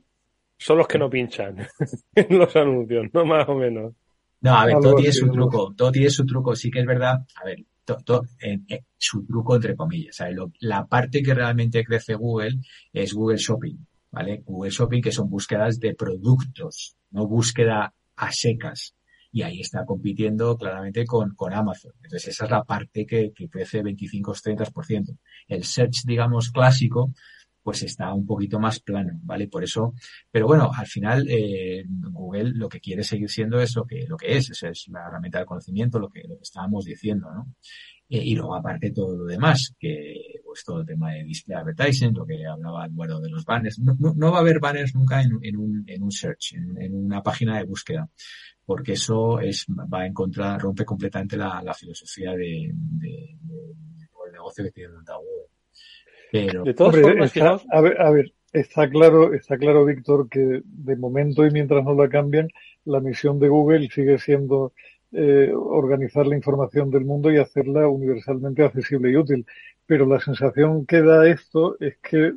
son 0.57 0.77
los 0.77 0.87
que 0.87 0.99
no 0.99 1.09
pinchan 1.09 1.67
en 2.15 2.39
los 2.39 2.55
anuncios, 2.55 3.07
no 3.11 3.25
más 3.25 3.49
o 3.49 3.55
menos. 3.55 3.91
No, 4.45 4.55
a 4.55 4.65
ver, 4.67 4.75
todo 4.79 4.95
tiene 4.95 5.11
su 5.11 5.27
truco, 5.31 5.73
todo 5.75 5.91
tiene 5.91 6.09
su 6.11 6.23
truco. 6.23 6.55
Sí 6.55 6.69
que 6.69 6.79
es 6.81 6.85
verdad, 6.85 7.25
a 7.41 7.45
ver, 7.45 7.65
todo, 7.83 7.97
todo 8.05 8.21
eh, 8.39 8.59
eh, 8.67 8.83
su 8.95 9.25
truco 9.25 9.55
entre 9.55 9.75
comillas. 9.75 10.17
¿sabes? 10.17 10.35
Lo, 10.35 10.51
la 10.59 10.85
parte 10.85 11.23
que 11.23 11.33
realmente 11.33 11.83
crece 11.83 12.13
Google 12.13 12.59
es 12.93 13.11
Google 13.11 13.37
Shopping, 13.37 13.75
¿vale? 14.11 14.43
Google 14.45 14.69
Shopping 14.69 15.01
que 15.01 15.11
son 15.11 15.31
búsquedas 15.31 15.79
de 15.79 15.95
productos, 15.95 16.95
no 17.09 17.25
búsqueda 17.25 17.91
a 18.17 18.31
secas. 18.31 18.93
Y 19.31 19.41
ahí 19.41 19.61
está 19.61 19.83
compitiendo 19.83 20.55
claramente 20.55 21.05
con, 21.05 21.33
con 21.33 21.51
Amazon. 21.51 21.93
Entonces 22.03 22.27
esa 22.29 22.45
es 22.45 22.51
la 22.51 22.63
parte 22.63 23.07
que, 23.07 23.33
que 23.35 23.49
crece 23.49 23.81
25-30%. 23.81 25.17
El 25.47 25.63
search, 25.63 26.03
digamos, 26.05 26.51
clásico, 26.51 27.13
pues 27.65 27.81
está 27.81 28.13
un 28.13 28.27
poquito 28.27 28.59
más 28.59 28.79
plano, 28.79 29.19
¿vale? 29.23 29.47
Por 29.47 29.63
eso, 29.63 29.95
pero 30.29 30.45
bueno, 30.45 30.69
al 30.71 30.85
final 30.85 31.25
eh, 31.27 31.83
Google 31.87 32.51
lo 32.53 32.69
que 32.69 32.79
quiere 32.79 33.03
seguir 33.03 33.27
siendo 33.27 33.59
es 33.59 33.75
lo 33.75 33.85
que, 33.87 34.05
lo 34.07 34.17
que 34.17 34.37
es, 34.37 34.51
es 34.61 34.87
la 34.89 35.07
herramienta 35.07 35.39
de 35.39 35.47
conocimiento, 35.47 35.97
lo 35.97 36.07
que, 36.07 36.21
lo 36.27 36.35
que 36.35 36.43
estábamos 36.43 36.85
diciendo, 36.85 37.27
¿no? 37.33 37.55
Eh, 38.07 38.23
y 38.23 38.35
luego 38.35 38.53
aparte 38.53 38.91
todo 38.91 39.17
lo 39.17 39.25
demás, 39.25 39.73
que 39.79 40.41
pues 40.45 40.63
todo 40.63 40.81
el 40.81 40.85
tema 40.85 41.13
de 41.13 41.23
display 41.23 41.57
advertising, 41.57 42.13
lo 42.13 42.23
que 42.23 42.45
hablaba 42.45 42.85
Eduardo 42.85 43.19
de 43.19 43.31
los 43.31 43.43
banners. 43.43 43.79
No, 43.79 43.95
no, 43.97 44.31
va 44.31 44.37
a 44.37 44.41
haber 44.41 44.59
banners 44.59 44.93
nunca 44.93 45.23
en, 45.23 45.31
en, 45.41 45.57
un, 45.57 45.83
en 45.87 46.03
un 46.03 46.11
search, 46.11 46.53
en, 46.53 46.93
una 46.93 47.23
página 47.23 47.57
de 47.57 47.63
búsqueda, 47.63 48.07
porque 48.63 48.91
eso 48.91 49.39
es 49.39 49.65
va 49.91 50.01
a 50.01 50.05
encontrar, 50.05 50.61
rompe 50.61 50.85
completamente 50.85 51.35
la, 51.35 51.63
la 51.63 51.73
filosofía 51.73 52.33
de, 52.33 52.69
de, 52.71 53.39
del 53.41 54.33
negocio 54.33 54.63
que 54.65 54.71
tiene 54.71 54.93
Google. 54.93 55.54
Pero, 56.45 56.63
de 56.63 56.73
todas 56.73 56.99
formas, 56.99 57.65
a 57.71 57.81
ver, 57.81 58.01
a 58.01 58.11
ver, 58.11 58.33
está 58.51 58.89
claro, 58.89 59.33
está 59.33 59.57
claro, 59.57 59.85
Víctor, 59.85 60.29
que 60.29 60.61
de 60.63 60.95
momento 60.95 61.45
y 61.45 61.51
mientras 61.51 61.83
no 61.83 61.93
la 61.93 62.09
cambian, 62.09 62.49
la 62.85 62.99
misión 62.99 63.39
de 63.39 63.49
Google 63.49 63.89
sigue 63.89 64.17
siendo 64.17 64.73
eh, 65.11 65.51
organizar 65.53 66.27
la 66.27 66.35
información 66.35 66.91
del 66.91 67.05
mundo 67.05 67.31
y 67.31 67.37
hacerla 67.37 67.87
universalmente 67.87 68.63
accesible 68.63 69.11
y 69.11 69.15
útil. 69.15 69.45
Pero 69.85 70.05
la 70.05 70.19
sensación 70.19 70.85
que 70.85 71.01
da 71.01 71.27
esto 71.27 71.77
es 71.79 71.97
que 71.97 72.33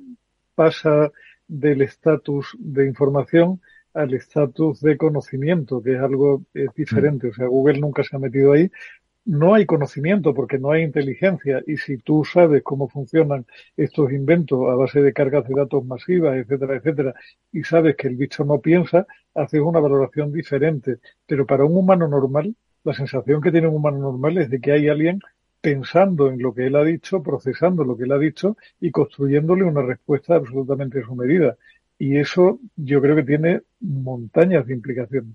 pasa 0.55 1.11
del 1.47 1.83
estatus 1.83 2.57
de 2.59 2.87
información 2.87 3.61
al 3.95 4.15
estatus 4.15 4.81
de 4.81 4.97
conocimiento, 4.97 5.83
que 5.83 5.95
es 5.95 6.01
algo 6.01 6.43
diferente. 6.77 7.29
O 7.29 7.33
sea, 7.33 7.47
Google 7.47 7.81
nunca 7.81 8.05
se 8.05 8.15
ha 8.15 8.19
metido 8.19 8.53
ahí, 8.53 8.71
no 9.29 9.53
hay 9.55 9.67
conocimiento 9.67 10.33
porque 10.33 10.59
no 10.59 10.71
hay 10.71 10.83
inteligencia 10.83 11.63
y 11.67 11.77
si 11.77 11.99
tú 11.99 12.25
sabes 12.25 12.63
cómo 12.63 12.89
funcionan 12.89 13.45
estos 13.77 14.11
inventos 14.11 14.61
a 14.71 14.75
base 14.75 15.03
de 15.03 15.13
cargas 15.13 15.47
de 15.47 15.55
datos 15.55 15.85
masivas, 15.85 16.35
etcétera, 16.39 16.77
etcétera, 16.77 17.15
y 17.53 17.63
sabes 17.63 17.95
que 17.97 18.09
el 18.09 18.17
bicho 18.17 18.45
no 18.47 18.59
piensa, 18.61 19.07
haces 19.35 19.61
una 19.61 19.81
valoración 19.81 20.33
diferente. 20.33 20.97
Pero 21.27 21.45
para 21.47 21.67
un 21.67 21.77
humano 21.77 22.09
normal, 22.09 22.57
la 22.85 22.95
sensación 22.95 23.43
que 23.43 23.53
tiene 23.53 23.69
un 23.69 23.77
humano 23.77 23.99
normal 23.99 24.39
es 24.39 24.49
de 24.49 24.61
que 24.61 24.73
hay 24.73 24.89
alguien 24.89 25.21
pensando 25.61 26.31
en 26.31 26.41
lo 26.41 26.55
que 26.55 26.67
él 26.67 26.77
ha 26.77 26.85
dicho, 26.85 27.23
procesando 27.23 27.85
lo 27.85 27.99
que 27.99 28.05
él 28.05 28.13
ha 28.13 28.19
dicho 28.19 28.57
y 28.81 28.91
construyéndole 28.91 29.65
una 29.65 29.83
respuesta 29.83 30.37
absolutamente 30.37 31.01
a 31.01 31.05
su 31.05 31.15
medida. 31.15 31.59
Y 31.99 32.17
eso 32.17 32.61
yo 32.77 33.03
creo 33.03 33.17
que 33.17 33.25
tiene 33.25 33.61
montañas 33.81 34.67
de 34.67 34.73
implicaciones. 34.73 35.35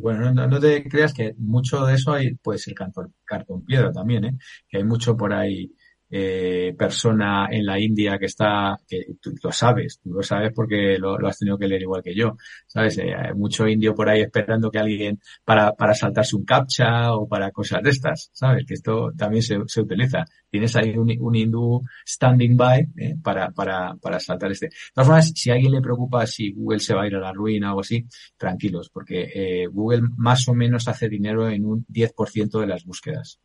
Bueno, 0.00 0.32
no, 0.32 0.60
te 0.60 0.88
creas 0.88 1.12
que 1.12 1.34
mucho 1.38 1.84
de 1.84 1.94
eso 1.94 2.12
hay, 2.12 2.34
puede 2.36 2.58
ser 2.58 2.74
cartón, 2.74 3.14
cartón 3.24 3.64
piedra 3.64 3.92
también, 3.92 4.24
¿eh? 4.24 4.38
que 4.68 4.78
hay 4.78 4.84
mucho 4.84 5.16
por 5.16 5.32
ahí 5.32 5.70
eh, 6.14 6.74
persona 6.76 7.48
en 7.50 7.64
la 7.64 7.80
India 7.80 8.18
que 8.18 8.26
está, 8.26 8.78
que 8.86 9.14
tú 9.18 9.32
lo 9.42 9.50
sabes, 9.50 9.98
tú 10.02 10.10
lo 10.10 10.22
sabes 10.22 10.52
porque 10.54 10.98
lo, 10.98 11.16
has 11.26 11.38
tenido 11.38 11.56
que 11.56 11.66
leer 11.66 11.80
igual 11.80 12.02
que 12.02 12.14
yo, 12.14 12.36
¿sabes? 12.66 12.98
Eh, 12.98 13.14
hay 13.14 13.32
mucho 13.32 13.66
indio 13.66 13.94
por 13.94 14.10
ahí 14.10 14.20
esperando 14.20 14.70
que 14.70 14.78
alguien 14.78 15.18
para, 15.42 15.72
para 15.72 15.94
saltarse 15.94 16.36
un 16.36 16.44
captcha 16.44 17.14
o 17.14 17.26
para 17.26 17.50
cosas 17.50 17.82
de 17.82 17.90
estas, 17.90 18.28
¿sabes? 18.34 18.66
Que 18.66 18.74
esto 18.74 19.10
también 19.16 19.42
se, 19.42 19.58
se 19.66 19.80
utiliza. 19.80 20.26
Tienes 20.50 20.76
ahí 20.76 20.90
un, 20.98 21.10
un 21.18 21.34
hindú 21.34 21.82
standing 22.06 22.58
by 22.58 22.88
eh, 22.98 23.16
para, 23.22 23.50
para, 23.50 23.94
para 23.94 24.20
saltar 24.20 24.52
este. 24.52 24.66
De 24.66 24.72
todas 24.92 25.06
formas, 25.06 25.32
si 25.34 25.50
a 25.50 25.54
alguien 25.54 25.72
le 25.72 25.80
preocupa 25.80 26.26
si 26.26 26.52
Google 26.52 26.80
se 26.80 26.94
va 26.94 27.04
a 27.04 27.06
ir 27.06 27.14
a 27.14 27.20
la 27.20 27.32
ruina 27.32 27.74
o 27.74 27.80
así, 27.80 28.06
tranquilos, 28.36 28.90
porque 28.90 29.30
eh, 29.34 29.66
Google 29.66 30.02
más 30.18 30.46
o 30.46 30.52
menos 30.52 30.88
hace 30.88 31.08
dinero 31.08 31.48
en 31.48 31.64
un 31.64 31.86
10% 31.86 32.60
de 32.60 32.66
las 32.66 32.84
búsquedas 32.84 33.40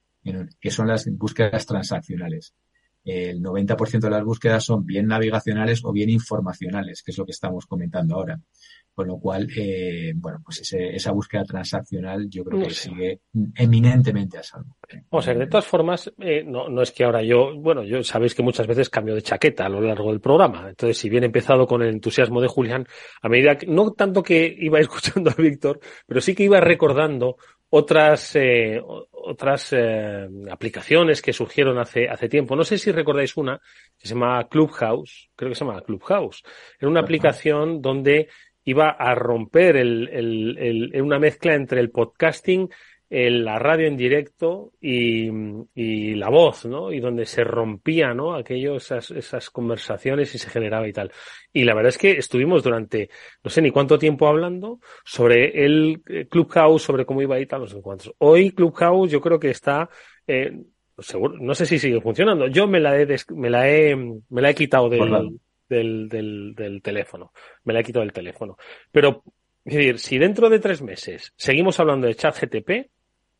que 0.59 0.71
son 0.71 0.87
las 0.87 1.05
búsquedas 1.11 1.65
transaccionales. 1.65 2.53
El 3.07 3.41
90% 3.41 4.01
de 4.01 4.09
las 4.09 4.23
búsquedas 4.25 4.65
son 4.65 4.85
bien 4.85 5.07
navigacionales 5.07 5.79
o 5.85 5.93
bien 5.93 6.09
informacionales, 6.09 7.01
que 7.01 7.11
es 7.11 7.17
lo 7.17 7.25
que 7.25 7.31
estamos 7.31 7.65
comentando 7.65 8.15
ahora. 8.15 8.37
Con 8.93 9.07
lo 9.07 9.17
cual, 9.17 9.47
eh, 9.55 10.11
bueno, 10.15 10.39
pues 10.43 10.73
esa 10.73 11.11
búsqueda 11.11 11.43
transaccional 11.43 12.27
yo 12.29 12.43
creo 12.43 12.63
que 12.63 12.71
sigue 12.71 13.21
eminentemente 13.55 14.39
a 14.39 14.43
salvo. 14.43 14.75
O 15.09 15.21
sea, 15.21 15.35
de 15.35 15.47
todas 15.47 15.65
formas, 15.65 16.11
eh, 16.17 16.43
no, 16.43 16.67
no 16.67 16.81
es 16.81 16.91
que 16.91 17.05
ahora 17.05 17.21
yo, 17.23 17.55
bueno, 17.57 17.83
yo 17.83 18.03
sabéis 18.03 18.33
que 18.35 18.43
muchas 18.43 18.67
veces 18.67 18.89
cambio 18.89 19.15
de 19.15 19.21
chaqueta 19.21 19.67
a 19.67 19.69
lo 19.69 19.79
largo 19.79 20.09
del 20.09 20.19
programa. 20.19 20.67
Entonces, 20.67 20.97
si 20.97 21.09
bien 21.09 21.23
he 21.23 21.27
empezado 21.27 21.65
con 21.65 21.83
el 21.83 21.89
entusiasmo 21.89 22.41
de 22.41 22.47
Julián, 22.47 22.87
a 23.21 23.29
medida 23.29 23.57
que, 23.57 23.67
no 23.67 23.93
tanto 23.93 24.21
que 24.21 24.53
iba 24.59 24.79
escuchando 24.81 25.29
a 25.29 25.35
Víctor, 25.35 25.79
pero 26.05 26.19
sí 26.19 26.35
que 26.35 26.43
iba 26.43 26.59
recordando 26.59 27.37
otras 27.69 28.35
eh, 28.35 28.81
otras 29.11 29.73
eh, 29.73 30.27
aplicaciones 30.49 31.21
que 31.21 31.33
surgieron 31.33 31.77
hace 31.77 32.07
hace 32.07 32.29
tiempo. 32.29 32.55
No 32.55 32.63
sé 32.63 32.77
si 32.77 32.91
recordáis 32.91 33.35
una 33.37 33.59
que 33.97 34.07
se 34.07 34.13
llama 34.13 34.47
Clubhouse, 34.47 35.29
creo 35.35 35.49
que 35.49 35.55
se 35.55 35.65
llama 35.65 35.81
Clubhouse. 35.81 36.43
Era 36.79 36.89
una 36.89 37.01
aplicación 37.01 37.81
donde 37.81 38.29
iba 38.63 38.89
a 38.89 39.15
romper 39.15 39.77
el, 39.77 40.09
el, 40.09 40.91
el, 40.93 41.01
una 41.01 41.19
mezcla 41.19 41.55
entre 41.55 41.79
el 41.79 41.89
podcasting 41.89 42.69
la 43.09 43.57
radio 43.57 43.87
en 43.87 43.95
directo 43.95 44.73
y, 44.81 45.29
y, 45.73 46.15
la 46.15 46.29
voz, 46.29 46.65
¿no? 46.65 46.91
Y 46.91 46.99
donde 46.99 47.25
se 47.25 47.43
rompía, 47.43 48.13
¿no? 48.13 48.35
Aquello, 48.35 48.75
esas, 48.75 49.11
esas 49.11 49.49
conversaciones 49.49 50.35
y 50.35 50.37
se 50.37 50.49
generaba 50.49 50.87
y 50.87 50.93
tal. 50.93 51.11
Y 51.53 51.63
la 51.63 51.73
verdad 51.73 51.89
es 51.89 51.97
que 51.97 52.11
estuvimos 52.11 52.63
durante, 52.63 53.09
no 53.43 53.49
sé 53.49 53.61
ni 53.61 53.71
cuánto 53.71 53.97
tiempo 53.97 54.27
hablando 54.27 54.81
sobre 55.05 55.65
el 55.65 56.01
eh, 56.07 56.27
Clubhouse, 56.29 56.83
sobre 56.83 57.05
cómo 57.05 57.21
iba 57.21 57.39
y 57.39 57.45
tal, 57.45 57.61
no 57.61 57.67
sé 57.67 57.81
cuántos. 57.81 58.13
Hoy 58.17 58.51
Clubhouse 58.51 59.09
yo 59.09 59.21
creo 59.21 59.39
que 59.39 59.51
está, 59.51 59.89
eh, 60.27 60.51
seguro, 60.99 61.37
no 61.39 61.55
sé 61.55 61.65
si 61.65 61.79
sigue 61.79 62.01
funcionando. 62.01 62.47
Yo 62.47 62.67
me 62.67 62.81
la 62.81 62.99
he, 62.99 63.07
me 63.35 63.49
la 63.49 63.69
he, 63.69 63.95
me 63.95 64.41
la 64.41 64.49
he 64.49 64.55
quitado 64.55 64.89
del, 64.89 65.39
del, 65.69 66.09
del, 66.09 66.55
del 66.55 66.81
teléfono. 66.81 67.31
Me 67.63 67.73
la 67.73 67.79
he 67.79 67.83
quitado 67.83 68.03
del 68.03 68.13
teléfono. 68.13 68.57
Pero, 68.91 69.23
es 69.63 69.73
decir, 69.73 69.99
si 69.99 70.17
dentro 70.17 70.49
de 70.49 70.59
tres 70.59 70.81
meses 70.81 71.33
seguimos 71.37 71.79
hablando 71.79 72.07
de 72.07 72.15
ChatGTP, 72.15 72.89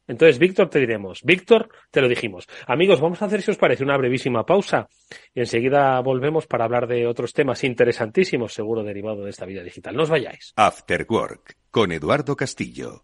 entonces, 0.08 0.40
Víctor, 0.40 0.70
te 0.70 0.80
diremos. 0.80 1.22
Víctor, 1.24 1.70
te 1.92 2.02
lo 2.02 2.08
dijimos. 2.08 2.48
Amigos, 2.66 3.02
vamos 3.02 3.22
a 3.22 3.26
hacer, 3.26 3.42
si 3.42 3.52
os 3.52 3.58
parece, 3.58 3.84
una 3.84 3.98
brevísima 3.98 4.46
pausa 4.46 4.88
y 5.34 5.42
enseguida 5.42 6.00
volvemos 6.02 6.48
para 6.48 6.66
hablar 6.66 6.88
de 6.88 7.06
otros 7.08 7.34
temas 7.34 7.64
interesantísimos, 7.64 8.54
seguro 8.54 8.84
derivado 8.84 9.24
de 9.24 9.30
esta 9.30 9.46
vida 9.46 9.64
digital. 9.64 9.96
No 9.96 10.04
os 10.04 10.10
vayáis. 10.10 10.54
After 10.56 11.06
Work, 11.10 11.58
con 11.72 11.92
Eduardo 11.92 12.36
Castillo. 12.36 13.04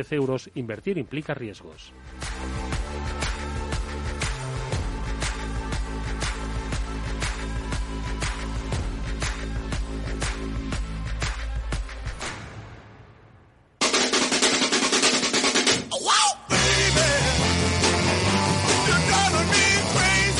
euros, 0.11 0.49
invertir 0.55 0.97
implica 0.97 1.33
riesgos. 1.33 1.93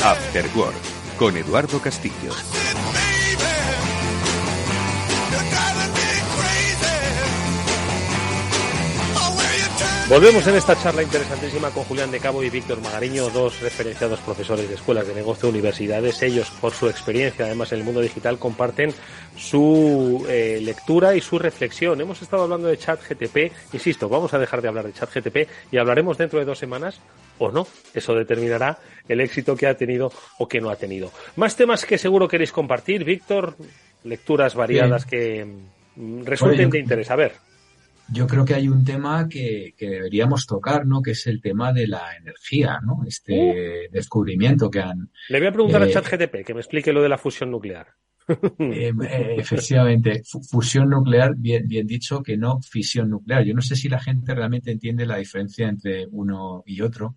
After 0.04 0.44
Work 0.56 0.74
con 1.16 1.36
Eduardo 1.36 1.78
Castillo. 1.78 2.32
Volvemos 10.12 10.46
en 10.46 10.56
esta 10.56 10.76
charla 10.76 11.02
interesantísima 11.02 11.70
con 11.70 11.84
Julián 11.84 12.10
de 12.10 12.20
Cabo 12.20 12.42
y 12.42 12.50
Víctor 12.50 12.82
Magariño, 12.82 13.30
dos 13.30 13.62
referenciados 13.62 14.20
profesores 14.20 14.68
de 14.68 14.74
escuelas 14.74 15.06
de 15.06 15.14
negocio 15.14 15.48
universidades. 15.48 16.20
Ellos, 16.22 16.50
por 16.60 16.72
su 16.72 16.86
experiencia, 16.86 17.46
además 17.46 17.72
en 17.72 17.78
el 17.78 17.84
mundo 17.86 18.02
digital, 18.02 18.38
comparten 18.38 18.92
su 19.38 20.26
eh, 20.28 20.60
lectura 20.62 21.16
y 21.16 21.22
su 21.22 21.38
reflexión. 21.38 21.98
Hemos 21.98 22.20
estado 22.20 22.42
hablando 22.42 22.68
de 22.68 22.76
chat 22.76 23.00
GTP, 23.00 23.52
insisto, 23.72 24.10
vamos 24.10 24.34
a 24.34 24.38
dejar 24.38 24.60
de 24.60 24.68
hablar 24.68 24.84
de 24.84 24.92
chat 24.92 25.08
GTP 25.10 25.48
y 25.70 25.78
hablaremos 25.78 26.18
dentro 26.18 26.38
de 26.38 26.44
dos 26.44 26.58
semanas 26.58 27.00
o 27.38 27.50
no. 27.50 27.66
Eso 27.94 28.14
determinará 28.14 28.80
el 29.08 29.18
éxito 29.18 29.56
que 29.56 29.66
ha 29.66 29.78
tenido 29.78 30.12
o 30.36 30.46
que 30.46 30.60
no 30.60 30.68
ha 30.68 30.76
tenido. 30.76 31.10
Más 31.36 31.56
temas 31.56 31.86
que 31.86 31.96
seguro 31.96 32.28
queréis 32.28 32.52
compartir, 32.52 33.02
Víctor, 33.02 33.56
lecturas 34.04 34.54
variadas 34.54 35.06
que 35.06 35.46
mm, 35.96 36.24
resulten 36.26 36.68
de 36.68 36.80
interés. 36.80 37.10
A 37.10 37.16
ver. 37.16 37.51
Yo 38.12 38.26
creo 38.26 38.44
que 38.44 38.54
hay 38.54 38.68
un 38.68 38.84
tema 38.84 39.28
que, 39.28 39.74
que, 39.76 39.88
deberíamos 39.88 40.46
tocar, 40.46 40.86
¿no? 40.86 41.02
Que 41.02 41.12
es 41.12 41.26
el 41.26 41.40
tema 41.40 41.72
de 41.72 41.86
la 41.86 42.16
energía, 42.16 42.78
¿no? 42.84 43.00
Este 43.06 43.88
uh. 43.88 43.92
descubrimiento 43.92 44.70
que 44.70 44.80
han. 44.80 45.10
Le 45.28 45.38
voy 45.38 45.48
a 45.48 45.52
preguntar 45.52 45.82
eh, 45.82 45.86
a 45.86 45.90
ChatGTP 45.90 46.44
que 46.44 46.54
me 46.54 46.60
explique 46.60 46.92
lo 46.92 47.02
de 47.02 47.08
la 47.08 47.18
fusión 47.18 47.50
nuclear. 47.50 47.88
Eh, 48.28 48.92
eh, 49.02 49.36
efectivamente, 49.38 50.22
fusión 50.50 50.90
nuclear, 50.90 51.34
bien, 51.36 51.66
bien 51.66 51.86
dicho, 51.86 52.22
que 52.22 52.36
no 52.36 52.60
fisión 52.60 53.10
nuclear. 53.10 53.44
Yo 53.44 53.54
no 53.54 53.62
sé 53.62 53.76
si 53.76 53.88
la 53.88 54.00
gente 54.00 54.34
realmente 54.34 54.70
entiende 54.70 55.06
la 55.06 55.16
diferencia 55.16 55.68
entre 55.68 56.06
uno 56.10 56.62
y 56.66 56.80
otro. 56.80 57.16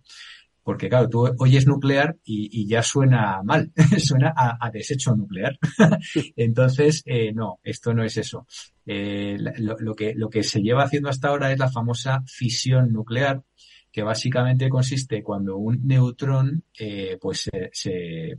Porque 0.66 0.88
claro, 0.88 1.08
tú 1.08 1.28
oyes 1.38 1.64
nuclear 1.64 2.16
y, 2.24 2.66
ya 2.66 2.82
suena 2.82 3.40
mal, 3.44 3.70
suena 3.98 4.34
a, 4.36 4.58
a, 4.60 4.68
desecho 4.72 5.14
nuclear. 5.14 5.56
Entonces, 6.36 7.04
eh, 7.06 7.32
no, 7.32 7.60
esto 7.62 7.94
no 7.94 8.02
es 8.02 8.16
eso. 8.16 8.48
Eh, 8.84 9.36
lo, 9.38 9.94
que, 9.94 10.42
se 10.42 10.62
lleva 10.62 10.82
haciendo 10.82 11.08
hasta 11.08 11.28
ahora 11.28 11.52
es 11.52 11.60
la 11.60 11.70
famosa 11.70 12.24
fisión 12.26 12.92
nuclear, 12.92 13.44
que 13.92 14.02
básicamente 14.02 14.68
consiste 14.68 15.22
cuando 15.22 15.56
un 15.56 15.86
neutrón 15.86 16.64
eh, 16.76 17.16
pues 17.20 17.42
se, 17.42 17.70
se 17.72 18.36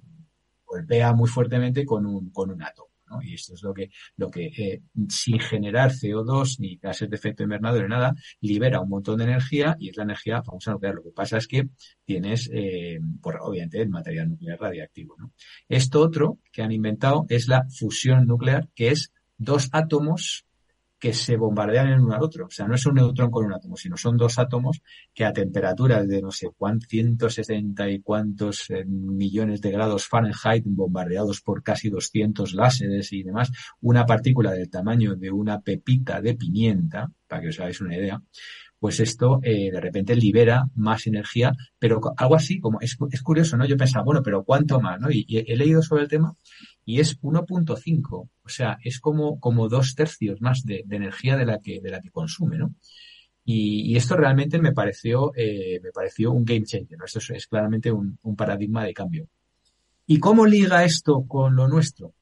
golpea 0.66 1.14
muy 1.14 1.30
fuertemente 1.30 1.86
con 1.86 2.06
un, 2.06 2.30
con 2.32 2.52
un 2.52 2.62
átomo. 2.62 2.87
Y 3.22 3.34
esto 3.34 3.54
es 3.54 3.64
lo 3.64 3.74
que, 3.74 3.90
lo 4.18 4.30
que 4.30 4.46
eh, 4.46 4.82
sin 5.10 5.40
generar 5.40 5.92
CO2 5.92 6.60
ni 6.60 6.78
gases 6.78 7.10
de 7.10 7.16
efecto 7.16 7.44
invernadero 7.44 7.88
ni 7.88 7.92
nada, 7.92 8.14
libera 8.42 8.82
un 8.82 8.90
montón 8.90 9.18
de 9.18 9.26
energía 9.26 9.76
y 9.80 9.90
es 9.90 9.98
la 9.98 10.04
energía 10.04 10.44
famosa 10.44 10.72
nuclear. 10.72 10.96
Lo 10.96 11.04
que 11.04 11.12
pasa 11.12 11.38
es 11.38 11.48
que 11.48 11.70
tienes, 12.06 12.50
eh, 12.54 13.00
por, 13.22 13.40
obviamente, 13.42 13.82
el 13.82 13.90
material 13.90 14.30
nuclear 14.30 14.60
radiactivo. 14.60 15.16
¿no? 15.18 15.34
Esto 15.70 16.02
otro 16.02 16.40
que 16.52 16.62
han 16.62 16.72
inventado 16.72 17.26
es 17.30 17.48
la 17.48 17.66
fusión 17.70 18.26
nuclear, 18.26 18.70
que 18.76 18.90
es 18.90 19.12
dos 19.38 19.70
átomos 19.72 20.47
que 21.00 21.14
se 21.14 21.38
bombardean 21.38 21.90
en 21.90 22.02
uno 22.02 22.16
al 22.16 22.24
otro. 22.24 22.46
O 22.46 22.50
sea, 22.50 22.68
no 22.68 22.76
es 22.76 22.86
un 22.86 22.96
neutrón 22.96 23.30
con 23.30 23.46
un 23.46 23.54
átomo, 23.54 23.78
sino 23.78 23.98
son 23.98 24.18
dos 24.18 24.40
átomos 24.40 24.82
que 25.14 25.26
a 25.26 25.34
temperaturas 25.34 26.08
de 26.08 26.22
no 26.22 26.32
sé 26.32 26.50
cuántos, 26.56 26.88
160 26.90 27.90
y 27.90 28.02
cuántos 28.02 28.70
eh, 28.70 28.84
millones 28.86 29.62
de 29.62 29.72
grados 29.72 30.08
Fahrenheit, 30.08 30.64
bombardeados 30.66 31.42
por 31.42 31.64
casi 31.64 31.90
200 31.90 32.54
láseres 32.54 33.14
y 33.14 33.24
demás, 33.24 33.52
una 33.82 34.06
partícula 34.06 34.52
del 34.52 34.70
tamaño 34.70 35.16
de 35.16 35.32
una 35.32 35.62
pepita 35.62 36.22
de 36.22 36.36
pimienta, 36.36 37.12
para 37.28 37.42
que 37.42 37.50
os 37.50 37.60
hagáis 37.60 37.82
una 37.82 37.96
idea, 37.96 38.22
pues 38.80 39.00
esto 39.00 39.40
eh, 39.44 39.72
de 39.72 39.82
repente 39.82 40.16
libera 40.16 40.66
más 40.76 41.08
energía, 41.08 41.52
pero 41.80 42.00
algo 42.16 42.36
así 42.36 42.60
como 42.60 42.80
es, 42.80 42.96
curioso, 43.24 43.58
¿no? 43.58 43.66
Yo 43.66 43.76
pensaba, 43.76 44.06
bueno, 44.06 44.22
pero 44.24 44.44
¿cuánto 44.44 44.80
más? 44.80 45.00
¿no? 45.00 45.10
Y 45.10 45.26
he 45.30 45.56
leído 45.56 45.82
sobre 45.82 46.04
el 46.04 46.10
tema 46.10 46.36
y 46.88 47.02
es 47.02 47.20
1.5, 47.22 48.08
o 48.14 48.50
sea, 48.50 48.78
es 48.82 49.02
como, 49.02 49.42
como 49.42 49.68
dos 49.68 49.94
tercios 49.94 50.40
más 50.40 50.64
de, 50.64 50.86
energía 50.90 51.36
de 51.36 51.46
la 51.46 51.60
que, 51.60 51.82
de 51.82 51.92
la 51.92 52.00
que 52.00 52.12
consume, 52.12 52.58
¿no? 52.58 52.76
Y, 53.44 53.98
esto 53.98 54.16
realmente 54.16 54.58
me 54.58 54.72
pareció, 54.72 55.34
eh, 55.36 55.82
me 55.84 55.92
pareció 55.92 56.32
un 56.32 56.46
game 56.46 56.64
changer, 56.64 56.98
¿no? 56.98 57.04
Esto 57.04 57.20
es, 57.20 57.30
es 57.32 57.48
claramente 57.48 57.92
un, 57.92 58.18
un 58.22 58.38
paradigma 58.38 58.86
de 58.86 58.94
cambio. 58.94 59.28
¿Y 60.06 60.18
cómo 60.20 60.46
liga 60.46 60.86
esto 60.86 61.26
con 61.28 61.58
lo 61.58 61.68
nuestro? 61.68 62.14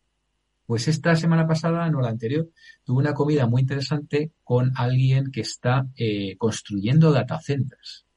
Pues 0.65 0.87
esta 0.87 1.15
semana 1.15 1.45
pasada, 1.45 1.87
no 1.91 2.01
la 2.01 2.09
anterior, 2.09 2.49
tuve 2.83 2.97
una 2.97 3.13
comida 3.13 3.45
muy 3.45 3.61
interesante 3.61 4.31
con 4.43 4.71
alguien 4.75 5.31
que 5.31 5.41
está 5.41 5.85
eh, 5.95 6.37
construyendo 6.37 7.11
data 7.11 7.39
centers. 7.39 8.07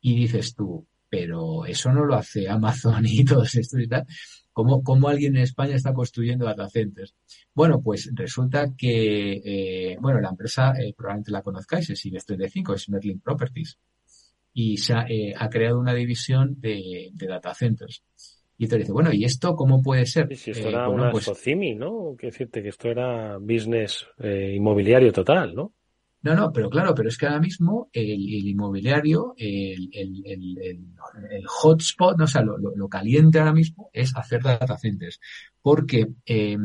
Y 0.00 0.14
dices 0.14 0.54
tú, 0.54 0.86
pero 1.14 1.64
eso 1.64 1.92
no 1.92 2.04
lo 2.04 2.16
hace 2.16 2.48
Amazon 2.48 3.04
y 3.06 3.24
todos 3.24 3.54
estos 3.54 3.80
y 3.80 3.86
tal. 3.86 4.04
¿Cómo, 4.52 4.82
¿Cómo, 4.82 5.08
alguien 5.08 5.36
en 5.36 5.42
España 5.42 5.76
está 5.76 5.92
construyendo 5.92 6.44
data 6.44 6.68
centers? 6.68 7.14
Bueno, 7.54 7.80
pues 7.80 8.10
resulta 8.14 8.74
que, 8.76 9.40
eh, 9.44 9.96
bueno, 10.00 10.20
la 10.20 10.30
empresa 10.30 10.72
eh, 10.76 10.92
probablemente 10.96 11.30
la 11.30 11.42
conozcáis, 11.42 11.90
es 11.90 12.04
Invest 12.06 12.26
35, 12.28 12.74
es 12.74 12.88
Merlin 12.88 13.20
Properties. 13.20 13.78
Y 14.52 14.76
se 14.76 14.94
ha, 14.94 15.06
eh, 15.08 15.34
ha 15.36 15.48
creado 15.48 15.78
una 15.78 15.94
división 15.94 16.60
de, 16.60 17.10
de, 17.12 17.26
data 17.26 17.54
centers. 17.54 18.02
Y 18.58 18.66
te 18.66 18.78
dice, 18.78 18.92
bueno, 18.92 19.12
¿y 19.12 19.24
esto 19.24 19.54
cómo 19.54 19.82
puede 19.82 20.06
ser? 20.06 20.28
Sí, 20.30 20.36
si 20.36 20.50
esto 20.52 20.68
era 20.68 20.86
bueno, 20.88 21.02
una 21.02 21.12
pues, 21.12 21.24
Socimi, 21.24 21.74
¿no? 21.76 22.14
Quiero 22.16 22.32
decirte 22.32 22.62
que 22.62 22.68
esto 22.68 22.88
era 22.88 23.38
business 23.38 24.06
inmobiliario 24.20 25.12
total, 25.12 25.54
¿no? 25.54 25.72
No, 26.24 26.34
no, 26.34 26.50
pero 26.52 26.70
claro, 26.70 26.94
pero 26.94 27.10
es 27.10 27.18
que 27.18 27.26
ahora 27.26 27.38
mismo 27.38 27.90
el, 27.92 28.48
inmobiliario, 28.48 29.34
el, 29.36 29.90
hotspot, 31.46 32.16
no, 32.16 32.24
o 32.24 32.26
sea, 32.26 32.40
lo, 32.40 32.88
caliente 32.88 33.38
ahora 33.38 33.52
mismo 33.52 33.90
es 33.92 34.16
hacer 34.16 34.42
data 34.42 34.78
centers, 34.78 35.20
porque 35.60 36.06
eh, 36.24 36.56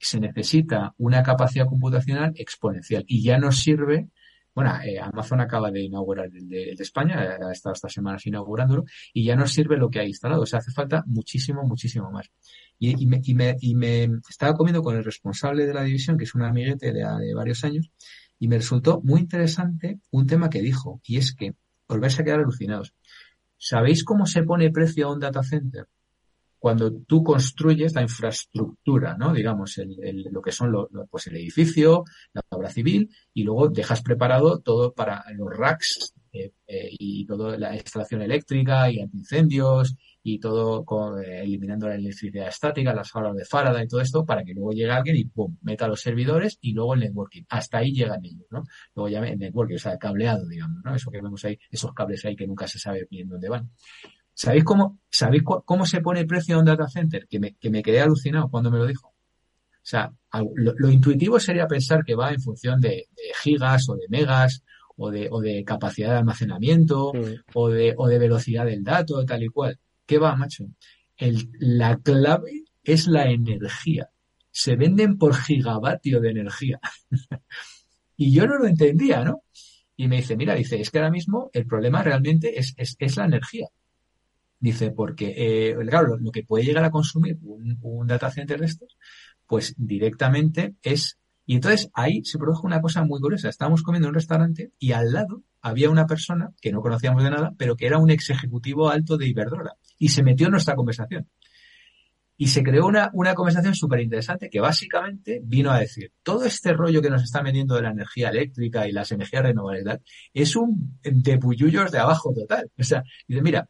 se 0.00 0.18
necesita 0.18 0.94
una 0.98 1.22
capacidad 1.22 1.66
computacional 1.66 2.32
exponencial 2.34 3.04
y 3.06 3.22
ya 3.22 3.38
nos 3.38 3.58
sirve, 3.58 4.08
bueno, 4.52 4.72
eh, 4.84 4.98
Amazon 4.98 5.40
acaba 5.40 5.70
de 5.70 5.82
inaugurar 5.82 6.26
el 6.26 6.48
de, 6.48 6.74
de, 6.76 6.82
España, 6.82 7.38
ha 7.40 7.52
estado 7.52 7.74
estas 7.74 7.92
semanas 7.92 8.26
inaugurándolo, 8.26 8.84
y 9.12 9.24
ya 9.24 9.36
nos 9.36 9.52
sirve 9.52 9.76
lo 9.76 9.90
que 9.90 10.00
ha 10.00 10.04
instalado, 10.04 10.42
o 10.42 10.46
sea, 10.46 10.58
hace 10.58 10.72
falta 10.72 11.04
muchísimo, 11.06 11.62
muchísimo 11.62 12.10
más. 12.10 12.28
Y, 12.80 13.06
me, 13.06 13.20
y, 13.22 13.34
me, 13.34 13.54
y 13.60 13.76
me 13.76 14.08
estaba 14.28 14.54
comiendo 14.54 14.82
con 14.82 14.96
el 14.96 15.04
responsable 15.04 15.64
de 15.64 15.72
la 15.72 15.84
división, 15.84 16.18
que 16.18 16.24
es 16.24 16.34
un 16.34 16.42
amiguete 16.42 16.92
de 16.92 17.34
varios 17.34 17.62
años, 17.62 17.88
y 18.38 18.48
me 18.48 18.56
resultó 18.56 19.00
muy 19.02 19.20
interesante 19.20 20.00
un 20.10 20.26
tema 20.26 20.50
que 20.50 20.60
dijo, 20.60 21.00
y 21.04 21.18
es 21.18 21.34
que 21.34 21.54
os 21.86 22.00
vais 22.00 22.18
a 22.18 22.24
quedar 22.24 22.40
alucinados. 22.40 22.94
¿Sabéis 23.56 24.04
cómo 24.04 24.26
se 24.26 24.42
pone 24.42 24.70
precio 24.70 25.06
a 25.06 25.12
un 25.12 25.20
data 25.20 25.42
center? 25.42 25.86
Cuando 26.58 26.92
tú 26.92 27.22
construyes 27.22 27.94
la 27.94 28.02
infraestructura, 28.02 29.16
¿no? 29.18 29.34
Digamos, 29.34 29.76
el, 29.78 30.22
lo 30.30 30.40
que 30.40 30.52
son 30.52 30.72
lo, 30.72 30.88
pues 31.10 31.26
el 31.26 31.36
edificio, 31.36 32.04
la 32.32 32.42
obra 32.50 32.70
civil, 32.70 33.10
y 33.34 33.44
luego 33.44 33.68
dejas 33.68 34.02
preparado 34.02 34.60
todo 34.60 34.94
para 34.94 35.24
los 35.34 35.48
racks 35.54 36.14
eh, 36.32 36.52
eh, 36.66 36.88
y 36.98 37.26
toda 37.26 37.58
la 37.58 37.74
instalación 37.74 38.22
eléctrica 38.22 38.90
y 38.90 39.00
antiincendios 39.00 39.94
y 40.26 40.38
todo 40.40 40.86
con, 40.86 41.22
eh, 41.22 41.42
eliminando 41.42 41.86
la 41.86 41.96
electricidad 41.96 42.48
estática, 42.48 42.94
las 42.94 43.14
aulas 43.14 43.36
de 43.36 43.44
Faraday 43.44 43.84
y 43.84 43.88
todo 43.88 44.00
esto 44.00 44.24
para 44.24 44.42
que 44.42 44.54
luego 44.54 44.72
llegue 44.72 44.90
alguien 44.90 45.16
y 45.16 45.26
pum, 45.26 45.58
meta 45.60 45.86
los 45.86 46.00
servidores 46.00 46.58
y 46.62 46.72
luego 46.72 46.94
el 46.94 47.00
networking. 47.00 47.42
Hasta 47.50 47.78
ahí 47.78 47.92
llegan 47.92 48.24
ellos, 48.24 48.46
¿no? 48.50 48.64
Luego 48.94 49.10
ya 49.10 49.18
el 49.20 49.38
networking, 49.38 49.74
o 49.74 49.78
sea, 49.78 49.92
el 49.92 49.98
cableado, 49.98 50.48
digamos, 50.48 50.82
¿no? 50.82 50.94
Eso 50.94 51.10
que 51.10 51.20
vemos 51.20 51.44
ahí, 51.44 51.58
esos 51.70 51.92
cables 51.92 52.24
ahí 52.24 52.34
que 52.34 52.46
nunca 52.46 52.66
se 52.66 52.78
sabe 52.78 53.06
bien 53.10 53.28
dónde 53.28 53.50
van. 53.50 53.70
¿Sabéis 54.32 54.64
cómo, 54.64 54.98
sabéis 55.10 55.42
cómo 55.44 55.84
se 55.84 56.00
pone 56.00 56.20
el 56.20 56.26
precio 56.26 56.54
de 56.54 56.60
un 56.60 56.66
data 56.66 56.88
center? 56.88 57.28
Que 57.28 57.38
me, 57.38 57.54
que 57.56 57.68
me 57.68 57.82
quedé 57.82 58.00
alucinado 58.00 58.48
cuando 58.48 58.70
me 58.70 58.78
lo 58.78 58.86
dijo. 58.86 59.08
O 59.08 59.86
sea, 59.86 60.10
lo, 60.54 60.72
lo 60.74 60.90
intuitivo 60.90 61.38
sería 61.38 61.66
pensar 61.66 62.02
que 62.02 62.14
va 62.14 62.32
en 62.32 62.40
función 62.40 62.80
de, 62.80 62.88
de 62.88 63.32
gigas 63.42 63.86
o 63.90 63.94
de 63.94 64.06
megas 64.08 64.64
o 64.96 65.10
de, 65.10 65.28
o 65.30 65.40
de 65.40 65.64
capacidad 65.64 66.12
de 66.12 66.18
almacenamiento 66.18 67.12
mm. 67.12 67.52
o, 67.54 67.68
de, 67.68 67.94
o 67.96 68.08
de 68.08 68.18
velocidad 68.18 68.64
del 68.64 68.82
dato, 68.82 69.24
tal 69.26 69.42
y 69.42 69.48
cual. 69.48 69.78
¿Qué 70.06 70.18
va, 70.18 70.36
macho? 70.36 70.64
El, 71.16 71.50
la 71.58 71.98
clave 71.98 72.64
es 72.82 73.06
la 73.06 73.30
energía. 73.30 74.10
Se 74.50 74.76
venden 74.76 75.18
por 75.18 75.34
gigavatio 75.34 76.20
de 76.20 76.30
energía. 76.30 76.80
y 78.16 78.32
yo 78.32 78.46
no 78.46 78.58
lo 78.58 78.66
entendía, 78.66 79.24
¿no? 79.24 79.42
Y 79.96 80.08
me 80.08 80.16
dice, 80.16 80.36
mira, 80.36 80.54
dice, 80.54 80.80
es 80.80 80.90
que 80.90 80.98
ahora 80.98 81.10
mismo 81.10 81.50
el 81.52 81.66
problema 81.66 82.02
realmente 82.02 82.58
es, 82.58 82.74
es, 82.76 82.96
es 82.98 83.16
la 83.16 83.24
energía. 83.24 83.68
Dice, 84.58 84.90
porque, 84.90 85.34
eh, 85.36 85.76
claro, 85.88 86.16
lo, 86.16 86.30
que 86.32 86.42
puede 86.42 86.64
llegar 86.64 86.84
a 86.84 86.90
consumir 86.90 87.38
un, 87.42 87.78
un 87.82 88.06
data 88.06 88.30
center 88.30 88.60
de 88.60 88.66
estos, 88.66 88.96
pues 89.46 89.74
directamente 89.76 90.74
es 90.82 91.18
y 91.46 91.56
entonces 91.56 91.90
ahí 91.92 92.24
se 92.24 92.38
produjo 92.38 92.66
una 92.66 92.80
cosa 92.80 93.04
muy 93.04 93.20
curiosa. 93.20 93.48
Estábamos 93.48 93.82
comiendo 93.82 94.08
en 94.08 94.10
un 94.10 94.14
restaurante 94.14 94.72
y 94.78 94.92
al 94.92 95.12
lado 95.12 95.42
había 95.60 95.90
una 95.90 96.06
persona 96.06 96.54
que 96.60 96.72
no 96.72 96.80
conocíamos 96.80 97.22
de 97.22 97.30
nada, 97.30 97.52
pero 97.58 97.76
que 97.76 97.86
era 97.86 97.98
un 97.98 98.10
ex 98.10 98.30
ejecutivo 98.30 98.88
alto 98.88 99.18
de 99.18 99.28
Iberdrola 99.28 99.76
y 99.98 100.08
se 100.08 100.22
metió 100.22 100.46
en 100.46 100.52
nuestra 100.52 100.74
conversación. 100.74 101.28
Y 102.36 102.48
se 102.48 102.64
creó 102.64 102.86
una, 102.86 103.10
una 103.12 103.34
conversación 103.34 103.74
súper 103.74 104.00
interesante 104.00 104.50
que 104.50 104.58
básicamente 104.60 105.40
vino 105.44 105.70
a 105.70 105.78
decir, 105.78 106.12
todo 106.22 106.44
este 106.44 106.72
rollo 106.72 107.00
que 107.00 107.10
nos 107.10 107.22
está 107.22 107.42
vendiendo 107.42 107.76
de 107.76 107.82
la 107.82 107.90
energía 107.90 108.30
eléctrica 108.30 108.88
y 108.88 108.92
las 108.92 109.12
energías 109.12 109.44
renovables 109.44 110.00
es 110.32 110.56
un 110.56 110.98
de 111.02 111.38
puyullos 111.38 111.92
de 111.92 111.98
abajo 111.98 112.32
total. 112.34 112.70
O 112.76 112.82
sea, 112.82 113.04
dice, 113.28 113.40
mira, 113.40 113.68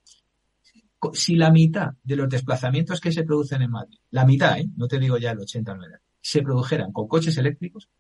si 1.13 1.37
la 1.37 1.51
mitad 1.51 1.91
de 2.03 2.17
los 2.17 2.29
desplazamientos 2.29 3.01
que 3.01 3.13
se 3.13 3.25
producen 3.25 3.63
en 3.63 3.71
Madrid, 3.71 3.99
la 4.11 4.25
mitad, 4.25 4.59
¿eh? 4.59 4.69
no 4.77 4.89
te 4.89 4.99
digo 4.99 5.19
ya 5.19 5.33
el 5.33 5.41
80 5.41 5.73
o 5.73 5.77
90, 5.77 6.01
se 6.21 6.43
produjeran 6.43 6.93
con 6.93 7.07
coches 7.07 7.37
eléctricos, 7.37 7.91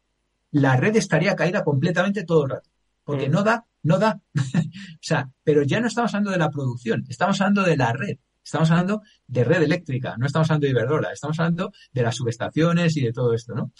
la 0.51 0.77
red 0.77 0.97
estaría 0.97 1.37
caída 1.37 1.62
completamente 1.62 2.25
todo 2.25 2.45
el 2.45 2.51
rato. 2.51 2.70
Porque 3.05 3.28
mm. 3.28 3.32
no 3.32 3.42
da, 3.42 3.66
no 3.82 3.98
da. 3.98 4.20
o 4.34 5.00
sea, 5.00 5.30
pero 5.42 5.62
ya 5.62 5.80
no 5.80 5.88
estamos 5.88 6.12
hablando 6.14 6.30
de 6.30 6.38
la 6.38 6.50
producción, 6.50 7.05
estamos 7.09 7.40
hablando 7.40 7.62
de 7.62 7.76
la 7.76 7.92
red. 7.92 8.18
Estamos 8.42 8.70
hablando 8.70 9.00
de 9.26 9.42
red 9.42 9.62
eléctrica, 9.62 10.16
no 10.18 10.26
estamos 10.26 10.50
hablando 10.50 10.66
de 10.66 10.72
Iberdrola, 10.72 11.12
estamos 11.12 11.40
hablando 11.40 11.72
de 11.92 12.02
las 12.02 12.14
subestaciones 12.14 12.94
y 12.98 13.00
de 13.00 13.12
todo 13.12 13.32
esto, 13.32 13.55
¿no? 13.55 13.72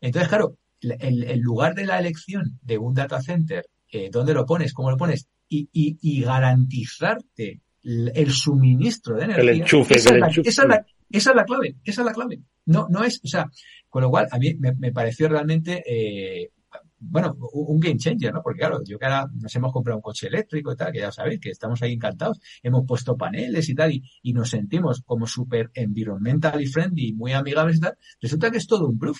Entonces, 0.00 0.28
claro, 0.30 0.56
el, 0.80 1.24
el 1.24 1.40
lugar 1.40 1.74
de 1.74 1.84
la 1.84 1.98
elección 1.98 2.58
de 2.62 2.78
un 2.78 2.94
data 2.94 3.20
center, 3.20 3.66
eh, 3.90 4.08
¿dónde 4.10 4.34
lo 4.34 4.46
pones? 4.46 4.72
¿Cómo 4.72 4.90
lo 4.90 4.96
pones? 4.96 5.28
Y, 5.48 5.68
y, 5.72 5.98
y 6.00 6.22
garantizarte 6.22 7.60
el, 7.82 8.12
el, 8.14 8.30
suministro 8.30 9.16
de 9.16 9.24
energía. 9.24 9.50
El 9.50 9.60
enchufe, 9.60 9.96
esa, 9.96 10.10
el 10.10 10.16
es 10.16 10.20
la, 10.20 10.26
enchufe. 10.28 10.48
Esa, 10.48 10.62
es 10.62 10.68
la, 10.68 10.86
esa 11.10 11.30
es 11.30 11.36
la 11.36 11.44
clave, 11.44 11.76
esa 11.84 12.00
es 12.00 12.06
la 12.06 12.12
clave. 12.12 12.40
No, 12.66 12.88
no 12.90 13.04
es, 13.04 13.20
o 13.22 13.28
sea, 13.28 13.46
con 13.88 14.02
lo 14.02 14.10
cual 14.10 14.26
a 14.30 14.38
mí 14.38 14.54
me, 14.58 14.72
me 14.74 14.92
pareció 14.92 15.28
realmente, 15.28 15.82
eh, 15.86 16.50
bueno, 16.98 17.36
un 17.52 17.78
game 17.78 17.96
changer, 17.96 18.32
¿no? 18.32 18.42
Porque 18.42 18.60
claro, 18.60 18.80
yo 18.84 18.98
que 18.98 19.04
ahora 19.04 19.26
nos 19.34 19.54
hemos 19.54 19.72
comprado 19.72 19.98
un 19.98 20.02
coche 20.02 20.28
eléctrico 20.28 20.72
y 20.72 20.76
tal, 20.76 20.92
que 20.92 21.00
ya 21.00 21.12
sabéis 21.12 21.40
que 21.40 21.50
estamos 21.50 21.82
ahí 21.82 21.92
encantados, 21.92 22.40
hemos 22.62 22.84
puesto 22.86 23.16
paneles 23.16 23.68
y 23.68 23.74
tal, 23.74 23.92
y, 23.92 24.02
y 24.22 24.32
nos 24.32 24.50
sentimos 24.50 25.02
como 25.02 25.26
súper 25.26 25.70
environmentally 25.74 26.66
friendly, 26.66 27.12
muy 27.12 27.32
amigables 27.32 27.78
y 27.78 27.80
tal, 27.80 27.96
resulta 28.20 28.50
que 28.50 28.58
es 28.58 28.66
todo 28.66 28.88
un 28.88 28.98
bluff. 28.98 29.18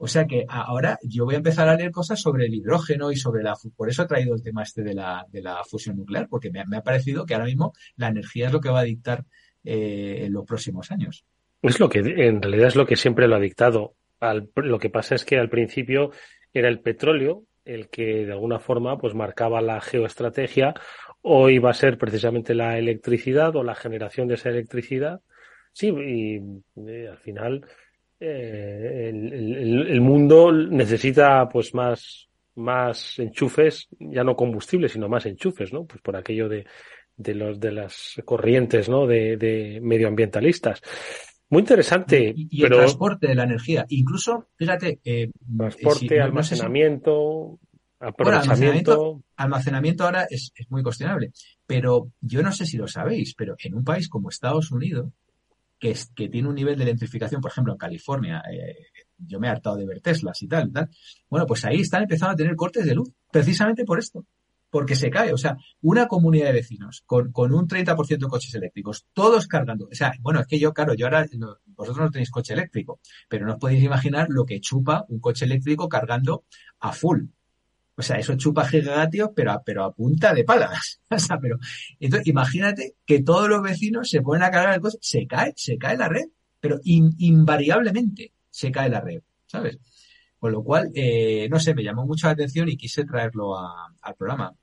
O 0.00 0.06
sea 0.06 0.26
que 0.26 0.44
ahora 0.48 0.96
yo 1.02 1.24
voy 1.24 1.34
a 1.34 1.38
empezar 1.38 1.68
a 1.68 1.74
leer 1.74 1.90
cosas 1.90 2.20
sobre 2.20 2.46
el 2.46 2.54
hidrógeno 2.54 3.10
y 3.10 3.16
sobre 3.16 3.42
la... 3.42 3.54
Por 3.76 3.88
eso 3.88 4.04
he 4.04 4.06
traído 4.06 4.34
el 4.34 4.42
tema 4.42 4.62
este 4.62 4.82
de 4.82 4.94
la, 4.94 5.26
de 5.30 5.42
la 5.42 5.64
fusión 5.64 5.96
nuclear, 5.96 6.28
porque 6.28 6.50
me, 6.50 6.60
ha 6.60 6.82
parecido 6.82 7.26
que 7.26 7.34
ahora 7.34 7.46
mismo 7.46 7.72
la 7.96 8.08
energía 8.08 8.46
es 8.46 8.52
lo 8.52 8.60
que 8.60 8.70
va 8.70 8.80
a 8.80 8.84
dictar 8.84 9.24
eh, 9.64 10.20
en 10.24 10.32
los 10.32 10.44
próximos 10.44 10.92
años. 10.92 11.24
Es 11.62 11.80
lo 11.80 11.88
que, 11.88 11.98
en 11.98 12.40
realidad 12.40 12.68
es 12.68 12.76
lo 12.76 12.86
que 12.86 12.94
siempre 12.94 13.26
lo 13.26 13.34
ha 13.34 13.40
dictado. 13.40 13.96
Al, 14.20 14.50
lo 14.54 14.78
que 14.78 14.88
pasa 14.88 15.16
es 15.16 15.24
que 15.24 15.36
al 15.36 15.50
principio 15.50 16.12
era 16.52 16.68
el 16.68 16.80
petróleo 16.80 17.44
el 17.68 17.88
que 17.88 18.24
de 18.26 18.32
alguna 18.32 18.58
forma 18.58 18.98
pues 18.98 19.14
marcaba 19.14 19.60
la 19.60 19.80
geoestrategia 19.80 20.74
o 21.22 21.50
iba 21.50 21.70
a 21.70 21.74
ser 21.74 21.98
precisamente 21.98 22.54
la 22.54 22.78
electricidad 22.78 23.54
o 23.56 23.62
la 23.62 23.74
generación 23.74 24.26
de 24.26 24.34
esa 24.34 24.48
electricidad. 24.48 25.20
Sí, 25.72 25.88
y 25.88 26.40
eh, 26.88 27.08
al 27.08 27.18
final 27.18 27.66
eh, 28.18 29.10
el, 29.12 30.00
mundo 30.00 30.50
necesita 30.50 31.48
pues 31.48 31.74
más, 31.74 32.28
más 32.54 33.18
enchufes, 33.18 33.88
ya 33.98 34.24
no 34.24 34.34
combustibles, 34.34 34.92
sino 34.92 35.08
más 35.08 35.26
enchufes, 35.26 35.72
¿no? 35.72 35.84
Pues 35.84 36.00
por 36.00 36.16
aquello 36.16 36.48
de, 36.48 36.64
de 37.16 37.34
los 37.34 37.60
de 37.60 37.72
las 37.72 38.20
corrientes, 38.24 38.88
¿no? 38.88 39.06
De, 39.06 39.36
de 39.36 39.78
medioambientalistas. 39.82 40.80
Muy 41.50 41.60
interesante. 41.60 42.32
Y, 42.36 42.62
el 42.62 42.70
transporte 42.70 43.28
de 43.28 43.34
la 43.34 43.44
energía. 43.44 43.86
Incluso, 43.88 44.48
fíjate. 44.56 45.00
Eh, 45.04 45.30
transporte, 45.56 46.20
almacenamiento, 46.20 47.58
aprovechamiento. 47.98 49.22
almacenamiento. 49.36 50.04
ahora 50.04 50.26
es, 50.28 50.52
es, 50.54 50.70
muy 50.70 50.82
cuestionable. 50.82 51.32
Pero 51.66 52.12
yo 52.20 52.42
no 52.42 52.52
sé 52.52 52.66
si 52.66 52.76
lo 52.76 52.86
sabéis, 52.86 53.34
pero 53.34 53.56
en 53.58 53.74
un 53.74 53.84
país 53.84 54.08
como 54.08 54.28
Estados 54.28 54.70
Unidos, 54.70 55.10
que, 55.78 55.90
es, 55.90 56.10
que 56.14 56.28
tiene 56.28 56.48
un 56.48 56.54
nivel 56.54 56.76
de 56.76 56.84
electrificación, 56.84 57.40
por 57.40 57.50
ejemplo, 57.50 57.72
en 57.72 57.78
California, 57.78 58.42
eh, 58.52 58.76
yo 59.16 59.40
me 59.40 59.46
he 59.46 59.50
hartado 59.50 59.76
de 59.76 59.86
ver 59.86 60.00
Teslas 60.00 60.42
y 60.42 60.48
tal, 60.48 60.70
tal. 60.72 60.90
Bueno, 61.30 61.46
pues 61.46 61.64
ahí 61.64 61.80
están 61.80 62.02
empezando 62.02 62.32
a 62.32 62.36
tener 62.36 62.56
cortes 62.56 62.84
de 62.84 62.94
luz, 62.94 63.10
precisamente 63.30 63.84
por 63.84 63.98
esto. 63.98 64.24
Porque 64.70 64.96
se 64.96 65.10
cae, 65.10 65.32
o 65.32 65.38
sea, 65.38 65.56
una 65.80 66.06
comunidad 66.06 66.46
de 66.46 66.52
vecinos 66.52 67.02
con, 67.06 67.32
con 67.32 67.54
un 67.54 67.66
30% 67.66 68.18
de 68.18 68.26
coches 68.26 68.54
eléctricos, 68.54 69.06
todos 69.12 69.46
cargando. 69.46 69.88
O 69.90 69.94
sea, 69.94 70.12
bueno, 70.20 70.40
es 70.40 70.46
que 70.46 70.58
yo, 70.58 70.72
claro, 70.72 70.94
yo 70.94 71.06
ahora, 71.06 71.26
vosotros 71.66 72.04
no 72.04 72.10
tenéis 72.10 72.30
coche 72.30 72.52
eléctrico, 72.52 73.00
pero 73.28 73.46
no 73.46 73.54
os 73.54 73.58
podéis 73.58 73.82
imaginar 73.82 74.26
lo 74.28 74.44
que 74.44 74.60
chupa 74.60 75.04
un 75.08 75.20
coche 75.20 75.46
eléctrico 75.46 75.88
cargando 75.88 76.44
a 76.80 76.92
full. 76.92 77.24
O 77.96 78.02
sea, 78.02 78.16
eso 78.16 78.36
chupa 78.36 78.64
gigavatios, 78.64 79.30
pero 79.34 79.50
a, 79.52 79.62
pero 79.62 79.84
a 79.84 79.92
punta 79.92 80.32
de 80.32 80.44
palas. 80.44 81.00
o 81.10 81.18
sea, 81.18 81.38
pero, 81.40 81.58
entonces, 81.98 82.28
imagínate 82.28 82.94
que 83.04 83.22
todos 83.22 83.48
los 83.48 83.60
vecinos 83.60 84.08
se 84.08 84.22
ponen 84.22 84.44
a 84.44 84.50
cargar 84.50 84.74
el 84.74 84.80
coche, 84.80 84.98
se 85.00 85.26
cae, 85.26 85.52
se 85.56 85.76
cae 85.76 85.96
la 85.96 86.08
red, 86.08 86.26
pero 86.60 86.78
invariablemente 86.84 88.32
se 88.50 88.70
cae 88.70 88.88
la 88.88 89.00
red, 89.00 89.20
¿sabes? 89.46 89.78
Con 90.38 90.52
lo 90.52 90.62
cual, 90.62 90.90
eh, 90.94 91.48
no 91.50 91.58
sé, 91.58 91.74
me 91.74 91.82
llamó 91.82 92.06
mucho 92.06 92.28
la 92.28 92.34
atención 92.34 92.68
y 92.68 92.76
quise 92.76 93.04
traerlo 93.04 93.56
al 93.58 94.14
programa. 94.16 94.54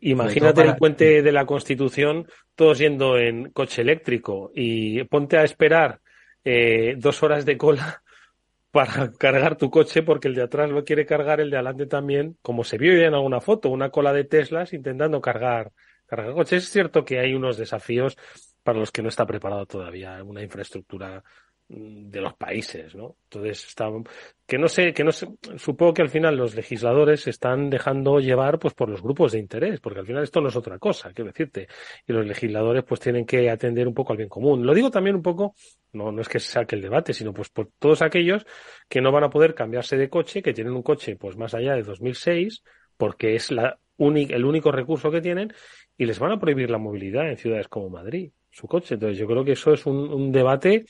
Imagínate 0.00 0.62
el 0.62 0.76
puente 0.76 1.22
de 1.22 1.32
la 1.32 1.44
Constitución, 1.44 2.28
todos 2.54 2.78
yendo 2.78 3.18
en 3.18 3.50
coche 3.50 3.82
eléctrico 3.82 4.52
y 4.54 5.02
ponte 5.04 5.38
a 5.38 5.42
esperar 5.42 6.00
eh, 6.44 6.94
dos 6.96 7.22
horas 7.22 7.44
de 7.44 7.56
cola 7.56 8.02
para 8.70 9.10
cargar 9.12 9.56
tu 9.56 9.70
coche 9.70 10.02
porque 10.02 10.28
el 10.28 10.34
de 10.34 10.42
atrás 10.42 10.70
lo 10.70 10.84
quiere 10.84 11.04
cargar, 11.04 11.40
el 11.40 11.50
de 11.50 11.56
adelante 11.56 11.86
también, 11.86 12.36
como 12.42 12.62
se 12.62 12.78
vio 12.78 12.96
ya 12.96 13.06
en 13.06 13.14
alguna 13.14 13.40
foto, 13.40 13.70
una 13.70 13.90
cola 13.90 14.12
de 14.12 14.24
Teslas 14.24 14.72
intentando 14.72 15.20
cargar, 15.20 15.72
cargar 16.06 16.32
coches. 16.32 16.62
Es 16.62 16.70
cierto 16.70 17.04
que 17.04 17.18
hay 17.18 17.34
unos 17.34 17.56
desafíos 17.56 18.16
para 18.62 18.78
los 18.78 18.92
que 18.92 19.02
no 19.02 19.08
está 19.08 19.26
preparado 19.26 19.66
todavía 19.66 20.22
una 20.22 20.42
infraestructura 20.42 21.24
de 21.68 22.20
los 22.22 22.34
países, 22.34 22.94
¿no? 22.94 23.16
Entonces 23.24 23.66
está, 23.66 23.90
que 24.46 24.56
no 24.56 24.68
sé, 24.68 24.94
que 24.94 25.04
no 25.04 25.12
sé, 25.12 25.28
supongo 25.56 25.92
que 25.92 26.02
al 26.02 26.08
final 26.08 26.34
los 26.34 26.54
legisladores 26.54 27.20
se 27.20 27.30
están 27.30 27.68
dejando 27.68 28.20
llevar 28.20 28.58
pues 28.58 28.72
por 28.72 28.88
los 28.88 29.02
grupos 29.02 29.32
de 29.32 29.38
interés, 29.38 29.78
porque 29.80 30.00
al 30.00 30.06
final 30.06 30.22
esto 30.22 30.40
no 30.40 30.48
es 30.48 30.56
otra 30.56 30.78
cosa, 30.78 31.12
quiero 31.12 31.30
decirte, 31.30 31.68
y 32.06 32.12
los 32.12 32.24
legisladores 32.24 32.84
pues 32.84 33.00
tienen 33.00 33.26
que 33.26 33.50
atender 33.50 33.86
un 33.86 33.92
poco 33.92 34.12
al 34.12 34.16
bien 34.16 34.30
común. 34.30 34.64
Lo 34.64 34.72
digo 34.72 34.90
también 34.90 35.16
un 35.16 35.22
poco 35.22 35.54
no, 35.92 36.10
no 36.10 36.22
es 36.22 36.28
que 36.28 36.40
se 36.40 36.52
saque 36.52 36.76
el 36.76 36.82
debate, 36.82 37.12
sino 37.12 37.34
pues 37.34 37.50
por 37.50 37.70
todos 37.78 38.00
aquellos 38.00 38.46
que 38.88 39.00
no 39.00 39.12
van 39.12 39.24
a 39.24 39.30
poder 39.30 39.54
cambiarse 39.54 39.96
de 39.96 40.08
coche, 40.08 40.42
que 40.42 40.54
tienen 40.54 40.72
un 40.72 40.82
coche 40.82 41.16
pues 41.16 41.36
más 41.36 41.54
allá 41.54 41.74
de 41.74 41.82
2006, 41.82 42.62
porque 42.96 43.34
es 43.34 43.50
la 43.50 43.78
el 43.98 44.44
único 44.44 44.70
recurso 44.70 45.10
que 45.10 45.20
tienen, 45.20 45.52
y 45.96 46.06
les 46.06 46.18
van 46.18 46.32
a 46.32 46.38
prohibir 46.38 46.70
la 46.70 46.78
movilidad 46.78 47.28
en 47.28 47.36
ciudades 47.36 47.68
como 47.68 47.90
Madrid, 47.90 48.30
su 48.50 48.68
coche. 48.68 48.94
Entonces 48.94 49.18
yo 49.18 49.26
creo 49.26 49.44
que 49.44 49.52
eso 49.52 49.72
es 49.72 49.86
un, 49.86 50.30
debate, 50.30 50.84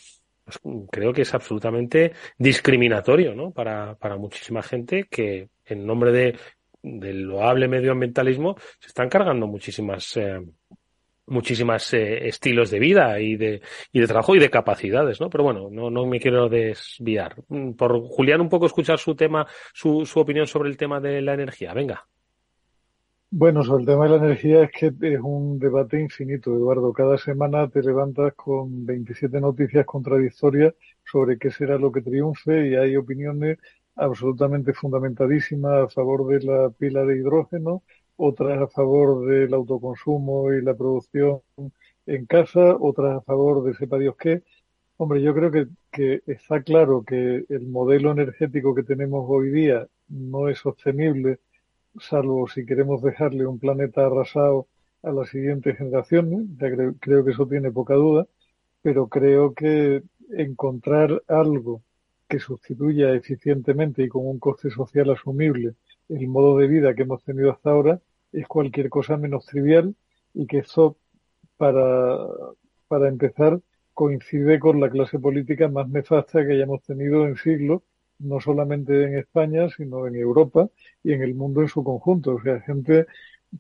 pues, 0.49 0.87
creo 0.91 1.13
que 1.13 1.23
es 1.23 1.35
absolutamente 1.35 2.13
discriminatorio, 2.39 3.35
¿no? 3.35 3.51
Para, 3.51 3.95
para 3.97 4.17
muchísima 4.17 4.63
gente 4.63 5.07
que 5.11 5.49
en 5.65 5.87
nombre 5.87 6.13
de 6.13 6.37
del 6.81 7.23
loable 7.23 7.67
medioambientalismo 7.67 8.57
se 8.79 8.87
están 8.87 9.09
cargando 9.09 9.49
muchísimas 9.49 10.17
eh, 10.17 10.41
muchísimas 11.27 11.93
eh, 11.93 12.29
estilos 12.29 12.71
de 12.71 12.79
vida 12.79 13.21
y 13.21 13.37
de, 13.37 13.61
y 13.93 14.01
de 14.01 14.07
trabajo 14.07 14.35
y 14.35 14.39
de 14.39 14.49
capacidades, 14.49 15.21
¿no? 15.21 15.29
Pero 15.29 15.45
bueno, 15.45 15.69
no, 15.71 15.91
no 15.91 16.07
me 16.07 16.21
quiero 16.21 16.49
desviar. 16.49 17.37
Mm, 17.49 17.73
por 17.73 18.01
Julián, 18.09 18.41
un 18.41 18.49
poco 18.49 18.67
escuchar 18.67 18.99
su 18.99 19.15
tema, 19.15 19.47
su, 19.75 20.07
su 20.07 20.21
opinión 20.21 20.47
sobre 20.47 20.71
el 20.71 20.77
tema 20.77 21.01
de 21.01 21.21
la 21.21 21.35
energía. 21.35 21.75
Venga. 21.75 22.07
Bueno, 23.31 23.63
sobre 23.63 23.83
el 23.83 23.87
tema 23.87 24.05
de 24.05 24.11
la 24.11 24.25
energía 24.25 24.63
es 24.63 24.71
que 24.73 24.87
es 25.03 25.21
un 25.23 25.59
debate 25.59 26.01
infinito, 26.01 26.55
Eduardo. 26.55 26.93
Cada 26.93 27.19
semana 27.19 27.69
te 27.69 27.83
levantas 27.83 28.33
con 28.35 28.87
27 28.87 29.41
noticias 29.41 29.85
contradictorias 29.87 30.75
sobre 31.05 31.39
qué 31.39 31.51
será 31.51 31.79
lo 31.79 31.93
que 31.93 32.01
triunfe 32.03 32.69
y 32.69 32.75
hay 32.75 32.97
opiniones 32.97 33.59
absolutamente 33.97 34.73
fundamentadísimas 34.73 35.85
a 35.85 35.89
favor 35.89 36.27
de 36.29 36.41
la 36.47 36.71
pila 36.71 37.05
de 37.05 37.19
hidrógeno, 37.19 37.83
otras 38.17 38.61
a 38.63 38.69
favor 38.69 39.27
del 39.27 39.53
autoconsumo 39.55 40.53
y 40.53 40.63
la 40.63 40.75
producción 40.75 41.41
en 42.07 42.27
casa, 42.27 42.77
otras 42.81 43.19
a 43.19 43.21
favor 43.23 43.63
de 43.65 43.75
sepa 43.75 43.99
Dios 43.99 44.17
qué. 44.19 44.43
Hombre, 44.97 45.23
yo 45.23 45.35
creo 45.35 45.51
que, 45.51 45.67
que 45.93 46.23
está 46.27 46.63
claro 46.63 47.05
que 47.05 47.45
el 47.49 47.67
modelo 47.69 48.11
energético 48.13 48.75
que 48.75 48.83
tenemos 48.83 49.25
hoy 49.29 49.51
día 49.51 49.87
no 50.09 50.49
es 50.49 50.59
sostenible, 50.59 51.41
salvo 52.01 52.49
si 52.49 52.65
queremos 52.67 53.03
dejarle 53.03 53.47
un 53.47 53.59
planeta 53.59 54.07
arrasado 54.07 54.69
a 55.03 55.11
las 55.13 55.29
siguientes 55.31 55.77
generaciones. 55.79 56.47
Ya 56.59 56.71
creo, 56.71 56.95
creo 57.01 57.25
que 57.25 57.33
eso 57.33 57.47
tiene 57.47 57.71
poca 57.73 57.95
duda, 57.95 58.27
pero 58.83 59.09
creo 59.09 59.55
que 59.55 60.03
encontrar 60.31 61.23
algo 61.29 61.83
que 62.29 62.39
sustituya 62.39 63.15
eficientemente 63.15 64.03
y 64.03 64.09
con 64.09 64.27
un 64.27 64.39
coste 64.39 64.71
social 64.71 65.11
asumible 65.11 65.75
el 66.09 66.29
modo 66.29 66.59
de 66.59 66.69
vida 66.69 66.95
que 66.95 67.03
hemos 67.03 67.23
tenido 67.25 67.51
hasta 67.53 67.71
ahora 67.71 68.01
es 68.33 68.47
cualquier 68.47 68.89
cosa 68.91 69.17
menos 69.17 69.47
trivial 69.47 69.95
y 70.35 70.47
que 70.47 70.59
eso, 70.59 70.97
para, 71.57 72.17
para 72.89 73.09
empezar, 73.09 73.61
coincide 73.95 74.59
con 74.61 74.81
la 74.81 74.91
clase 74.91 75.19
política 75.19 75.69
más 75.69 75.89
nefasta 75.89 76.47
que 76.47 76.53
hayamos 76.53 76.83
tenido 76.83 77.27
en 77.27 77.37
siglos, 77.37 77.83
no 78.19 78.41
solamente 78.41 79.05
en 79.05 79.19
España, 79.19 79.69
sino 79.71 80.07
en 80.07 80.17
Europa 80.17 80.69
y 81.03 81.13
en 81.13 81.23
el 81.23 81.35
mundo 81.35 81.63
en 81.63 81.69
su 81.69 81.85
conjunto. 81.85 82.35
O 82.37 82.43
sea, 82.43 82.61
gente 82.61 83.07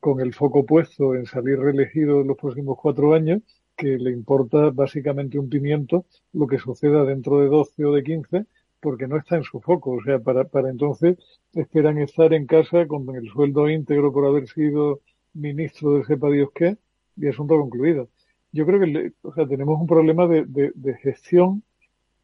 con 0.00 0.20
el 0.20 0.34
foco 0.34 0.66
puesto 0.66 1.14
en 1.14 1.26
salir 1.26 1.58
reelegido 1.58 2.20
en 2.20 2.28
los 2.28 2.36
próximos 2.36 2.78
cuatro 2.80 3.14
años, 3.14 3.42
que 3.76 3.96
le 3.98 4.10
importa 4.10 4.70
básicamente 4.70 5.38
un 5.38 5.48
pimiento 5.48 6.04
lo 6.32 6.46
que 6.46 6.58
suceda 6.58 7.04
dentro 7.04 7.40
de 7.40 7.48
12 7.48 7.84
o 7.84 7.92
de 7.92 8.02
15 8.02 8.46
porque 8.80 9.08
no 9.08 9.16
está 9.16 9.36
en 9.36 9.44
su 9.44 9.60
foco. 9.60 9.92
O 9.92 10.02
sea, 10.02 10.18
para, 10.18 10.44
para 10.44 10.70
entonces 10.70 11.16
esperan 11.54 11.98
estar 11.98 12.32
en 12.32 12.46
casa 12.46 12.86
con 12.86 13.14
el 13.14 13.28
sueldo 13.30 13.68
íntegro 13.68 14.12
por 14.12 14.26
haber 14.26 14.48
sido 14.48 15.00
ministro 15.34 15.94
de 15.98 16.04
sepa 16.04 16.30
Dios 16.30 16.50
qué 16.54 16.76
y 17.16 17.28
asunto 17.28 17.58
concluido. 17.58 18.08
Yo 18.52 18.66
creo 18.66 18.80
que 18.80 19.12
o 19.22 19.32
sea, 19.34 19.46
tenemos 19.46 19.80
un 19.80 19.86
problema 19.86 20.26
de, 20.26 20.44
de, 20.46 20.94
gestión 20.94 21.62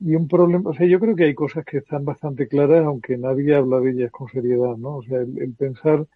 y 0.01 0.14
un 0.16 0.28
problema, 0.28 0.70
o 0.70 0.74
sea, 0.74 0.86
yo 0.86 1.01
creo 1.01 1.16
que 1.16 1.24
hay 1.24 1.34
cosas 1.34 1.64
que 1.64 1.78
están 1.78 2.05
bastante 2.05 2.49
claras, 2.49 2.84
aunque 2.84 3.16
nadie 3.16 3.55
habla 3.55 3.80
de 3.80 3.90
ellas 3.92 4.11
con 4.11 4.28
seriedad, 4.28 4.76
¿no? 4.76 4.97
O 4.97 5.03
sea, 5.03 5.20
el, 5.20 5.55
pensar 5.55 6.07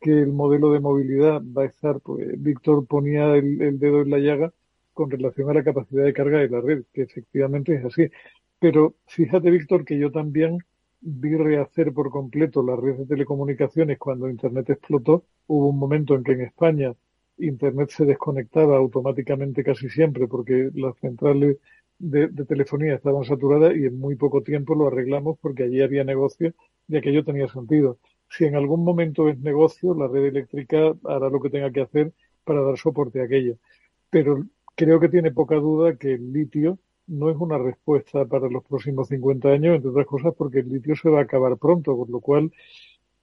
que 0.00 0.10
el 0.10 0.32
modelo 0.32 0.72
de 0.72 0.80
movilidad 0.80 1.42
va 1.42 1.62
a 1.62 1.66
estar, 1.66 2.00
pues 2.00 2.40
Víctor 2.42 2.86
ponía 2.86 3.34
el, 3.36 3.60
el, 3.62 3.78
dedo 3.78 4.02
en 4.02 4.10
la 4.10 4.18
llaga 4.18 4.52
con 4.92 5.10
relación 5.10 5.50
a 5.50 5.54
la 5.54 5.64
capacidad 5.64 6.04
de 6.04 6.12
carga 6.12 6.38
de 6.38 6.48
la 6.48 6.60
red, 6.60 6.84
que 6.92 7.02
efectivamente 7.02 7.74
es 7.74 7.84
así. 7.84 8.10
Pero 8.58 8.94
fíjate, 9.06 9.50
Víctor, 9.50 9.84
que 9.84 9.98
yo 9.98 10.12
también 10.12 10.58
vi 11.02 11.36
rehacer 11.36 11.92
por 11.92 12.10
completo 12.10 12.62
las 12.62 12.78
redes 12.78 12.98
de 12.98 13.06
telecomunicaciones 13.06 13.98
cuando 13.98 14.30
Internet 14.30 14.70
explotó. 14.70 15.24
Hubo 15.48 15.68
un 15.68 15.78
momento 15.78 16.14
en 16.14 16.22
que 16.24 16.32
en 16.32 16.42
España 16.42 16.94
Internet 17.38 17.90
se 17.90 18.04
desconectaba 18.04 18.76
automáticamente 18.76 19.64
casi 19.64 19.88
siempre 19.88 20.28
porque 20.28 20.70
las 20.74 20.96
centrales 20.98 21.58
de, 22.02 22.28
telefonía 22.44 22.94
estaban 22.96 23.24
saturadas 23.24 23.76
y 23.76 23.86
en 23.86 23.98
muy 23.98 24.16
poco 24.16 24.42
tiempo 24.42 24.74
lo 24.74 24.88
arreglamos 24.88 25.38
porque 25.40 25.64
allí 25.64 25.80
había 25.80 26.02
negocio 26.04 26.52
de 26.88 26.98
aquello 26.98 27.24
tenía 27.24 27.48
sentido. 27.48 27.98
Si 28.28 28.44
en 28.44 28.56
algún 28.56 28.84
momento 28.84 29.28
es 29.28 29.38
negocio, 29.38 29.94
la 29.94 30.08
red 30.08 30.24
eléctrica 30.26 30.94
hará 31.04 31.30
lo 31.30 31.40
que 31.40 31.50
tenga 31.50 31.70
que 31.70 31.82
hacer 31.82 32.12
para 32.44 32.60
dar 32.62 32.76
soporte 32.76 33.20
a 33.20 33.24
aquello. 33.24 33.56
Pero 34.10 34.44
creo 34.74 34.98
que 34.98 35.08
tiene 35.08 35.30
poca 35.30 35.56
duda 35.56 35.96
que 35.96 36.14
el 36.14 36.32
litio 36.32 36.78
no 37.06 37.30
es 37.30 37.36
una 37.36 37.58
respuesta 37.58 38.24
para 38.26 38.48
los 38.48 38.64
próximos 38.64 39.08
50 39.08 39.48
años, 39.48 39.76
entre 39.76 39.90
otras 39.90 40.06
cosas 40.06 40.34
porque 40.36 40.60
el 40.60 40.70
litio 40.70 40.96
se 40.96 41.08
va 41.08 41.20
a 41.20 41.22
acabar 41.22 41.56
pronto, 41.56 41.96
con 41.96 42.10
lo 42.10 42.20
cual, 42.20 42.52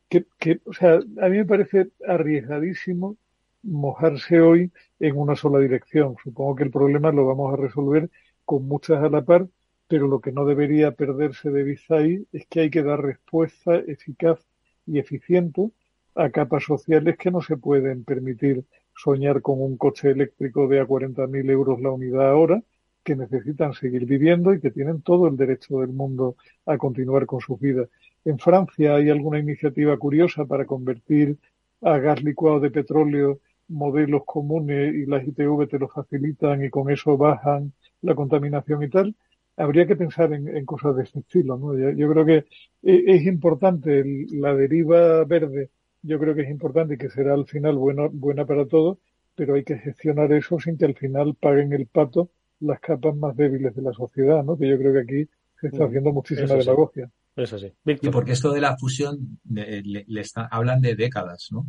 que, 0.07 0.25
que, 0.39 0.61
o 0.65 0.73
sea, 0.73 0.95
a 0.95 1.29
mí 1.29 1.37
me 1.37 1.45
parece 1.45 1.89
arriesgadísimo 2.07 3.17
mojarse 3.63 4.39
hoy 4.39 4.71
en 4.99 5.17
una 5.17 5.35
sola 5.35 5.59
dirección. 5.59 6.15
Supongo 6.23 6.55
que 6.55 6.63
el 6.63 6.71
problema 6.71 7.11
lo 7.11 7.25
vamos 7.25 7.53
a 7.53 7.57
resolver 7.57 8.09
con 8.49 8.67
muchas 8.67 9.03
a 9.03 9.09
la 9.09 9.21
par, 9.21 9.47
pero 9.87 10.07
lo 10.07 10.21
que 10.21 10.31
no 10.31 10.43
debería 10.43 10.93
perderse 10.93 11.51
de 11.51 11.61
vista 11.61 11.97
ahí 11.97 12.25
es 12.31 12.47
que 12.47 12.61
hay 12.61 12.71
que 12.71 12.81
dar 12.81 12.99
respuesta 12.99 13.75
eficaz 13.75 14.39
y 14.87 14.97
eficiente 14.97 15.69
a 16.15 16.31
capas 16.31 16.63
sociales 16.63 17.15
que 17.15 17.29
no 17.29 17.43
se 17.43 17.57
pueden 17.57 18.03
permitir 18.03 18.65
soñar 18.95 19.43
con 19.43 19.61
un 19.61 19.77
coche 19.77 20.09
eléctrico 20.09 20.67
de 20.67 20.79
a 20.79 20.87
40.000 20.87 21.47
euros 21.51 21.79
la 21.79 21.91
unidad 21.91 22.27
ahora, 22.27 22.63
que 23.03 23.15
necesitan 23.15 23.73
seguir 23.73 24.07
viviendo 24.07 24.51
y 24.51 24.59
que 24.59 24.71
tienen 24.71 25.03
todo 25.03 25.27
el 25.27 25.37
derecho 25.37 25.81
del 25.81 25.91
mundo 25.91 26.35
a 26.65 26.75
continuar 26.79 27.27
con 27.27 27.41
su 27.41 27.55
vida. 27.55 27.85
En 28.25 28.39
Francia 28.39 28.95
hay 28.95 29.11
alguna 29.11 29.37
iniciativa 29.37 29.95
curiosa 29.97 30.45
para 30.45 30.65
convertir 30.65 31.37
a 31.81 31.99
gas 31.99 32.23
licuado 32.23 32.59
de 32.59 32.71
petróleo 32.71 33.41
modelos 33.67 34.23
comunes 34.25 34.95
y 34.95 35.05
las 35.05 35.23
ITV 35.23 35.67
te 35.67 35.77
lo 35.77 35.87
facilitan 35.87 36.65
y 36.65 36.71
con 36.71 36.89
eso 36.89 37.15
bajan 37.15 37.73
la 38.01 38.15
contaminación 38.15 38.83
y 38.83 38.89
tal, 38.89 39.15
habría 39.57 39.85
que 39.85 39.95
pensar 39.95 40.31
en, 40.33 40.65
cosas 40.65 40.95
de 40.95 41.03
este 41.03 41.19
estilo. 41.19 41.57
¿no? 41.57 41.77
Yo, 41.77 42.11
creo 42.11 42.25
que 42.25 42.37
e, 42.83 43.15
es 43.15 43.25
importante 43.25 44.03
la 44.31 44.55
deriva 44.55 45.23
verde, 45.25 45.69
yo 46.01 46.19
creo 46.19 46.35
que 46.35 46.43
es 46.43 46.49
importante 46.49 46.95
y 46.95 46.97
que 46.97 47.09
será 47.09 47.33
al 47.33 47.45
final 47.45 47.75
buena, 47.75 48.07
buena 48.11 48.45
para 48.45 48.65
todos, 48.65 48.97
pero 49.35 49.55
hay 49.55 49.63
que 49.63 49.77
gestionar 49.77 50.31
eso 50.33 50.59
sin 50.59 50.77
que 50.77 50.85
al 50.85 50.95
final 50.95 51.35
paguen 51.35 51.73
el 51.73 51.87
pato 51.87 52.29
las 52.61 52.79
capas 52.79 53.15
más 53.15 53.35
débiles 53.35 53.75
de 53.75 53.81
la 53.81 53.93
sociedad, 53.93 54.43
¿no? 54.43 54.57
que 54.57 54.67
yo 54.67 54.77
creo 54.77 54.93
que 54.93 54.99
aquí 54.99 55.29
se 55.61 55.67
está 55.67 55.85
haciendo 55.85 56.11
muchísima 56.11 56.55
demagogia. 56.55 57.09
Eso 57.35 57.57
sí. 57.57 57.71
Y 57.85 58.09
porque 58.09 58.33
esto 58.33 58.51
de 58.51 58.59
la 58.59 58.75
fusión 58.77 59.39
le, 59.49 59.81
le 59.81 60.21
está, 60.21 60.45
hablan 60.47 60.81
de 60.81 60.95
décadas, 60.95 61.47
¿no? 61.51 61.67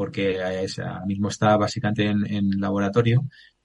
porque 0.00 0.40
ahora 0.42 1.04
mismo 1.04 1.28
está 1.28 1.58
básicamente 1.58 2.06
en, 2.06 2.58
laboratorio. 2.58 3.20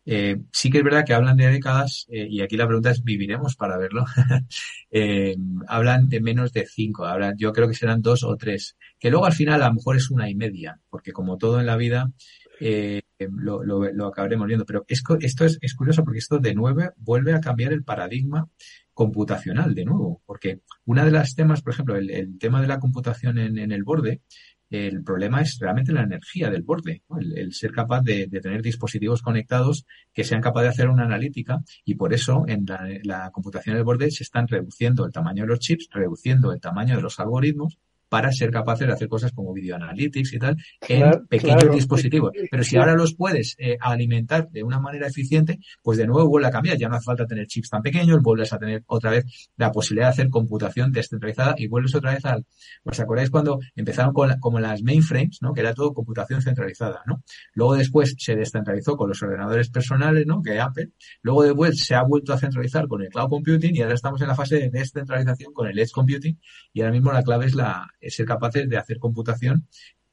Eh, 0.05 0.37
sí 0.51 0.69
que 0.69 0.77
es 0.79 0.83
verdad 0.83 1.03
que 1.05 1.13
hablan 1.13 1.37
de 1.37 1.47
décadas, 1.47 2.05
eh, 2.09 2.27
y 2.29 2.41
aquí 2.41 2.57
la 2.57 2.67
pregunta 2.67 2.91
es, 2.91 3.03
¿viviremos 3.03 3.55
para 3.55 3.77
verlo? 3.77 4.05
eh, 4.91 5.35
hablan 5.67 6.07
de 6.09 6.21
menos 6.21 6.53
de 6.53 6.65
cinco, 6.67 7.05
ahora 7.05 7.33
yo 7.35 7.51
creo 7.53 7.67
que 7.67 7.73
serán 7.73 8.01
dos 8.01 8.23
o 8.23 8.35
tres, 8.37 8.77
que 8.99 9.09
luego 9.09 9.25
al 9.25 9.33
final 9.33 9.61
a 9.63 9.67
lo 9.67 9.73
mejor 9.73 9.97
es 9.97 10.11
una 10.11 10.29
y 10.29 10.35
media, 10.35 10.79
porque 10.89 11.11
como 11.11 11.37
todo 11.37 11.59
en 11.59 11.65
la 11.65 11.75
vida, 11.75 12.11
eh, 12.59 13.01
lo, 13.19 13.63
lo, 13.63 13.91
lo, 13.91 14.07
acabaremos 14.07 14.47
viendo. 14.47 14.65
Pero 14.65 14.85
esto, 14.87 15.17
esto 15.19 15.45
es, 15.45 15.57
es, 15.61 15.75
curioso 15.75 16.03
porque 16.03 16.19
esto 16.19 16.39
de 16.39 16.53
nuevo 16.53 16.81
vuelve 16.97 17.33
a 17.33 17.41
cambiar 17.41 17.73
el 17.73 17.83
paradigma 17.83 18.49
computacional 18.93 19.75
de 19.75 19.85
nuevo, 19.85 20.21
porque 20.25 20.61
una 20.85 21.03
de 21.03 21.11
las 21.11 21.35
temas, 21.35 21.61
por 21.61 21.73
ejemplo, 21.73 21.95
el, 21.97 22.09
el 22.09 22.37
tema 22.39 22.61
de 22.61 22.67
la 22.67 22.79
computación 22.79 23.37
en, 23.37 23.57
en, 23.57 23.71
el 23.71 23.83
borde, 23.83 24.21
el 24.75 25.03
problema 25.03 25.41
es 25.41 25.57
realmente 25.59 25.91
la 25.91 26.03
energía 26.03 26.49
del 26.49 26.63
borde, 26.63 27.03
el, 27.19 27.53
ser 27.53 27.71
capaz 27.71 28.01
de, 28.01 28.27
tener 28.27 28.61
dispositivos 28.61 29.21
conectados 29.21 29.85
que 30.13 30.23
sean 30.23 30.41
capaces 30.41 30.65
de 30.65 30.69
hacer 30.69 30.89
una 30.89 31.05
analítica 31.05 31.61
y 31.83 31.95
por 31.95 32.13
eso 32.13 32.45
en 32.47 32.65
la, 33.03 33.31
computación 33.31 33.75
del 33.75 33.83
borde 33.83 34.11
se 34.11 34.23
están 34.23 34.47
reduciendo 34.47 35.05
el 35.05 35.11
tamaño 35.11 35.43
de 35.43 35.49
los 35.49 35.59
chips, 35.59 35.87
reduciendo 35.91 36.51
el 36.51 36.59
tamaño 36.59 36.95
de 36.95 37.01
los 37.01 37.19
algoritmos 37.19 37.77
para 38.15 38.31
ser 38.31 38.49
capaces 38.49 38.87
de 38.87 38.93
hacer 38.93 39.09
cosas 39.09 39.33
como 39.33 39.51
video 39.51 39.75
analytics 39.75 40.31
y 40.31 40.39
tal 40.39 40.55
en 40.87 41.27
pequeños 41.27 41.69
dispositivos. 41.69 42.31
Pero 42.49 42.63
si 42.63 42.77
ahora 42.77 42.93
los 42.95 43.13
puedes 43.13 43.57
eh, 43.57 43.75
alimentar 43.77 44.47
de 44.51 44.63
una 44.63 44.79
manera 44.79 45.07
eficiente, 45.07 45.59
pues 45.83 45.97
de 45.97 46.07
nuevo 46.07 46.29
vuelve 46.29 46.47
a 46.47 46.49
cambiar. 46.49 46.77
Ya 46.77 46.87
no 46.87 46.95
hace 46.95 47.03
falta 47.03 47.25
tener 47.25 47.45
chips 47.45 47.69
tan 47.69 47.81
pequeños, 47.81 48.21
vuelves 48.21 48.53
a 48.53 48.57
tener 48.57 48.83
otra 48.87 49.11
vez 49.11 49.49
la 49.57 49.69
posibilidad 49.69 50.07
de 50.07 50.11
hacer 50.11 50.29
computación 50.29 50.93
descentralizada 50.93 51.55
y 51.57 51.67
vuelves 51.67 51.93
otra 51.93 52.13
vez 52.13 52.23
al, 52.23 52.45
¿os 52.85 52.97
acordáis 53.01 53.29
cuando 53.29 53.59
empezaron 53.75 54.13
con 54.13 54.39
como 54.39 54.61
las 54.61 54.81
mainframes, 54.81 55.39
¿no? 55.41 55.53
Que 55.53 55.59
era 55.59 55.73
todo 55.73 55.93
computación 55.93 56.41
centralizada, 56.41 57.01
¿no? 57.05 57.21
Luego 57.53 57.75
después 57.75 58.15
se 58.17 58.37
descentralizó 58.37 58.95
con 58.95 59.09
los 59.09 59.21
ordenadores 59.21 59.69
personales, 59.69 60.25
¿no? 60.25 60.41
Que 60.41 60.57
Apple. 60.57 60.91
Luego 61.21 61.43
después 61.43 61.81
se 61.81 61.95
ha 61.95 62.03
vuelto 62.03 62.31
a 62.31 62.37
centralizar 62.37 62.87
con 62.87 63.01
el 63.01 63.09
cloud 63.09 63.27
computing 63.27 63.75
y 63.75 63.81
ahora 63.81 63.95
estamos 63.95 64.21
en 64.21 64.29
la 64.29 64.35
fase 64.35 64.55
de 64.55 64.69
descentralización 64.69 65.51
con 65.51 65.67
el 65.67 65.77
edge 65.77 65.91
computing 65.91 66.39
y 66.71 66.79
ahora 66.79 66.93
mismo 66.93 67.11
la 67.11 67.21
clave 67.21 67.47
es 67.47 67.55
la, 67.55 67.89
ser 68.09 68.25
capaces 68.25 68.69
de 68.69 68.77
hacer 68.77 68.99
computación 68.99 69.67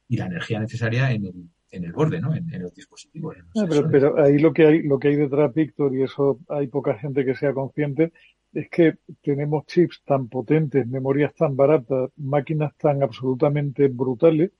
y 0.07 0.17
la 0.17 0.25
energía 0.25 0.59
necesaria 0.59 1.11
en 1.11 1.25
el, 1.25 1.49
en 1.71 1.83
el 1.85 1.91
borde, 1.91 2.21
¿no? 2.21 2.35
En, 2.35 2.47
los 2.61 2.73
dispositivos. 2.73 3.35
Ah, 3.55 3.65
pero, 3.67 4.21
ahí 4.21 4.37
lo 4.37 4.53
que 4.53 4.67
hay, 4.67 4.83
lo 4.83 4.99
que 4.99 5.09
hay 5.09 5.15
detrás, 5.15 5.53
Víctor, 5.53 5.95
y 5.95 6.03
eso 6.03 6.39
hay 6.47 6.67
poca 6.67 6.95
gente 6.99 7.25
que 7.25 7.35
sea 7.35 7.53
consciente, 7.53 8.13
es 8.53 8.69
que 8.69 8.97
tenemos 9.21 9.65
chips 9.65 10.03
tan 10.05 10.27
potentes, 10.27 10.87
memorias 10.87 11.33
tan 11.33 11.55
baratas, 11.55 12.11
máquinas 12.17 12.75
tan 12.77 13.01
absolutamente 13.01 13.87
brutales, 13.87 14.51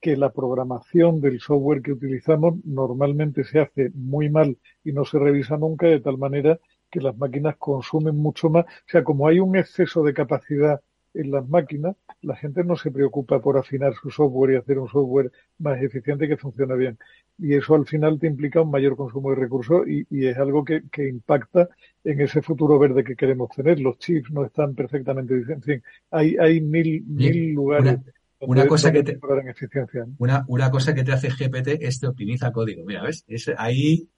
que 0.00 0.16
la 0.16 0.32
programación 0.32 1.20
del 1.20 1.40
software 1.40 1.82
que 1.82 1.92
utilizamos 1.92 2.56
normalmente 2.64 3.44
se 3.44 3.60
hace 3.60 3.90
muy 3.94 4.28
mal 4.28 4.58
y 4.84 4.92
no 4.92 5.04
se 5.04 5.18
revisa 5.18 5.56
nunca, 5.56 5.86
de 5.86 6.00
tal 6.00 6.18
manera 6.18 6.58
que 6.90 7.00
las 7.00 7.16
máquinas 7.16 7.56
consumen 7.56 8.16
mucho 8.16 8.50
más. 8.50 8.64
O 8.64 8.88
sea, 8.88 9.04
como 9.04 9.26
hay 9.28 9.40
un 9.40 9.56
exceso 9.56 10.02
de 10.02 10.14
capacidad 10.14 10.80
en 11.16 11.30
las 11.30 11.48
máquinas, 11.48 11.96
la 12.22 12.36
gente 12.36 12.62
no 12.64 12.76
se 12.76 12.90
preocupa 12.90 13.40
por 13.40 13.58
afinar 13.58 13.94
su 13.94 14.10
software 14.10 14.52
y 14.52 14.56
hacer 14.56 14.78
un 14.78 14.88
software 14.88 15.32
más 15.58 15.80
eficiente 15.82 16.28
que 16.28 16.36
funcione 16.36 16.76
bien. 16.76 16.98
Y 17.38 17.54
eso 17.54 17.74
al 17.74 17.86
final 17.86 18.18
te 18.18 18.26
implica 18.26 18.62
un 18.62 18.70
mayor 18.70 18.96
consumo 18.96 19.30
de 19.30 19.36
recursos 19.36 19.86
y, 19.86 20.26
es 20.26 20.36
algo 20.38 20.64
que, 20.64 20.82
impacta 20.98 21.68
en 22.04 22.20
ese 22.20 22.42
futuro 22.42 22.78
verde 22.78 23.04
que 23.04 23.16
queremos 23.16 23.50
tener. 23.50 23.80
Los 23.80 23.98
chips 23.98 24.30
no 24.30 24.44
están 24.44 24.74
perfectamente, 24.74 25.34
en 25.34 25.62
fin, 25.62 25.82
hay, 26.10 26.36
hay 26.36 26.60
mil, 26.60 27.04
mil 27.06 27.52
lugares. 27.52 27.98
Una, 28.38 28.66
cosa 28.66 28.92
que 28.92 29.02
te, 29.02 29.18
una, 30.18 30.44
una 30.48 30.70
cosa 30.70 30.94
que 30.94 31.02
te 31.02 31.12
hace 31.12 31.30
GPT 31.30 31.82
es 31.82 32.00
te 32.00 32.06
optimiza 32.06 32.52
código. 32.52 32.84
Mira, 32.84 33.02
¿ves? 33.02 33.24
Es, 33.26 33.50
ahí 33.56 34.10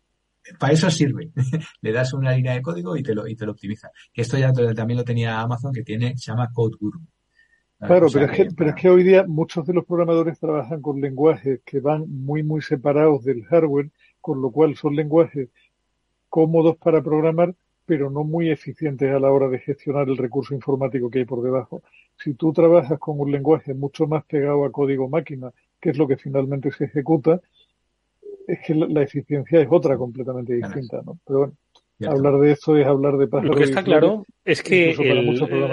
para 0.59 0.73
eso 0.73 0.91
sirve. 0.91 1.31
Le 1.83 1.93
das 1.93 2.13
una 2.13 2.33
línea 2.33 2.55
de 2.55 2.63
código 2.63 2.97
y 2.97 3.03
te 3.03 3.15
lo, 3.15 3.27
y 3.27 3.37
te 3.37 3.47
lo 3.47 3.53
optimiza. 3.53 3.91
Que 4.13 4.23
esto 4.23 4.39
ya 4.39 4.53
también 4.53 4.99
lo 4.99 5.05
tenía 5.05 5.41
Amazon, 5.41 5.73
que 5.73 5.83
tiene, 5.83 6.17
se 6.17 6.31
llama 6.31 6.51
Code 6.53 6.77
Guru. 6.79 7.01
Claro, 7.79 8.09
pero 8.13 8.25
es, 8.25 8.33
que, 8.33 8.49
pero 8.57 8.71
es 8.71 8.77
que 8.77 8.91
hoy 8.91 9.05
día 9.05 9.25
muchos 9.29 9.65
de 9.65 9.73
los 9.73 9.85
programadores 9.85 10.41
trabajan 10.41 10.83
con 10.83 11.01
lenguajes 11.01 11.61
que 11.65 11.79
van 11.79 12.07
muy, 12.09 12.43
muy 12.43 12.61
separados 12.61 13.25
del 13.25 13.45
hardware, 13.45 13.91
con 14.21 14.43
lo 14.43 14.51
cual 14.51 14.75
son 14.75 14.97
lenguajes 14.97 15.49
cómodos 16.29 16.77
para 16.77 17.03
programar, 17.03 17.55
pero 17.87 18.11
no 18.11 18.25
muy 18.25 18.51
eficientes 18.51 19.11
a 19.15 19.21
la 19.21 19.31
hora 19.31 19.49
de 19.49 19.61
gestionar 19.61 20.09
el 20.09 20.17
recurso 20.17 20.55
informático 20.55 21.09
que 21.09 21.21
hay 21.21 21.25
por 21.25 21.41
debajo. 21.43 21.83
Si 22.17 22.35
tú 22.35 22.53
trabajas 22.53 22.99
con 22.99 23.21
un 23.21 23.31
lenguaje 23.31 23.75
mucho 23.75 24.09
más 24.09 24.25
pegado 24.25 24.65
a 24.65 24.73
código 24.73 25.09
máquina, 25.09 25.53
que 25.81 25.91
es 25.91 25.99
lo 25.99 26.09
que 26.09 26.17
finalmente 26.17 26.73
se 26.73 26.87
ejecuta, 26.87 27.41
es 28.49 28.59
que 28.67 28.75
la, 28.75 29.03
eficiencia 29.03 29.61
es 29.61 29.69
otra 29.71 29.97
completamente 29.97 30.55
distinta, 30.55 31.03
¿no? 31.05 31.19
Pero 31.25 31.39
bueno. 31.39 31.55
Hablar 32.07 32.39
de 32.39 32.53
esto 32.53 32.77
es 32.77 32.87
hablar 32.87 33.17
de 33.17 33.27
pájaros. 33.27 33.51
Lo 33.51 33.57
que 33.57 33.65
está 33.65 33.83
claro 33.83 34.25
es 34.45 34.63
que 34.63 34.95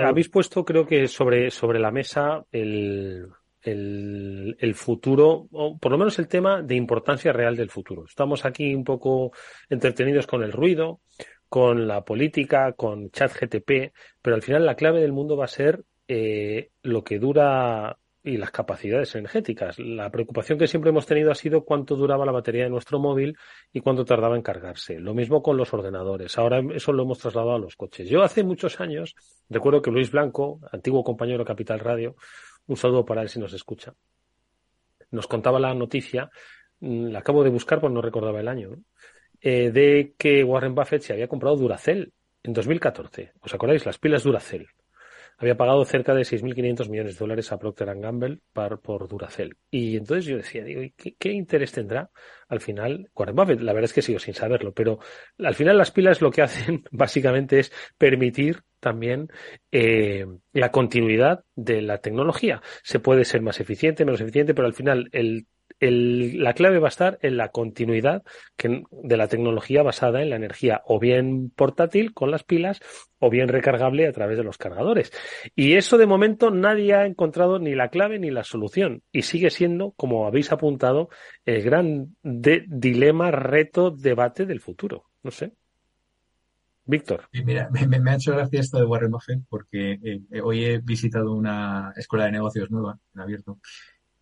habéis 0.04 0.28
puesto, 0.30 0.66
creo 0.66 0.86
que 0.86 1.08
sobre, 1.08 1.52
sobre 1.52 1.80
la 1.80 1.92
mesa 1.92 2.44
el, 2.52 3.28
el, 3.62 4.58
el, 4.60 4.74
futuro, 4.74 5.48
o 5.52 5.78
por 5.78 5.92
lo 5.92 6.00
menos 6.00 6.18
el 6.18 6.28
tema 6.28 6.64
de 6.64 6.74
importancia 6.74 7.32
real 7.32 7.56
del 7.56 7.70
futuro. 7.70 8.06
Estamos 8.06 8.44
aquí 8.44 8.74
un 8.74 8.84
poco 8.84 9.34
entretenidos 9.70 10.26
con 10.26 10.42
el 10.42 10.52
ruido, 10.52 11.00
con 11.48 11.88
la 11.88 12.04
política, 12.04 12.74
con 12.74 13.12
ChatGTP, 13.12 13.94
pero 14.20 14.36
al 14.36 14.42
final 14.42 14.66
la 14.66 14.76
clave 14.76 15.02
del 15.02 15.14
mundo 15.14 15.38
va 15.38 15.46
a 15.46 15.50
ser 15.50 15.84
eh, 16.08 16.72
lo 16.82 17.04
que 17.04 17.20
dura 17.20 17.98
y 18.26 18.38
las 18.38 18.50
capacidades 18.50 19.14
energéticas. 19.16 19.78
La 19.78 20.10
preocupación 20.10 20.58
que 20.58 20.68
siempre 20.68 20.90
hemos 20.90 21.06
tenido 21.06 21.32
ha 21.32 21.36
sido 21.36 21.64
cuánto 21.64 21.96
duraba 21.96 22.26
la 22.26 22.32
batería 22.32 22.64
de 22.64 22.72
nuestro 22.72 23.00
móvil 23.00 23.38
y 23.72 23.82
cuánto 23.82 24.04
tardaba 24.04 24.36
en 24.36 24.42
cargarse. 24.42 25.00
Lo 25.00 25.14
mismo 25.14 25.44
con 25.44 25.58
los 25.58 25.72
ordenadores. 25.74 26.36
Ahora 26.40 26.62
eso 26.74 26.92
lo 26.92 27.04
hemos 27.04 27.20
trasladado 27.20 27.56
a 27.56 27.60
los 27.60 27.76
coches. 27.76 28.10
Yo 28.10 28.24
hace 28.24 28.44
muchos 28.44 28.82
años 28.82 29.16
recuerdo 29.48 29.82
que 29.82 29.92
Luis 29.92 30.12
Blanco, 30.12 30.60
antiguo 30.72 31.04
compañero 31.04 31.40
de 31.40 31.46
Capital 31.46 31.80
Radio, 31.80 32.16
un 32.66 32.78
saludo 32.78 33.06
para 33.06 33.22
él 33.22 33.30
si 33.30 33.40
nos 33.40 33.54
escucha, 33.54 33.94
nos 35.12 35.28
contaba 35.28 35.60
la 35.60 35.76
noticia, 35.76 36.32
mm, 36.80 37.10
la 37.10 37.20
acabo 37.20 37.44
de 37.44 37.52
buscar 37.52 37.80
porque 37.80 37.94
no 37.94 38.02
recordaba 38.02 38.40
el 38.40 38.48
año, 38.48 38.72
eh, 39.40 39.70
de 39.70 40.16
que 40.18 40.44
Warren 40.44 40.74
Buffett 40.74 41.04
se 41.04 41.14
había 41.14 41.28
comprado 41.28 41.58
Duracell 41.58 42.12
en 42.42 42.54
2014. 42.54 43.34
¿Os 43.40 43.54
acordáis? 43.54 43.86
Las 43.86 44.00
pilas 44.00 44.24
Duracell 44.24 44.68
había 45.38 45.58
pagado 45.58 45.84
cerca 45.86 46.14
de 46.14 46.22
6.500 46.22 46.90
millones 46.90 47.14
de 47.16 47.20
dólares 47.20 47.52
a 47.52 47.60
Procter 47.60 47.94
Gamble 47.96 48.40
por 48.54 49.08
Duracell. 49.08 49.58
Y 49.70 49.98
entonces 49.98 50.26
yo 50.26 50.38
decía, 50.38 50.64
digo, 50.64 50.82
¿qué, 50.98 51.32
interés 51.32 51.72
tendrá 51.72 52.10
al 52.48 52.62
final 52.62 53.10
Warren? 53.16 53.66
La 53.66 53.74
verdad 53.74 53.86
es 53.86 53.94
que 53.94 54.02
sigo 54.02 54.20
sin 54.20 54.34
saberlo, 54.34 54.74
pero 54.74 55.00
al 55.40 55.56
final 55.56 55.78
las 55.78 55.92
pilas 55.92 56.22
lo 56.22 56.32
que 56.32 56.42
hacen 56.42 56.84
básicamente 56.92 57.60
es 57.60 57.72
permitir 57.98 58.62
también 58.80 59.30
eh, 59.72 60.26
la 60.54 60.72
continuidad 60.72 61.44
de 61.56 61.82
la 61.82 61.98
tecnología. 61.98 62.62
Se 62.84 63.00
puede 63.00 63.26
ser 63.26 63.42
más 63.42 63.60
eficiente, 63.60 64.06
menos 64.06 64.22
eficiente, 64.22 64.54
pero 64.54 64.68
al 64.68 64.74
final 64.74 65.10
el 65.12 65.48
el, 65.80 66.42
la 66.42 66.54
clave 66.54 66.80
va 66.80 66.88
a 66.88 66.90
estar 66.90 67.20
en 67.22 67.38
la 67.38 67.50
continuidad 67.50 68.24
que, 68.56 68.84
de 68.92 69.18
la 69.18 69.28
tecnología 69.28 69.84
basada 69.84 70.22
en 70.22 70.30
la 70.30 70.36
energía 70.36 70.82
o 70.86 71.00
bien 71.00 71.50
portátil 71.50 72.14
con 72.14 72.32
las 72.32 72.44
pilas 72.44 72.80
o 73.20 73.30
bien 73.30 73.48
recargable 73.48 74.08
a 74.08 74.12
través 74.12 74.38
de 74.38 74.44
los 74.44 74.58
cargadores. 74.58 75.12
Y 75.56 75.74
eso 75.74 75.98
de 75.98 76.06
momento 76.06 76.52
nadie 76.52 76.94
ha 76.94 77.06
encontrado 77.06 77.60
ni 77.60 77.76
la 77.76 77.90
clave 77.90 78.20
ni 78.20 78.32
la 78.32 78.44
solución 78.44 79.04
y 79.12 79.24
sigue 79.24 79.50
siendo, 79.50 79.92
como 79.92 80.28
habéis 80.28 80.52
apuntado, 80.52 81.10
el 81.46 81.62
gran 81.64 82.16
dilema, 82.24 83.32
reto, 83.32 83.92
debate 83.92 84.46
del 84.46 84.62
futuro. 84.62 85.06
No 85.24 85.32
sé. 85.32 85.54
Víctor. 86.88 87.28
Mira, 87.32 87.68
me, 87.72 88.12
ha 88.12 88.16
hecho 88.16 88.34
gracia 88.34 88.60
esto 88.60 88.78
de 88.78 88.86
Warren 88.86 89.10
Buffett 89.10 89.42
porque 89.50 90.00
eh, 90.04 90.42
hoy 90.44 90.66
he 90.66 90.78
visitado 90.78 91.34
una 91.34 91.92
escuela 91.96 92.26
de 92.26 92.34
negocios 92.34 92.70
nueva 92.70 93.00
en 93.16 93.22
abierto 93.22 93.60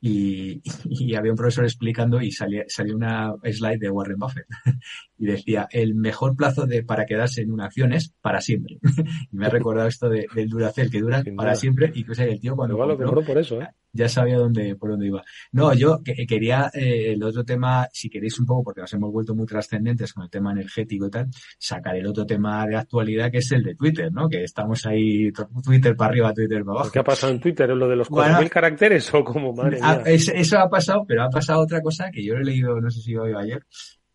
y, 0.05 0.61
y, 0.83 1.15
había 1.15 1.31
un 1.31 1.37
profesor 1.37 1.63
explicando 1.63 2.21
y 2.21 2.31
salía, 2.31 2.65
salió 2.67 2.95
una 2.95 3.33
slide 3.41 3.79
de 3.79 3.89
Warren 3.89 4.19
Buffett 4.19 4.45
y 5.17 5.25
decía 5.25 5.67
el 5.71 5.95
mejor 5.95 6.35
plazo 6.35 6.65
de 6.65 6.83
para 6.83 7.05
quedarse 7.05 7.41
en 7.41 7.53
una 7.53 7.65
acción 7.65 7.93
es 7.93 8.13
para 8.21 8.41
siempre 8.41 8.79
y 9.31 9.37
me 9.37 9.45
ha 9.45 9.49
recordado 9.49 9.87
esto 9.87 10.09
de, 10.09 10.27
del 10.35 10.49
Duracell 10.49 10.91
que 10.91 10.99
dura 10.99 11.23
para 11.37 11.55
siempre 11.55 11.89
y 11.95 12.03
que 12.03 12.21
el 12.21 12.39
tío 12.41 12.55
cuando 12.55 12.75
Igual 12.75 12.97
compró, 12.97 13.23
por 13.23 13.37
eso, 13.37 13.61
¿eh? 13.61 13.69
Ya 13.93 14.09
sabía 14.09 14.37
dónde 14.37 14.75
por 14.75 14.89
dónde 14.89 15.07
iba 15.07 15.23
no 15.51 15.73
yo 15.73 16.01
quería 16.03 16.69
eh, 16.73 17.13
el 17.13 17.23
otro 17.23 17.45
tema 17.45 17.87
si 17.93 18.09
queréis 18.09 18.39
un 18.39 18.45
poco 18.45 18.63
porque 18.63 18.81
nos 18.81 18.93
hemos 18.93 19.11
vuelto 19.11 19.35
muy 19.35 19.45
trascendentes 19.45 20.13
con 20.13 20.23
el 20.23 20.29
tema 20.29 20.51
energético 20.51 21.07
y 21.07 21.09
tal 21.09 21.27
sacar 21.57 21.95
el 21.95 22.07
otro 22.07 22.25
tema 22.25 22.65
de 22.67 22.75
actualidad 22.75 23.31
que 23.31 23.37
es 23.37 23.51
el 23.51 23.63
de 23.63 23.75
Twitter 23.75 24.11
no 24.11 24.27
que 24.27 24.43
estamos 24.43 24.85
ahí 24.85 25.31
Twitter 25.63 25.95
para 25.95 26.09
arriba 26.09 26.33
Twitter 26.33 26.63
para 26.65 26.79
abajo 26.79 26.91
¿qué 26.91 26.99
ha 26.99 27.03
pasado 27.03 27.33
en 27.33 27.39
Twitter? 27.39 27.69
¿Es 27.69 27.77
lo 27.77 27.87
de 27.87 27.95
los 27.95 28.09
4.000 28.09 28.49
caracteres 28.49 29.13
o 29.13 29.23
como 29.23 29.53
madre 29.53 29.79
mía? 29.81 30.03
eso 30.05 30.59
ha 30.59 30.69
pasado, 30.69 31.05
pero 31.07 31.23
ha 31.23 31.29
pasado 31.29 31.61
otra 31.61 31.81
cosa 31.81 32.09
que 32.11 32.23
yo 32.23 32.35
he 32.35 32.43
leído, 32.43 32.79
no 32.79 32.89
sé 32.89 33.01
si 33.01 33.15
hoy 33.15 33.33
o 33.33 33.39
ayer, 33.39 33.65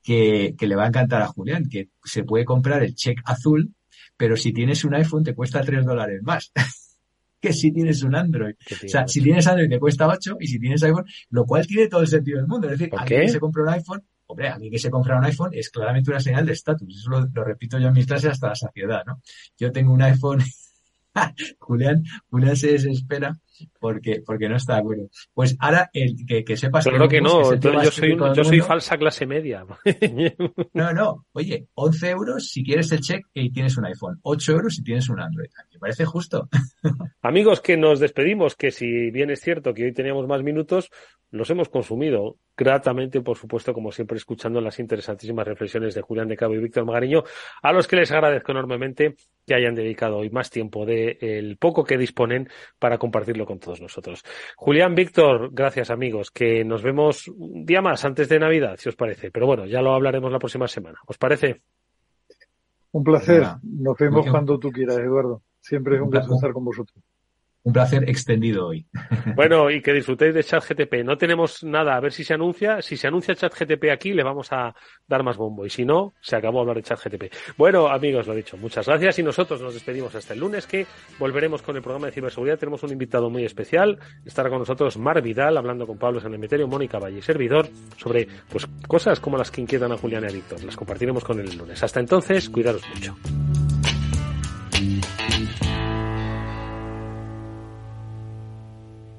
que, 0.03 0.55
le 0.59 0.77
va 0.77 0.85
a 0.85 0.89
encantar 0.89 1.23
a 1.23 1.27
Julián, 1.27 1.69
que 1.69 1.91
se 2.03 2.25
puede 2.25 2.45
comprar 2.45 2.83
el 2.83 2.95
check 2.95 3.21
azul, 3.25 3.75
pero 4.17 4.37
si 4.37 4.53
tienes 4.53 4.85
un 4.85 4.95
iPhone 4.95 5.25
te 5.25 5.35
cuesta 5.35 5.61
3 5.63 5.85
dólares 5.85 6.21
más. 6.23 6.53
que 7.41 7.53
si 7.53 7.73
tienes 7.73 8.03
un 8.03 8.15
Android. 8.15 8.55
O 8.55 8.89
sea, 8.89 9.07
si 9.07 9.23
tienes 9.23 9.47
Android 9.47 9.69
te 9.69 9.79
cuesta 9.79 10.07
8 10.07 10.37
y 10.41 10.47
si 10.47 10.59
tienes 10.59 10.83
iPhone, 10.83 11.07
lo 11.31 11.45
cual 11.45 11.67
tiene 11.67 11.89
todo 11.89 12.03
el 12.03 12.09
sentido 12.09 12.39
del 12.39 12.49
mundo. 12.49 12.69
Es 12.69 12.79
decir, 12.79 12.95
alguien 12.97 13.23
que 13.23 13.29
se 13.29 13.41
compra 13.41 13.63
un 13.63 13.69
iPhone, 13.71 14.03
hombre, 14.27 14.49
alguien 14.49 14.73
que 14.73 14.79
se 14.79 14.91
compra 14.91 15.19
un 15.19 15.25
iPhone 15.25 15.51
es 15.53 15.71
claramente 15.71 16.11
una 16.11 16.21
señal 16.21 16.47
de 16.47 16.53
estatus. 16.53 16.89
Eso 16.97 17.11
lo, 17.11 17.27
lo, 17.33 17.45
repito 17.45 17.79
yo 17.79 17.89
en 17.89 17.95
mis 17.95 18.07
clases 18.07 18.33
hasta 18.33 18.49
la 18.49 18.55
saciedad, 18.55 19.03
¿no? 19.07 19.21
Yo 19.57 19.73
tengo 19.73 19.93
un 19.93 20.03
iPhone 20.03 20.43
Julián, 21.59 22.05
Julián 22.31 22.57
se 22.57 22.73
desespera 22.73 23.39
porque, 23.81 24.23
porque 24.25 24.49
no 24.49 24.57
está 24.57 24.75
de 24.75 24.81
acuerdo. 24.81 25.09
Pues 25.33 25.57
ahora, 25.59 25.91
el, 25.93 26.15
que, 26.27 26.45
que 26.45 26.57
sepas 26.57 26.85
Claro 26.85 27.09
que, 27.09 27.21
no, 27.21 27.55
yo 27.55 27.91
soy, 27.91 28.17
yo 28.35 28.45
soy 28.45 28.61
falsa 28.61 28.97
clase 28.97 29.27
media. 29.27 29.65
no, 30.75 30.93
no, 30.93 31.27
oye, 31.33 31.69
11 31.75 32.11
euros 32.11 32.49
si 32.49 32.63
quieres 32.63 32.91
el 32.93 33.01
check 33.01 33.27
y 33.35 33.51
tienes 33.51 33.77
un 33.77 33.87
iPhone, 33.87 34.19
8 34.23 34.53
euros 34.53 34.75
si 34.75 34.83
tienes 34.83 35.09
un 35.09 35.21
Android. 35.21 35.49
Me 35.79 35.83
parece 35.83 36.05
justo. 36.07 36.49
Amigos, 37.23 37.61
que 37.61 37.77
nos 37.77 38.01
despedimos, 38.01 38.57
que 38.57 38.73
si 38.73 39.13
bien 39.13 39.31
es 39.31 39.41
cierto 39.41 39.73
que 39.73 39.85
hoy 39.85 39.93
teníamos 39.93 40.27
más 40.27 40.43
minutos, 40.43 40.91
los 41.31 41.49
hemos 41.51 41.69
consumido 41.69 42.37
gratamente, 42.57 43.21
por 43.21 43.37
supuesto, 43.37 43.73
como 43.73 43.93
siempre, 43.93 44.17
escuchando 44.17 44.61
las 44.61 44.81
interesantísimas 44.81 45.47
reflexiones 45.47 45.95
de 45.95 46.03
Julián 46.03 46.27
de 46.27 46.37
Cabo 46.37 46.55
y 46.55 46.59
Víctor 46.59 46.85
Magariño, 46.85 47.23
a 47.63 47.73
los 47.73 47.87
que 47.87 47.95
les 47.95 48.11
agradezco 48.11 48.51
enormemente 48.51 49.15
que 49.47 49.55
hayan 49.55 49.77
dedicado 49.77 50.17
hoy 50.17 50.31
más 50.31 50.51
tiempo 50.51 50.85
de 50.85 51.17
el 51.21 51.59
poco 51.59 51.85
que 51.85 51.97
disponen 51.97 52.49
para 52.81 52.99
compartirlo 52.99 53.47
con 53.47 53.61
todos 53.61 53.81
nosotros. 53.81 54.25
Julián, 54.57 54.97
Víctor, 54.97 55.51
gracias 55.53 55.91
amigos, 55.91 56.33
que 56.33 56.65
nos 56.65 56.83
vemos 56.83 57.29
un 57.29 57.65
día 57.65 57.83
más 57.83 58.05
antes 58.05 58.29
de 58.29 58.41
Navidad, 58.41 58.79
si 58.79 58.89
os 58.89 58.97
parece. 58.97 59.31
Pero 59.31 59.47
bueno, 59.47 59.65
ya 59.65 59.81
lo 59.81 59.95
hablaremos 59.95 60.33
la 60.33 60.41
próxima 60.41 60.67
semana. 60.67 60.99
¿Os 61.07 61.19
parece? 61.19 61.63
Un 62.91 63.05
placer. 63.05 63.45
Nos 63.63 63.97
vemos 63.97 64.29
cuando 64.29 64.59
tú 64.59 64.73
quieras, 64.73 64.99
Eduardo. 64.99 65.43
Siempre 65.69 65.97
es 65.97 66.01
un 66.01 66.11
placer 66.11 66.33
estar 66.33 66.53
con 66.53 66.65
vosotros 66.65 67.05
un 67.69 67.73
placer 67.73 68.09
extendido 68.09 68.67
hoy. 68.67 68.87
Bueno, 69.37 69.71
y 69.71 69.83
que 69.83 69.93
disfrutéis 69.93 70.35
de 70.35 70.43
ChatGTP. 70.43 71.05
No 71.05 71.17
tenemos 71.17 71.63
nada, 71.63 71.95
a 71.95 72.01
ver 72.01 72.13
si 72.13 72.25
se 72.25 72.35
anuncia. 72.35 72.83
Si 72.83 72.97
se 72.97 73.07
anuncia 73.07 73.37
ChatGTP 73.37 73.91
aquí, 73.93 74.13
le 74.13 74.25
vamos 74.25 74.51
a 74.53 74.75
dar 75.07 75.23
más 75.23 75.37
bombo. 75.37 75.65
Y 75.65 75.71
si 75.71 75.85
no, 75.85 76.15
se 76.21 76.35
acabó 76.35 76.61
hablar 76.61 76.77
de 76.77 76.83
ChatGTP. 76.83 77.57
Bueno, 77.57 77.89
amigos, 77.89 78.27
lo 78.27 78.33
he 78.33 78.37
dicho. 78.37 78.57
Muchas 78.57 78.87
gracias. 78.87 79.19
Y 79.19 79.23
nosotros 79.23 79.61
nos 79.61 79.75
despedimos 79.75 80.15
hasta 80.15 80.35
el 80.35 80.41
lunes, 80.41 80.67
que 80.67 80.87
volveremos 81.21 81.63
con 81.63 81.77
el 81.77 81.83
programa 81.83 82.07
de 82.07 82.13
ciberseguridad. 82.13 82.59
Tenemos 82.59 82.83
un 82.83 82.91
invitado 82.91 83.31
muy 83.31 83.45
especial. 83.45 83.99
Estará 84.25 84.49
con 84.49 84.59
nosotros 84.59 84.97
Mar 84.97 85.23
Vidal, 85.23 85.57
hablando 85.57 85.87
con 85.87 85.99
Pablo 85.99 86.21
San 86.21 86.35
Emeterio, 86.35 86.67
Mónica 86.67 86.99
Valle, 86.99 87.23
servidor, 87.23 87.69
sobre 87.97 88.27
pues 88.49 88.67
cosas 88.89 89.21
como 89.21 89.37
las 89.37 89.53
que 89.53 89.61
inquietan 89.61 89.93
a 89.93 89.99
Julián 89.99 90.25
y 90.25 90.29
a 90.29 90.33
Víctor. 90.33 90.65
Las 90.65 90.77
compartiremos 90.77 91.23
con 91.23 91.39
él 91.39 91.49
el 91.49 91.59
lunes. 91.59 91.81
Hasta 91.83 92.01
entonces, 92.01 92.49
cuidaros 92.49 92.83
mucho. 92.93 93.15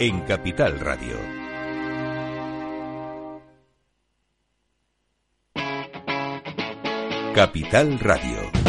en 0.00 0.22
Capital 0.22 0.80
Radio. 0.80 1.18
Capital 7.34 7.98
Radio. 8.00 8.59